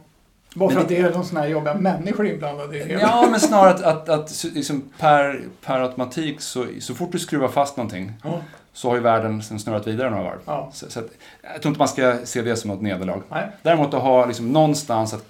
Bara 0.56 0.70
för 0.70 0.76
Men 0.76 0.84
att 0.84 0.90
det 0.90 0.98
är 0.98 1.12
de 1.12 1.24
såna 1.24 1.40
här 1.42 1.48
jobbiga 1.48 1.74
människor 1.74 2.28
inblandade 2.28 2.78
i 2.78 2.80
det 2.80 2.86
hela. 2.86 3.02
Ja, 3.02 3.28
men 3.32 3.40
snarare 3.40 3.70
att, 3.74 3.82
att, 3.82 4.10
att 4.10 4.44
liksom 4.54 4.84
per, 5.00 5.42
per 5.66 5.80
automatik, 5.80 6.42
så, 6.42 6.66
så 6.80 6.96
fort 6.96 7.12
du 7.12 7.20
skruvar 7.20 7.48
fast 7.48 7.78
någonting, 7.78 8.14
Ja. 8.24 8.40
så 8.74 8.90
har 8.90 8.96
ju 8.96 9.02
världen 9.02 9.44
sen 9.44 9.60
snurrat 9.60 9.88
vidare 9.88 10.10
några 10.10 10.24
varv. 10.24 10.40
Ja. 10.46 10.70
Så, 10.74 10.92
så 10.92 11.00
att, 11.00 11.06
jag 11.54 11.62
tror 11.62 11.70
inte 11.70 11.80
man 11.80 11.88
ska 11.88 12.18
se 12.24 12.42
det 12.42 12.56
som 12.56 12.72
något 12.72 12.82
nederlag. 12.82 13.22
Nej. 13.30 13.48
Däremot 13.62 13.94
att 13.94 14.02
ha 14.02 14.26
liksom 14.26 14.52
någonstans, 14.52 15.14
att, 15.14 15.26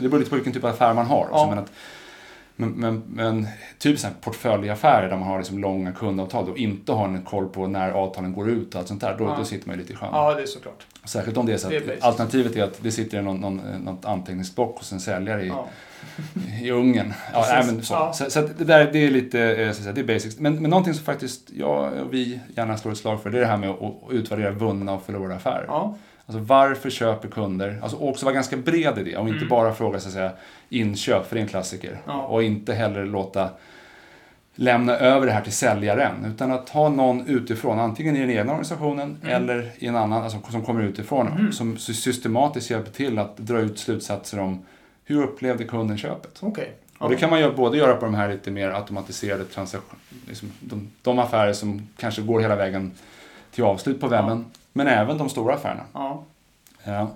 det 0.00 0.08
beror 0.08 0.18
lite 0.18 0.30
på 0.30 0.36
vilken 0.36 0.52
typ 0.52 0.64
av 0.64 0.70
affär 0.70 0.94
man 0.94 1.06
har. 1.06 1.20
också, 1.20 1.34
Ja. 1.34 1.46
Men, 1.50 1.58
att, 1.58 1.70
men, 2.60 2.70
men, 2.70 3.02
men 3.08 3.46
typ 3.78 3.98
så 3.98 4.06
här 4.06 4.14
portföljaffärer 4.20 5.08
där 5.08 5.16
man 5.16 5.28
har 5.28 5.38
liksom 5.38 5.58
långa 5.58 5.92
kundavtal 5.92 6.48
och 6.50 6.58
inte 6.58 6.92
har 6.92 7.04
en 7.08 7.22
koll 7.22 7.48
på 7.48 7.66
när 7.66 7.90
avtalen 7.90 8.32
går 8.32 8.50
ut 8.50 8.74
och 8.74 8.78
allt 8.80 8.88
sånt 8.88 9.00
där, 9.00 9.16
då, 9.18 9.24
Ja. 9.24 9.34
då 9.38 9.44
sitter 9.44 9.66
man 9.68 9.76
ju 9.76 9.80
lite 9.82 9.92
i 9.92 9.96
sjön. 9.96 10.08
ja, 10.12 10.34
det 10.34 10.42
är 10.42 10.46
såklart. 10.46 10.86
Särskilt 11.04 11.36
om 11.36 11.46
det 11.46 11.52
är 11.52 11.56
så 11.58 11.70
är 11.70 11.76
att 11.76 11.86
basic. 11.86 12.04
alternativet 12.04 12.56
är 12.56 12.64
att 12.64 12.82
det 12.82 12.90
sitter 12.90 13.18
i 13.18 13.22
någon, 13.22 13.36
någon, 13.40 13.56
något 13.84 14.04
anteckningsblock 14.04 14.78
hos 14.78 14.92
en 14.92 15.00
säljare 15.00 15.42
i, 15.42 15.48
Ja. 15.48 15.66
i 16.62 16.70
Ungern. 16.70 17.14
Ja, 17.32 17.44
nej, 17.50 17.66
men 17.66 17.82
så. 17.82 17.94
Ja. 17.94 18.12
Så, 18.12 18.30
så 18.30 18.40
det 18.40 18.64
där 18.64 18.92
det 18.92 18.98
är 19.06 19.10
lite, 19.10 19.40
eh, 19.40 19.72
så 19.72 19.82
säga, 19.82 19.92
det 19.92 20.00
är 20.00 20.04
basics. 20.14 20.38
Men, 20.38 20.62
men 20.62 20.70
någonting 20.70 20.94
som 20.94 21.04
faktiskt 21.04 21.50
jag 21.52 21.92
och 21.92 22.14
vi 22.14 22.40
gärna 22.56 22.76
slår 22.76 22.92
ett 22.92 22.98
slag 22.98 23.22
för, 23.22 23.30
det 23.30 23.38
är 23.38 23.40
det 23.40 23.46
här 23.46 23.56
med 23.56 23.70
att, 23.70 23.82
att 23.82 23.94
utvärdera 24.10 24.50
vunna 24.50 24.92
och 24.94 25.02
förlorade 25.02 25.34
affärer. 25.34 25.64
Ja. 25.68 25.96
Alltså 26.28 26.42
varför 26.44 26.90
köper 26.90 27.28
kunder? 27.28 27.78
Alltså 27.82 27.96
också 27.96 28.24
vara 28.26 28.34
ganska 28.34 28.56
bred 28.56 28.98
i 28.98 29.02
det 29.04 29.16
och 29.16 29.26
inte 29.28 29.36
Mm. 29.38 29.48
bara 29.48 29.74
fråga 29.74 30.00
så 30.00 30.08
att 30.08 30.14
säga, 30.14 30.32
inköp, 30.68 31.26
för 31.28 31.34
det 31.36 31.40
är 31.40 31.42
en 31.42 31.48
klassiker. 31.48 31.98
Ja. 32.06 32.22
Och 32.22 32.42
inte 32.42 32.74
heller 32.74 33.04
låta 33.06 33.50
lämna 34.54 34.92
över 34.96 35.26
det 35.26 35.32
här 35.32 35.40
till 35.40 35.52
säljaren. 35.52 36.24
Utan 36.24 36.52
att 36.52 36.68
ha 36.68 36.88
någon 36.88 37.26
utifrån, 37.26 37.78
antingen 37.78 38.16
i 38.16 38.20
den 38.20 38.30
egna 38.30 38.42
organisationen 38.52 39.18
Mm. 39.22 39.34
eller 39.34 39.70
i 39.78 39.86
en 39.86 39.96
annan, 39.96 40.22
alltså, 40.22 40.38
som 40.50 40.62
kommer 40.64 40.82
utifrån, 40.82 41.28
Mm. 41.28 41.52
som 41.52 41.76
sy- 41.78 41.94
systematiskt 41.94 42.70
hjälper 42.70 42.90
till 42.92 43.18
att 43.18 43.36
dra 43.36 43.58
ut 43.60 43.78
slutsatser 43.78 44.38
om 44.40 44.62
hur 45.04 45.22
upplevde 45.22 45.64
kunden 45.64 45.98
köpet. 45.98 46.38
Okej. 46.40 46.72
Och 46.98 47.10
det 47.10 47.16
kan 47.16 47.30
man 47.30 47.40
ju 47.40 47.52
både 47.52 47.78
göra 47.78 47.94
på 47.96 48.04
de 48.04 48.14
här 48.14 48.28
lite 48.28 48.50
mer 48.50 48.70
automatiserade 48.70 49.44
transaktioner, 49.44 50.00
liksom 50.28 50.52
de, 50.60 50.88
de 51.02 51.18
affärer 51.18 51.52
som 51.52 51.88
kanske 51.96 52.22
går 52.22 52.40
hela 52.40 52.56
vägen 52.56 52.92
till 53.54 53.64
avslut 53.64 54.00
på 54.00 54.08
webben, 54.08 54.44
men 54.78 54.86
även 54.86 55.18
de 55.18 55.28
stora 55.28 55.54
affärerna. 55.54 55.82
Ja. 55.92 56.22
Ja. 56.84 57.10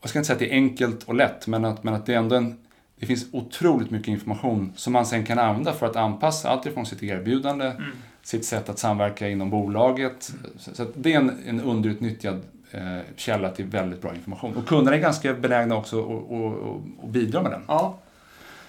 Jag 0.00 0.10
ska 0.10 0.18
inte 0.18 0.26
säga 0.26 0.34
att 0.34 0.40
det 0.40 0.50
är 0.50 0.54
enkelt 0.54 1.02
och 1.04 1.14
lätt, 1.14 1.46
men 1.46 1.64
att, 1.64 1.84
men 1.84 1.94
att 1.94 2.06
det 2.06 2.14
är 2.14 2.18
ändå 2.18 2.36
en, 2.36 2.58
det 3.00 3.06
finns 3.06 3.26
otroligt 3.32 3.90
mycket 3.90 4.08
information 4.08 4.72
som 4.76 4.92
man 4.92 5.06
sen 5.06 5.24
kan 5.26 5.38
använda 5.38 5.72
för 5.72 5.86
att 5.86 5.96
anpassa 5.96 6.48
allt 6.48 6.66
ifrån 6.66 6.86
sitt 6.86 7.02
erbjudande, 7.02 7.66
Mm. 7.66 7.82
sitt 8.22 8.44
sätt 8.44 8.68
att 8.68 8.78
samverka 8.78 9.28
inom 9.28 9.50
bolaget. 9.50 10.32
Så, 10.58 10.74
så 10.74 10.82
att 10.82 10.88
det 10.94 11.12
är 11.14 11.18
en, 11.18 11.38
en 11.46 11.60
underutnyttjad 11.60 12.40
eh, 12.70 12.98
källa 13.16 13.50
till 13.50 13.64
väldigt 13.64 14.02
bra 14.02 14.14
information. 14.14 14.56
Och 14.56 14.66
kunderna 14.66 14.96
är 14.96 15.00
ganska 15.00 15.34
benägna 15.34 15.76
också 15.76 16.22
att 17.02 17.08
bidra 17.08 17.42
med 17.42 17.52
den. 17.52 17.62
Ja. 17.68 17.98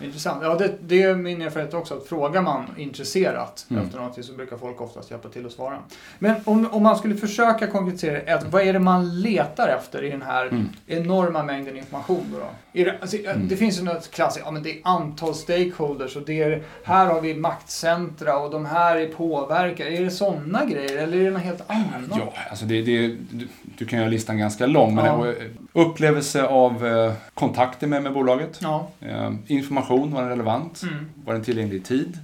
Intressant. 0.01 0.43
Ja, 0.43 0.55
det, 0.55 0.71
det 0.81 1.03
är 1.03 1.15
min 1.15 1.41
erfarenhet 1.41 1.73
också 1.73 1.93
att 1.97 2.05
frågar 2.07 2.41
man 2.41 2.63
intresserat 2.77 3.65
Mm. 3.69 3.83
efter 3.83 3.97
någonting 3.97 4.23
så 4.23 4.33
brukar 4.33 4.57
folk 4.57 4.81
oftast 4.81 5.11
hjälpa 5.11 5.29
till 5.29 5.45
att 5.45 5.51
svara. 5.51 5.77
Men 6.19 6.35
om, 6.45 6.67
om 6.71 6.83
man 6.83 6.95
skulle 6.97 7.15
försöka 7.15 7.67
konkretisera 7.67 8.17
ett, 8.17 8.43
vad 8.51 8.61
är 8.61 8.73
det 8.73 8.79
man 8.79 9.21
letar 9.21 9.67
efter 9.67 10.03
i 10.03 10.09
den 10.09 10.21
här 10.21 10.45
Mm. 10.47 10.69
enorma 10.87 11.43
mängden 11.43 11.77
information 11.77 12.23
då? 12.31 12.37
då? 12.39 12.45
Det, 12.71 13.01
alltså, 13.01 13.17
Mm. 13.17 13.47
det 13.47 13.55
finns 13.57 13.79
ju 13.79 13.83
något 13.83 14.11
klassiskt, 14.11 14.45
ja 14.45 14.51
men 14.51 14.63
det 14.63 14.69
är 14.71 14.77
antal 14.83 15.35
stakeholders 15.35 16.15
och 16.15 16.23
det 16.25 16.41
är, 16.43 16.63
här 16.83 17.05
har 17.05 17.21
vi 17.21 17.35
maktcentra 17.35 18.37
och 18.39 18.51
de 18.51 18.65
här 18.65 18.95
är 18.95 19.07
påverkare. 19.07 19.97
Är 19.97 20.03
det 20.03 20.11
sådana 20.11 20.65
grejer 20.65 20.97
eller 20.97 21.17
är 21.17 21.23
det 21.25 21.31
något 21.31 21.41
helt 21.41 21.63
annat? 21.67 22.09
Ja, 22.09 22.33
alltså 22.49 22.65
det, 22.65 22.81
det, 22.81 23.07
du, 23.31 23.47
du 23.77 23.85
kan 23.85 23.99
göra 23.99 24.09
listan 24.09 24.37
ganska 24.37 24.65
lång, 24.65 24.95
men 24.95 25.05
Ja. 25.05 25.33
upplevelse 25.73 26.47
av 26.47 26.85
eh, 26.87 27.13
kontakter 27.33 27.87
med, 27.87 28.03
med 28.03 28.13
bolaget, 28.13 28.59
Ja. 28.61 28.87
eh, 28.99 29.31
information, 29.47 29.88
var 29.97 30.21
den 30.21 30.29
relevant? 30.29 30.81
Mm. 30.83 31.05
Var 31.25 31.33
den 31.33 31.43
tillgänglig 31.43 31.77
i 31.77 31.81
tid? 31.81 32.17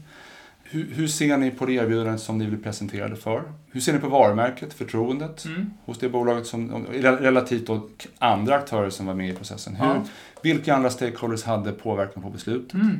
Hur, 0.63 0.88
hur 0.93 1.08
ser 1.08 1.38
ni 1.38 1.51
på 1.51 1.65
det 1.65 1.73
erbjudandet 1.73 2.21
som 2.21 2.38
ni 2.38 2.47
blir 2.47 2.60
presenterade 2.60 3.15
för? 3.15 3.43
Hur 3.71 3.82
ser 3.82 3.93
ni 3.93 3.99
på 3.99 4.08
varumärket, 4.10 4.73
förtroendet 4.73 5.45
Mm. 5.45 5.71
hos 5.86 5.99
det 5.99 6.10
bolaget 6.10 6.47
som, 6.47 6.86
relativt 7.01 7.67
då 7.67 7.89
andra 8.19 8.56
aktörer 8.56 8.89
som 8.89 9.06
var 9.06 9.13
med 9.13 9.30
i 9.30 9.34
processen? 9.34 9.75
Hur, 9.75 9.86
Ja. 9.86 10.04
Vilka 10.41 10.75
andra 10.75 10.89
stakeholders 10.89 11.43
hade 11.43 11.71
påverkan 11.71 12.23
på 12.23 12.30
beslut? 12.30 12.73
Mm. 12.73 12.99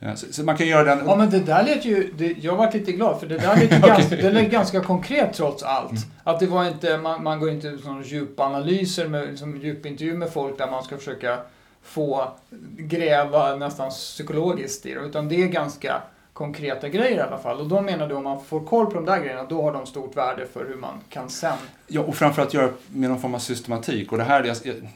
Eh, 0.00 0.14
Så, 0.14 0.26
så 0.32 0.42
man 0.44 0.56
kan 0.56 0.66
göra 0.66 0.84
den... 0.84 1.06
Ja 1.06 1.16
men 1.16 1.30
det 1.30 1.38
där 1.40 1.64
lät 1.64 1.84
ju, 1.84 2.12
det, 2.18 2.32
jag 2.40 2.56
varit 2.56 2.74
lite 2.74 2.92
glad 2.92 3.20
för 3.20 3.26
det 3.26 3.38
där 3.38 3.56
lät 3.56 3.72
ju 3.72 3.78
ganska, 3.88 4.16
det 4.16 4.30
lät 4.30 4.50
ganska 4.50 4.80
konkret 4.80 5.32
trots 5.34 5.62
allt. 5.62 5.90
Mm. 5.90 6.02
Att 6.24 6.40
det 6.40 6.46
var 6.46 6.64
inte, 6.68 6.98
man, 6.98 7.22
man 7.22 7.40
går 7.40 7.50
inte 7.50 7.68
ut 7.68 7.84
några 7.84 8.02
djupa 8.04 8.42
analyser 8.44 9.08
med 9.08 9.28
liksom, 9.28 9.60
djupintervju 9.60 10.14
med 10.16 10.30
folk 10.32 10.58
där 10.58 10.70
man 10.70 10.82
ska 10.84 10.96
försöka 10.96 11.38
få 11.86 12.28
gräva 12.76 13.56
nästan 13.56 13.90
psykologiskt 13.90 14.86
i 14.86 14.94
det. 14.94 15.00
Utan 15.00 15.28
det 15.28 15.42
är 15.42 15.46
ganska 15.46 16.02
konkreta 16.32 16.88
grejer 16.88 17.16
i 17.16 17.20
alla 17.20 17.38
fall. 17.38 17.60
Och 17.60 17.66
då 17.66 17.80
menar 17.80 18.08
du 18.08 18.14
om 18.14 18.24
man 18.24 18.44
får 18.44 18.60
koll 18.60 18.86
på 18.86 18.94
de 18.94 19.04
där 19.04 19.20
grejerna, 19.20 19.44
då 19.44 19.62
har 19.62 19.72
de 19.72 19.86
stort 19.86 20.16
värde 20.16 20.46
för 20.46 20.64
hur 20.68 20.76
man 20.76 21.00
kan 21.08 21.28
sen. 21.28 21.58
Ja, 21.86 22.00
och 22.00 22.14
framförallt 22.14 22.54
göra 22.54 22.70
med 22.88 23.10
någon 23.10 23.20
form 23.20 23.34
av 23.34 23.38
systematik. 23.38 24.12
Och 24.12 24.18
det 24.18 24.24
här, 24.24 24.54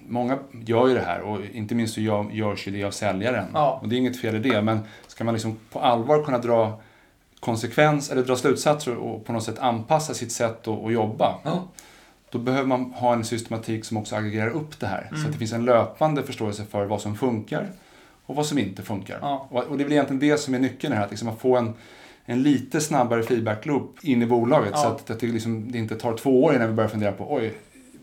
många 0.09 0.38
gör 0.66 0.88
ju 0.88 0.95
det 0.95 1.01
här 1.01 1.20
och 1.20 1.38
inte 1.53 1.74
minst 1.74 1.95
så 1.95 2.01
gör, 2.01 2.30
görs 2.32 2.68
ju 2.68 2.72
det 2.72 2.84
av 2.84 2.91
säljaren. 2.91 3.47
Ja. 3.55 3.78
Och 3.82 3.88
det 3.88 3.97
är 3.97 3.99
inget 3.99 4.20
fel 4.20 4.34
i 4.34 4.38
det, 4.38 4.62
men 4.62 4.80
ska 5.07 5.24
man 5.24 5.34
liksom 5.34 5.59
på 5.72 5.80
allvar 5.80 6.24
kunna 6.24 6.38
dra 6.38 6.80
konsekvens 7.41 8.11
eller 8.11 8.22
dra 8.22 8.36
slutsatser 8.36 8.97
och 8.97 9.24
på 9.24 9.32
något 9.32 9.45
sätt 9.45 9.59
anpassa 9.59 10.14
sitt 10.14 10.32
sätt 10.32 10.68
att, 10.68 10.84
att 10.84 10.93
jobba. 10.93 11.34
Ja. 11.45 11.68
Då 12.31 12.39
behöver 12.39 12.66
man 12.66 12.85
ha 12.85 13.12
en 13.12 13.24
systematik 13.24 13.85
som 13.85 13.97
också 13.97 14.16
aggregerar 14.16 14.51
upp 14.51 14.81
det 14.81 14.87
här. 14.87 15.07
Så 15.11 15.14
Mm. 15.14 15.26
att 15.26 15.33
det 15.33 15.39
finns 15.39 15.53
en 15.53 15.64
löpande 15.64 16.22
förståelse 16.22 16.64
för 16.64 16.85
vad 16.85 17.01
som 17.01 17.16
funkar 17.16 17.66
och 18.26 18.37
vad 18.37 18.47
som 18.47 18.59
inte 18.59 18.83
funkar. 18.83 19.18
Ja. 19.22 19.49
Och 19.51 19.76
det 19.76 19.83
är 19.83 19.85
väl 19.85 19.93
egentligen 19.93 20.20
det 20.20 20.37
som 20.39 20.55
är 20.55 20.59
nyckeln 20.59 20.93
här, 20.95 21.05
att 21.05 21.11
liksom 21.11 21.37
få 21.37 21.57
en, 21.57 21.74
en 22.24 22.43
lite 22.43 22.81
snabbare 22.81 23.22
feedback-loop 23.22 23.99
in 24.03 24.22
i 24.22 24.26
bolaget. 24.26 24.70
Ja. 24.74 24.83
Så 24.83 24.89
att, 24.89 25.11
att 25.11 25.20
det, 25.20 25.26
liksom, 25.26 25.72
det 25.72 25.78
inte 25.78 25.97
tar 25.97 26.16
två 26.16 26.45
år 26.45 26.55
innan 26.55 26.68
vi 26.68 26.74
börjar 26.74 26.91
fundera 26.91 27.12
på, 27.12 27.35
oj, 27.35 27.53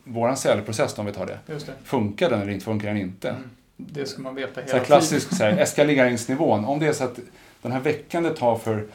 våran 0.03 0.37
säljprocess 0.37 0.97
om 0.97 1.05
vi 1.05 1.11
tar 1.11 1.25
det. 1.25 1.39
Det. 1.45 1.59
Funkar 1.83 2.29
den 2.29 2.41
eller 2.41 2.51
inte 2.51 2.65
funkar 2.65 2.87
den 2.87 2.97
inte? 2.97 3.29
Mm. 3.29 3.43
Det 3.77 4.05
ska 4.05 4.21
man 4.21 4.35
veta 4.35 4.53
Så 4.53 4.61
hela 4.61 4.77
här 4.77 4.85
klassisk 4.85 5.35
så 5.37 5.43
här, 5.43 5.57
eskaleringsnivån. 5.57 6.65
Om 6.65 6.79
det 6.79 6.87
är 6.87 6.93
så 6.93 7.03
att 7.03 7.19
den 7.61 7.71
här 7.71 7.79
veckan 7.79 8.23
det 8.23 8.33
tar 8.33 8.55
för, 8.57 8.85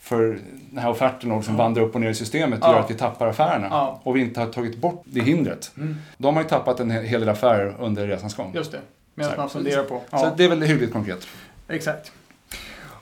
för 0.00 0.38
den 0.70 0.78
här 0.78 0.90
offerten 0.90 1.30
att 1.32 1.36
liksom 1.38 1.54
Ja. 1.54 1.62
vandra 1.62 1.82
upp 1.82 1.94
och 1.94 2.00
ner 2.00 2.10
i 2.10 2.14
systemet 2.14 2.58
Ja. 2.62 2.72
gör 2.72 2.80
att 2.80 2.90
vi 2.90 2.94
tappar 2.94 3.26
affärerna. 3.26 3.66
Ja. 3.70 4.00
Och 4.02 4.16
vi 4.16 4.20
inte 4.20 4.40
har 4.40 4.46
tagit 4.46 4.76
bort 4.76 5.02
det 5.04 5.20
hindret. 5.20 5.72
Mm. 5.76 5.96
Då 6.18 6.30
har 6.30 6.42
ju 6.42 6.48
tappat 6.48 6.80
en 6.80 6.90
hel 6.90 7.20
del 7.20 7.28
affärer 7.28 7.74
under 7.80 8.06
resans 8.06 8.34
gång. 8.36 8.52
Just 8.54 8.72
det. 8.72 8.78
Medan 9.14 9.32
man 9.36 9.50
funderar 9.50 9.84
på. 9.84 10.00
Så 10.10 10.30
det 10.36 10.44
är 10.44 10.48
väl 10.48 10.62
hyggligt 10.62 10.92
konkret. 10.92 11.26
Exakt. 11.68 12.12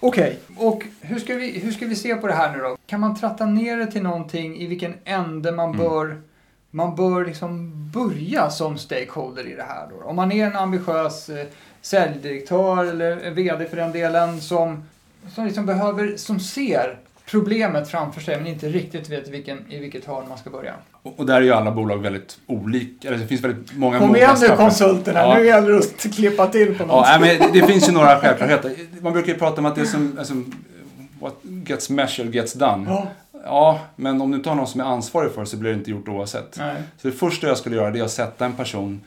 Okej, 0.00 0.38
och 0.56 0.82
hur 1.00 1.18
ska, 1.18 1.34
vi, 1.34 1.58
hur 1.58 1.72
ska 1.72 1.86
vi 1.86 1.94
se 1.96 2.14
på 2.14 2.26
det 2.26 2.32
här 2.34 2.56
nu 2.56 2.62
då? 2.62 2.76
Kan 2.86 3.00
man 3.00 3.16
tratta 3.16 3.46
ner 3.46 3.76
det 3.76 3.86
till 3.86 4.02
någonting 4.02 4.56
i 4.60 4.66
vilken 4.66 4.94
ände 5.04 5.52
man 5.52 5.68
Mm. 5.74 5.78
bör, 5.80 6.20
man 6.70 6.96
bör 6.96 7.24
liksom 7.24 7.72
börja 7.90 8.50
som 8.50 8.78
stakeholder 8.78 9.46
i 9.46 9.54
det 9.54 9.62
här 9.62 9.86
då? 9.90 10.04
Om 10.08 10.16
man 10.16 10.32
är 10.32 10.46
en 10.46 10.56
ambitiös 10.56 11.28
eh, 11.28 11.46
säljdirektör 11.82 12.84
eller 12.84 13.30
VD 13.30 13.64
för 13.64 13.76
den 13.76 13.92
delen 13.92 14.40
som, 14.40 14.84
som 15.34 15.44
liksom 15.46 15.66
behöver, 15.66 16.16
som 16.16 16.40
ser 16.40 16.98
problemet 17.30 17.88
framför 17.90 18.20
sig 18.20 18.36
men 18.36 18.46
inte 18.46 18.68
riktigt 18.68 19.08
vet 19.08 19.28
vilken, 19.28 19.72
i 19.72 19.78
vilket 19.78 20.04
hörn 20.04 20.24
man 20.28 20.38
ska 20.38 20.50
börja. 20.50 20.74
Och 21.02 21.20
och 21.20 21.26
där 21.26 21.34
är 21.36 21.40
ju 21.40 21.52
alla 21.52 21.70
bolag 21.70 21.98
väldigt 21.98 22.38
olika. 22.46 23.08
Eller 23.08 23.18
det 23.18 23.26
finns 23.26 23.40
väldigt 23.40 23.76
många 23.76 23.98
Kom 23.98 24.16
igen 24.16 24.36
nu 24.40 24.48
konsulterna, 24.48 25.18
Ja. 25.20 25.34
nu 25.38 25.46
gäller 25.46 25.70
det 25.72 25.78
att 25.78 26.14
klippa 26.14 26.46
till 26.46 26.78
på 26.78 26.86
något 26.86 27.06
Ja, 27.08 27.18
men 27.20 27.52
det, 27.52 27.62
finns 27.66 27.88
ju 27.88 27.92
några 27.92 28.20
självklarheter. 28.20 28.72
Man 29.00 29.12
brukar 29.12 29.32
ju 29.32 29.38
prata 29.38 29.60
om 29.60 29.66
att 29.66 29.74
det 29.74 29.80
är 29.80 29.84
som, 29.84 30.16
alltså, 30.18 30.34
what 31.20 31.34
gets 31.66 31.90
measured 31.90 32.34
gets 32.34 32.52
done. 32.52 32.84
Ja, 32.90 33.06
Ja, 33.44 33.80
men 33.96 34.20
om 34.20 34.30
du 34.30 34.36
inte 34.36 34.48
har 34.48 34.56
någon 34.56 34.66
som 34.66 34.80
är 34.80 34.84
ansvarig 34.84 35.32
för 35.32 35.40
det 35.40 35.46
så 35.46 35.56
blir 35.56 35.70
det 35.70 35.76
inte 35.78 35.90
gjort 35.90 36.08
oavsett. 36.08 36.56
nej. 36.58 36.76
Så 37.02 37.08
det 37.08 37.14
första 37.14 37.46
jag 37.46 37.58
skulle 37.58 37.76
göra 37.76 37.90
det 37.90 37.98
är 37.98 38.04
att 38.04 38.10
sätta 38.10 38.44
en 38.44 38.52
person, 38.52 39.00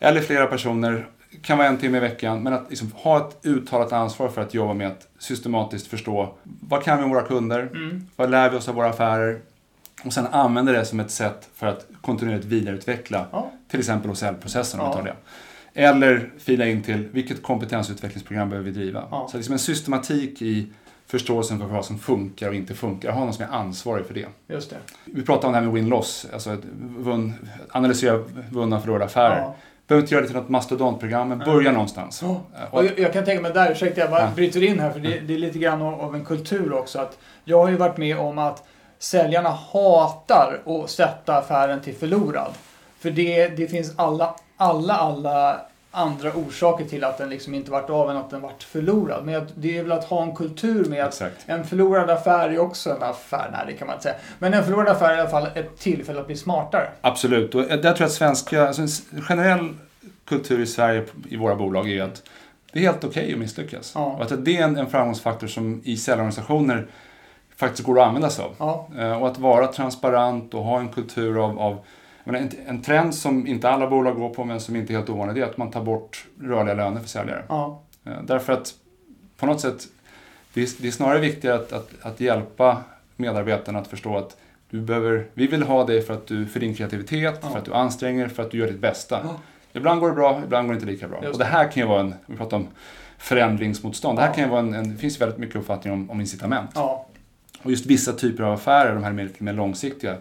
eller 0.00 0.20
flera 0.20 0.46
personer, 0.46 1.08
kan 1.42 1.58
vara 1.58 1.68
en 1.68 1.76
timme 1.78 1.96
i 1.96 2.00
veckan, 2.00 2.42
men 2.42 2.52
att 2.52 2.66
liksom 2.70 2.92
ha 2.94 3.28
ett 3.28 3.46
uttalat 3.46 3.92
ansvar 3.92 4.28
för 4.28 4.40
att 4.42 4.54
jobba 4.54 4.74
med 4.74 4.86
att 4.86 5.08
systematiskt 5.18 5.86
förstå 5.86 6.34
vad 6.42 6.82
kan 6.82 6.98
vi 6.98 7.04
om 7.04 7.10
våra 7.10 7.22
kunder, 7.22 7.60
Mm. 7.74 8.06
vad 8.16 8.30
lär 8.30 8.50
vi 8.50 8.56
oss 8.56 8.68
av 8.68 8.74
våra 8.74 8.88
affärer 8.88 9.40
och 10.04 10.12
sen 10.12 10.26
använda 10.26 10.72
det 10.72 10.84
som 10.84 11.00
ett 11.00 11.10
sätt 11.10 11.48
för 11.54 11.66
att 11.66 11.86
kontinuerligt 12.00 12.44
vidareutveckla 12.46 13.26
Ja. 13.32 13.50
till 13.70 13.78
exempel 13.80 14.08
hos 14.10 14.18
säljprocessen 14.18 14.80
om 14.80 14.86
vi 14.86 14.90
Ja. 14.90 14.96
tar 14.96 15.04
det. 15.04 15.14
Eller 15.74 16.30
fila 16.38 16.66
in 16.66 16.82
till 16.82 17.08
vilket 17.12 17.42
kompetensutvecklingsprogram 17.42 18.50
behöver 18.50 18.70
vi 18.70 18.74
driva. 18.78 19.04
Ja. 19.10 19.28
Så 19.30 19.36
liksom 19.36 19.52
en 19.52 19.58
systematik 19.58 20.42
i 20.42 20.66
förståelsen 21.06 21.58
för 21.58 21.66
vad 21.66 21.84
som 21.84 21.98
funkar 21.98 22.48
och 22.48 22.54
inte 22.54 22.74
funkar. 22.74 23.12
Ha 23.12 23.24
någon 23.24 23.32
som 23.34 23.44
är 23.44 23.48
ansvarig 23.48 24.06
för 24.06 24.14
det. 24.14 24.26
Just 24.48 24.70
det. 24.70 24.76
Vi 25.04 25.22
pratade 25.22 25.46
om 25.46 25.52
det 25.52 25.58
här 25.58 25.66
med 25.66 25.74
win-loss, 25.74 26.26
alltså 26.32 26.56
vunn, 26.98 27.34
analysera 27.70 28.16
vunna 28.52 28.76
och 28.76 28.82
förlorade 28.82 29.04
affärer. 29.04 29.38
Ja. 29.38 29.54
Behöver 29.88 30.02
inte 30.02 30.14
göra 30.14 30.22
det 30.22 30.28
till 30.28 30.36
något 30.36 30.48
mastodontprogram, 30.48 31.28
men 31.28 31.38
börja 31.38 31.72
någonstans. 31.72 32.22
Ja. 32.22 32.28
Eh, 32.28 32.74
Och 32.74 32.84
jag, 32.84 32.98
jag 32.98 33.12
kan 33.12 33.24
tänka 33.24 33.42
mig 33.42 33.52
där, 33.52 33.70
ursäkta 33.72 34.00
jag 34.00 34.10
bara 34.10 34.20
Ja. 34.20 34.28
bryter 34.34 34.62
in 34.64 34.80
här 34.80 34.90
för 34.90 35.00
det, 35.00 35.20
det 35.20 35.34
är 35.34 35.38
lite 35.38 35.58
grann 35.58 35.82
av 35.82 36.14
en 36.14 36.24
kultur 36.24 36.72
också. 36.72 36.98
Att 36.98 37.18
jag 37.44 37.58
har 37.62 37.68
ju 37.68 37.76
varit 37.76 37.96
med 37.96 38.18
om 38.18 38.38
att 38.38 38.64
säljarna 38.98 39.48
hatar 39.48 40.60
att 40.66 40.90
sätta 40.90 41.36
affären 41.36 41.80
till 41.80 41.94
förlorad. 41.94 42.52
För 43.00 43.10
det, 43.10 43.48
det 43.48 43.66
finns 43.66 43.92
alla, 43.98 44.34
alla, 44.56 44.94
alla 44.94 45.60
andra 45.90 46.32
orsaker 46.34 46.84
till 46.84 47.04
att 47.04 47.18
den 47.18 47.28
liksom 47.28 47.54
inte 47.54 47.70
varit 47.70 47.90
av 47.90 48.10
än 48.10 48.16
att 48.16 48.30
den 48.30 48.40
varit 48.40 48.62
förlorad. 48.62 49.24
Men 49.24 49.46
det 49.54 49.78
är 49.78 49.82
väl 49.82 49.92
att 49.92 50.04
ha 50.04 50.22
en 50.22 50.34
kultur 50.36 50.84
med 50.84 51.02
att 51.04 51.08
exakt. 51.08 51.44
en 51.46 51.64
förlorad 51.64 52.10
affär 52.10 52.48
är 52.48 52.58
också 52.58 52.90
en 52.96 53.02
affär. 53.02 53.48
Nej, 53.52 53.60
det 53.66 53.72
kan 53.72 53.86
man 53.86 53.94
inte 53.96 54.02
säga. 54.02 54.14
Men 54.38 54.54
en 54.54 54.64
förlorad 54.64 54.88
affär 54.88 55.12
är 55.12 55.16
i 55.16 55.20
alla 55.20 55.30
fall 55.30 55.48
ett 55.54 55.78
tillfälle 55.78 56.20
att 56.20 56.26
bli 56.26 56.36
smartare. 56.36 56.88
Absolut. 57.00 57.54
Och 57.54 57.62
där 57.62 57.76
tror 57.78 57.94
jag 57.98 58.02
att 58.06 58.12
svenska, 58.12 58.66
alltså 58.66 58.82
en 58.82 58.88
generell 59.22 59.74
kultur 60.24 60.60
i 60.60 60.66
Sverige 60.66 61.04
i 61.28 61.36
våra 61.36 61.54
bolag 61.54 61.90
är 61.90 62.02
att 62.02 62.22
det 62.72 62.78
är 62.78 62.82
helt 62.82 63.04
okej 63.04 63.32
att 63.32 63.38
misslyckas. 63.38 63.92
Ja. 63.94 64.00
Och 64.04 64.22
att 64.22 64.44
det 64.44 64.56
är 64.56 64.64
en, 64.64 64.76
en 64.76 64.86
framgångsfaktor 64.86 65.46
som 65.46 65.80
i 65.84 65.96
säljorganisationer 65.96 66.86
faktiskt 67.56 67.84
går 67.84 68.00
att 68.00 68.06
använda 68.06 68.30
sig 68.30 68.44
av. 68.44 68.54
Ja, 68.58 68.88
Eh, 68.98 69.22
Och 69.22 69.28
att 69.28 69.38
vara 69.38 69.66
transparent 69.66 70.54
och 70.54 70.64
ha 70.64 70.78
en 70.80 70.88
kultur 70.88 71.44
av, 71.44 71.58
av 71.58 71.78
menar, 72.32 72.38
en, 72.46 72.50
en 72.76 72.82
trend 72.82 73.14
som 73.14 73.46
inte 73.46 73.68
alla 73.70 73.86
bolag 73.90 74.16
går 74.16 74.30
på 74.34 74.44
men 74.44 74.60
som 74.60 74.76
inte 74.76 74.92
är 74.92 74.96
helt 74.96 75.10
ovanlig 75.10 75.36
det 75.36 75.40
är 75.42 75.46
att 75.50 75.56
man 75.56 75.70
tar 75.70 75.82
bort 75.82 76.26
rörliga 76.42 76.74
löner 76.74 77.00
för 77.00 77.08
säljare. 77.08 77.42
ja, 77.48 77.82
Eh, 78.04 78.22
Därför 78.26 78.52
att 78.52 78.74
på 79.36 79.46
något 79.46 79.60
sätt 79.60 79.86
det 80.54 80.62
är, 80.62 80.68
det 80.82 80.88
är 80.88 80.92
snarare 80.92 81.20
viktigare 81.20 81.54
att, 81.56 81.72
att, 81.72 81.90
att 82.02 82.20
hjälpa 82.20 82.76
medarbetarna 83.16 83.78
att 83.78 83.86
förstå 83.88 84.16
att 84.16 84.36
du 84.70 84.80
behöver, 84.80 85.26
vi 85.34 85.46
vill 85.46 85.62
ha 85.62 85.84
dig 85.84 86.02
för, 86.02 86.14
att 86.14 86.26
du, 86.26 86.46
för 86.46 86.60
din 86.60 86.74
kreativitet, 86.74 87.38
Ja. 87.42 87.48
för 87.50 87.58
att 87.58 87.64
du 87.64 87.74
anstränger 87.74 88.28
för 88.28 88.42
att 88.42 88.50
du 88.50 88.58
gör 88.58 88.66
ditt 88.66 88.78
bästa. 88.78 89.20
Ja. 89.24 89.34
Ibland 89.72 90.00
går 90.00 90.08
det 90.08 90.14
bra, 90.14 90.40
ibland 90.44 90.66
går 90.68 90.74
det 90.74 90.76
inte 90.80 90.92
lika 90.92 91.08
bra. 91.08 91.18
Just 91.22 91.32
Och 91.32 91.38
det 91.38 91.44
här 91.44 91.70
kan 91.70 91.82
ju 91.82 91.88
vara 91.88 92.00
en, 92.00 92.14
vi 92.26 92.36
pratar 92.36 92.56
om 92.56 92.66
förändringsmotstånd, 93.18 94.18
det 94.18 94.22
här 94.22 94.34
kan 94.34 94.44
ju 94.44 94.50
vara 94.50 94.60
en, 94.60 94.74
en, 94.74 94.92
det 94.92 94.96
finns 94.98 95.20
väldigt 95.20 95.38
mycket 95.38 95.56
uppfattning 95.56 95.92
om, 95.92 96.10
om 96.10 96.20
incitament. 96.20 96.70
ja, 96.74 97.06
Och 97.62 97.70
just 97.70 97.86
vissa 97.86 98.12
typer 98.12 98.42
av 98.44 98.52
affärer, 98.52 98.94
de 98.94 99.04
här 99.04 99.12
mer, 99.12 99.28
mer 99.38 99.52
långsiktiga, 99.52 100.16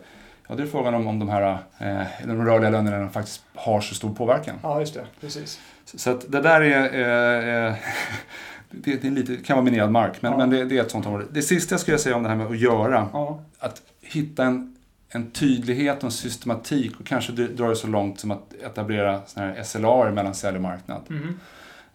ja 0.47 0.55
det 0.55 0.63
är 0.63 0.67
frågan 0.67 0.93
om, 0.93 1.07
om 1.07 1.19
de 1.19 1.29
här 1.29 1.57
eh, 1.79 2.01
de 2.25 2.45
rörliga 2.45 2.69
lönerna 2.69 3.09
faktiskt 3.09 3.41
har 3.55 3.81
så 3.81 3.95
stor 3.95 4.13
påverkan. 4.15 4.55
ja, 4.63 4.79
just 4.79 4.93
det. 4.93 5.05
Precis. 5.21 5.59
Så, 5.85 5.97
så 5.97 6.13
det 6.27 6.41
där 6.41 6.61
är, 6.61 6.93
eh, 6.93 7.65
eh, 7.67 7.75
det, 8.71 8.95
det 9.01 9.07
är 9.07 9.11
lite, 9.11 9.35
kan 9.37 9.55
vara 9.57 9.63
minerad 9.65 9.91
mark, 9.91 10.21
men, 10.21 10.31
Ja. 10.31 10.37
men 10.37 10.49
det, 10.49 10.65
det 10.65 10.77
är 10.77 10.81
ett 10.81 10.91
sånt 10.91 11.05
område. 11.05 11.25
Det 11.31 11.41
sista 11.41 11.73
jag 11.73 11.79
skulle 11.79 11.97
säga 11.97 12.15
om 12.15 12.23
det 12.23 12.29
här 12.29 12.35
med 12.35 12.47
att 12.47 12.57
göra, 12.59 13.09
Ja, 13.13 13.39
att 13.59 13.81
hitta 14.01 14.43
en, 14.45 14.75
en 15.09 15.31
tydlighet 15.31 15.97
och 15.97 16.03
en 16.03 16.11
systematik 16.11 16.99
och 16.99 17.05
kanske 17.05 17.31
dr- 17.33 17.55
dra 17.55 17.67
det 17.69 17.75
så 17.75 17.87
långt 17.87 18.19
som 18.19 18.31
att 18.31 18.53
etablera 18.65 19.21
såna 19.25 19.45
här 19.45 19.63
SLA 19.63 20.11
mellan 20.11 20.35
sälj 20.35 20.55
och 20.55 20.61
marknad. 20.63 21.01
mhm. 21.07 21.39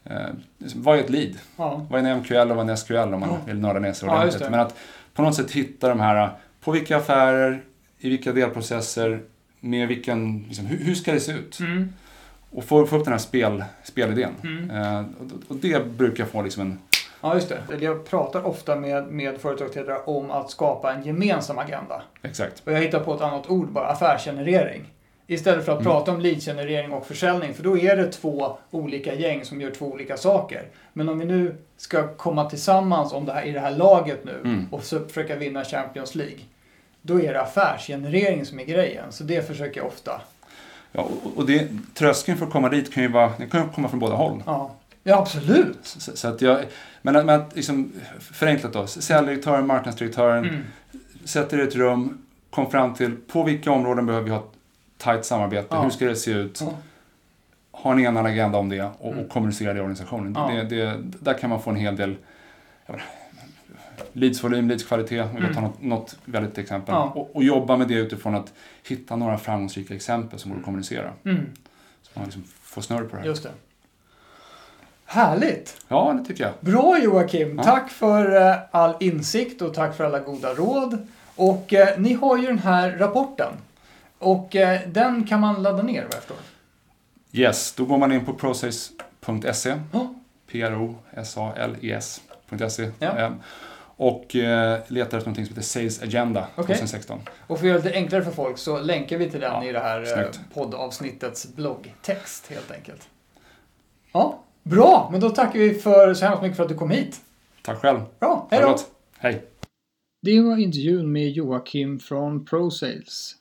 Eh, 0.04 0.16
vad 0.74 0.98
är 0.98 1.00
ett 1.02 1.10
lead? 1.10 1.32
ja, 1.56 1.86
Vad 1.90 2.04
är 2.06 2.10
en 2.10 2.18
MQL 2.18 2.50
och 2.50 2.56
vad 2.56 2.66
är 2.66 2.70
en 2.70 2.76
SQL 2.76 2.96
om 2.96 3.20
man 3.20 3.38
vill 3.46 3.58
nörda 3.58 3.80
ner 3.80 3.92
sig 3.92 4.08
ordentligt. 4.08 4.50
Men 4.50 4.60
att 4.60 4.76
på 5.14 5.22
något 5.22 5.34
sätt 5.34 5.50
hitta 5.50 5.88
de 5.88 6.00
här, 6.00 6.30
på 6.60 6.70
vilka 6.70 6.96
affärer, 6.96 7.62
i 8.02 8.08
vilka 8.08 8.32
delprocesser, 8.32 9.20
med 9.60 9.88
vilken, 9.88 10.44
liksom, 10.48 10.66
hur, 10.66 10.78
hur 10.84 10.94
ska 10.94 11.12
det 11.12 11.20
se 11.20 11.32
ut? 11.32 11.60
mm. 11.60 11.92
Och 12.50 12.64
få, 12.64 12.86
få 12.86 12.96
upp 12.96 13.04
den 13.04 13.12
här 13.12 13.18
spel, 13.18 13.64
spelidén. 13.84 14.32
Mm. 14.44 14.70
Eh, 14.70 14.98
och, 15.00 15.50
och 15.50 15.56
det 15.56 15.86
brukar 15.96 16.24
få 16.24 16.42
liksom 16.42 16.62
en... 16.62 16.78
Ja, 17.20 17.34
just 17.34 17.48
det. 17.48 17.78
Jag 17.80 18.04
pratar 18.06 18.46
ofta 18.46 18.76
med, 18.76 19.06
med 19.08 19.38
företagsledare 19.38 19.98
om 20.04 20.30
att 20.30 20.50
skapa 20.50 20.92
en 20.92 21.02
gemensam 21.02 21.58
agenda. 21.58 22.02
Exakt. 22.22 22.62
Och 22.66 22.72
jag 22.72 22.80
hittar 22.80 23.00
på 23.00 23.14
ett 23.14 23.20
annat 23.20 23.50
ord 23.50 23.68
bara, 23.68 23.86
affärsgenerering. 23.86 24.82
Istället 25.26 25.64
för 25.64 25.72
att 25.72 25.80
Mm. 25.80 25.92
prata 25.92 26.12
om 26.12 26.20
leadgenerering 26.20 26.92
och 26.92 27.06
försäljning, 27.06 27.54
för 27.54 27.62
då 27.62 27.78
är 27.78 27.96
det 27.96 28.12
två 28.12 28.56
olika 28.70 29.14
gäng 29.14 29.44
som 29.44 29.60
gör 29.60 29.70
två 29.70 29.86
olika 29.92 30.16
saker. 30.16 30.62
Men 30.92 31.08
om 31.08 31.18
vi 31.18 31.24
nu 31.24 31.54
ska 31.76 32.08
komma 32.16 32.50
tillsammans 32.50 33.12
om 33.12 33.26
det 33.26 33.32
här, 33.32 33.42
i 33.46 33.52
det 33.52 33.60
här 33.60 33.76
laget 33.76 34.24
nu 34.24 34.40
Mm. 34.44 34.66
och 34.70 34.82
så 34.84 35.00
försöka 35.04 35.36
vinna 35.36 35.64
Champions 35.64 36.14
League, 36.14 36.38
då 37.02 37.20
är 37.20 37.32
det 37.32 37.40
affärsgenerering 37.42 38.46
som 38.46 38.60
är 38.60 38.64
grejen. 38.64 39.12
Så 39.12 39.24
det 39.24 39.46
försöker 39.46 39.80
jag 39.80 39.86
ofta. 39.86 40.20
Ja, 40.92 41.08
och, 41.36 41.46
det, 41.46 41.68
tröskeln 41.94 42.38
för 42.38 42.46
att 42.46 42.52
komma 42.52 42.68
dit 42.68 42.92
kan 42.94 43.02
ju 43.02 43.08
vara, 43.08 43.32
den 43.38 43.50
kan 43.50 43.68
komma 43.68 43.88
från 43.88 44.00
båda 44.00 44.14
håll. 44.14 44.42
Ja, 44.46 44.74
ja 45.02 45.18
absolut. 45.18 45.78
Så, 45.82 46.16
så 46.16 46.28
att 46.28 46.40
jag, 46.42 46.64
men 47.02 47.16
att, 47.16 47.26
men 47.26 47.40
att 47.40 47.56
liksom, 47.56 47.92
förenklat 48.20 48.72
då, 48.72 48.86
säljdirektören, 48.86 49.66
marknadsdirektören 49.66 50.44
Mm. 50.44 50.62
sätter 51.24 51.58
i 51.60 51.62
ett 51.62 51.74
rum, 51.76 52.18
kom 52.50 52.70
fram 52.70 52.94
till 52.94 53.16
på 53.16 53.42
vilka 53.42 53.70
områden 53.72 54.06
behöver 54.06 54.24
vi 54.24 54.30
ha 54.30 54.38
ett 54.38 54.52
tajt 54.98 55.24
samarbete, 55.24 55.66
Ja. 55.70 55.82
hur 55.82 55.90
ska 55.90 56.04
det 56.04 56.16
se 56.16 56.30
ut? 56.30 56.58
Ja. 56.60 56.72
Ha 57.72 57.92
en 57.92 58.00
enad 58.00 58.26
agenda 58.26 58.58
om 58.58 58.68
det 58.68 58.82
och, 58.98 59.12
Mm. 59.12 59.24
och 59.24 59.30
kommunicera 59.30 59.72
det 59.72 59.78
i 59.78 59.80
organisationen. 59.80 60.32
Ja. 60.36 60.48
Det, 60.54 60.62
det, 60.76 60.96
där 61.20 61.34
kan 61.38 61.50
man 61.50 61.62
få 61.62 61.70
en 61.70 61.76
hel 61.76 61.96
del 61.96 62.16
leadsvolym, 64.12 64.68
leadskvalitet, 64.68 65.24
om 65.24 65.30
vi 65.36 65.40
Mm. 65.42 65.54
tar 65.54 65.60
något, 65.62 65.82
något 65.82 66.16
väldigt 66.24 66.58
exempel. 66.58 66.94
Ja. 66.94 67.12
Och, 67.14 67.36
och 67.36 67.42
jobba 67.44 67.76
med 67.76 67.88
det 67.88 67.94
utifrån 67.94 68.34
att 68.34 68.52
hitta 68.88 69.16
några 69.16 69.38
framgångsrika 69.38 69.94
exempel 69.94 70.38
som 70.38 70.50
går 70.50 70.58
att 70.58 70.64
kommunicera. 70.64 71.10
Mm. 71.24 71.46
Så 72.02 72.10
man 72.14 72.24
liksom 72.24 72.44
får 72.62 72.82
snurr 72.82 73.02
på 73.04 73.16
det 73.16 73.22
här. 73.22 73.28
Just 73.28 73.42
det. 73.42 73.50
Härligt! 75.04 75.76
Ja, 75.88 76.12
det 76.18 76.24
tycker 76.24 76.44
jag. 76.44 76.52
Bra 76.60 76.98
Joakim! 77.02 77.56
Ja. 77.56 77.62
Tack 77.62 77.90
för 77.90 78.50
eh, 78.50 78.56
all 78.70 78.94
insikt 79.00 79.62
och 79.62 79.74
tack 79.74 79.96
för 79.96 80.04
alla 80.04 80.18
goda 80.18 80.54
råd. 80.54 81.06
Och 81.36 81.74
eh, 81.74 81.98
ni 81.98 82.12
har 82.12 82.38
ju 82.38 82.46
den 82.46 82.58
här 82.58 82.90
rapporten. 82.90 83.52
Och 84.18 84.56
eh, 84.56 84.80
den 84.88 85.24
kan 85.26 85.40
man 85.40 85.62
ladda 85.62 85.82
ner 85.82 86.02
vad 86.02 86.14
jag 86.14 86.18
förstår. 86.20 86.36
Yes, 87.32 87.72
då 87.72 87.84
går 87.84 87.98
man 87.98 88.12
in 88.12 88.24
på 88.24 88.34
process.se. 88.34 89.74
Ja. 89.92 90.14
P-R-O-S-A-L-E-S.se. 91.62 92.90
Ja. 92.98 93.32
Och 93.96 94.36
eh, 94.36 94.80
letar 94.88 95.18
efter 95.18 95.30
någonting 95.30 95.46
som 95.46 95.54
heter 95.54 95.66
Sales 95.68 96.02
Agenda 96.02 96.46
Okej. 96.54 96.66
2016. 96.66 97.18
Och 97.46 97.58
för 97.58 97.66
att 97.66 97.68
göra 97.68 97.78
det 97.78 97.84
lite 97.84 97.96
enklare 97.96 98.24
för 98.24 98.30
folk 98.30 98.58
så 98.58 98.80
länkar 98.80 99.18
vi 99.18 99.30
till 99.30 99.40
den 99.40 99.52
Ja, 99.52 99.64
i 99.64 99.72
det 99.72 99.80
här 99.80 100.00
eh, 100.02 100.06
snyggt. 100.14 100.40
poddavsnittets 100.54 101.54
bloggtext 101.54 102.46
helt 102.50 102.70
enkelt. 102.70 103.08
Ja, 104.12 104.42
bra! 104.62 105.08
Men 105.12 105.20
då 105.20 105.30
tackar 105.30 105.58
vi 105.58 105.74
för 105.74 106.14
så 106.14 106.24
hemskt 106.24 106.42
mycket 106.42 106.56
för 106.56 106.62
att 106.62 106.68
du 106.68 106.74
kom 106.74 106.90
hit. 106.90 107.20
Tack 107.62 107.78
själv. 107.78 108.00
Bra, 108.20 108.48
hej 108.50 108.60
det 108.60 108.66
då! 108.66 108.76
Hej. 109.18 109.44
Det 110.22 110.40
var 110.40 110.56
intervjun 110.56 111.12
med 111.12 111.30
Joakim 111.30 111.98
från 111.98 112.44
ProSales. 112.44 113.34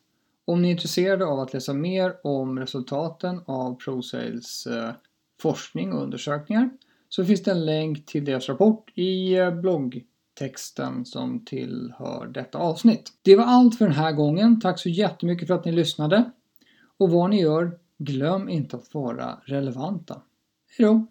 Om 0.45 0.61
ni 0.61 0.67
är 0.67 0.71
intresserade 0.71 1.25
av 1.25 1.39
att 1.39 1.53
läsa 1.53 1.73
mer 1.73 2.13
om 2.23 2.59
resultaten 2.59 3.41
av 3.45 3.75
ProSales 3.75 4.67
eh, 4.67 4.89
forskning 5.41 5.93
och 5.93 6.01
undersökningar 6.03 6.69
så 7.09 7.25
finns 7.25 7.43
det 7.43 7.51
en 7.51 7.65
länk 7.65 8.05
till 8.05 8.25
deras 8.25 8.49
rapport 8.49 8.91
i 8.95 9.33
eh, 9.33 9.51
texten 10.41 11.05
som 11.05 11.45
tillhör 11.45 12.27
detta 12.27 12.57
avsnitt. 12.57 13.13
Det 13.21 13.35
var 13.35 13.43
allt 13.43 13.77
för 13.77 13.85
den 13.85 13.93
här 13.93 14.11
gången. 14.11 14.59
Tack 14.59 14.79
så 14.79 14.89
jättemycket 14.89 15.47
för 15.47 15.53
att 15.53 15.65
ni 15.65 15.71
lyssnade. 15.71 16.31
Och 16.97 17.09
vad 17.09 17.29
ni 17.29 17.41
gör, 17.41 17.79
glöm 17.97 18.49
inte 18.49 18.75
att 18.75 18.93
vara 18.93 19.37
relevanta. 19.45 20.21
Hejdå! 20.77 21.05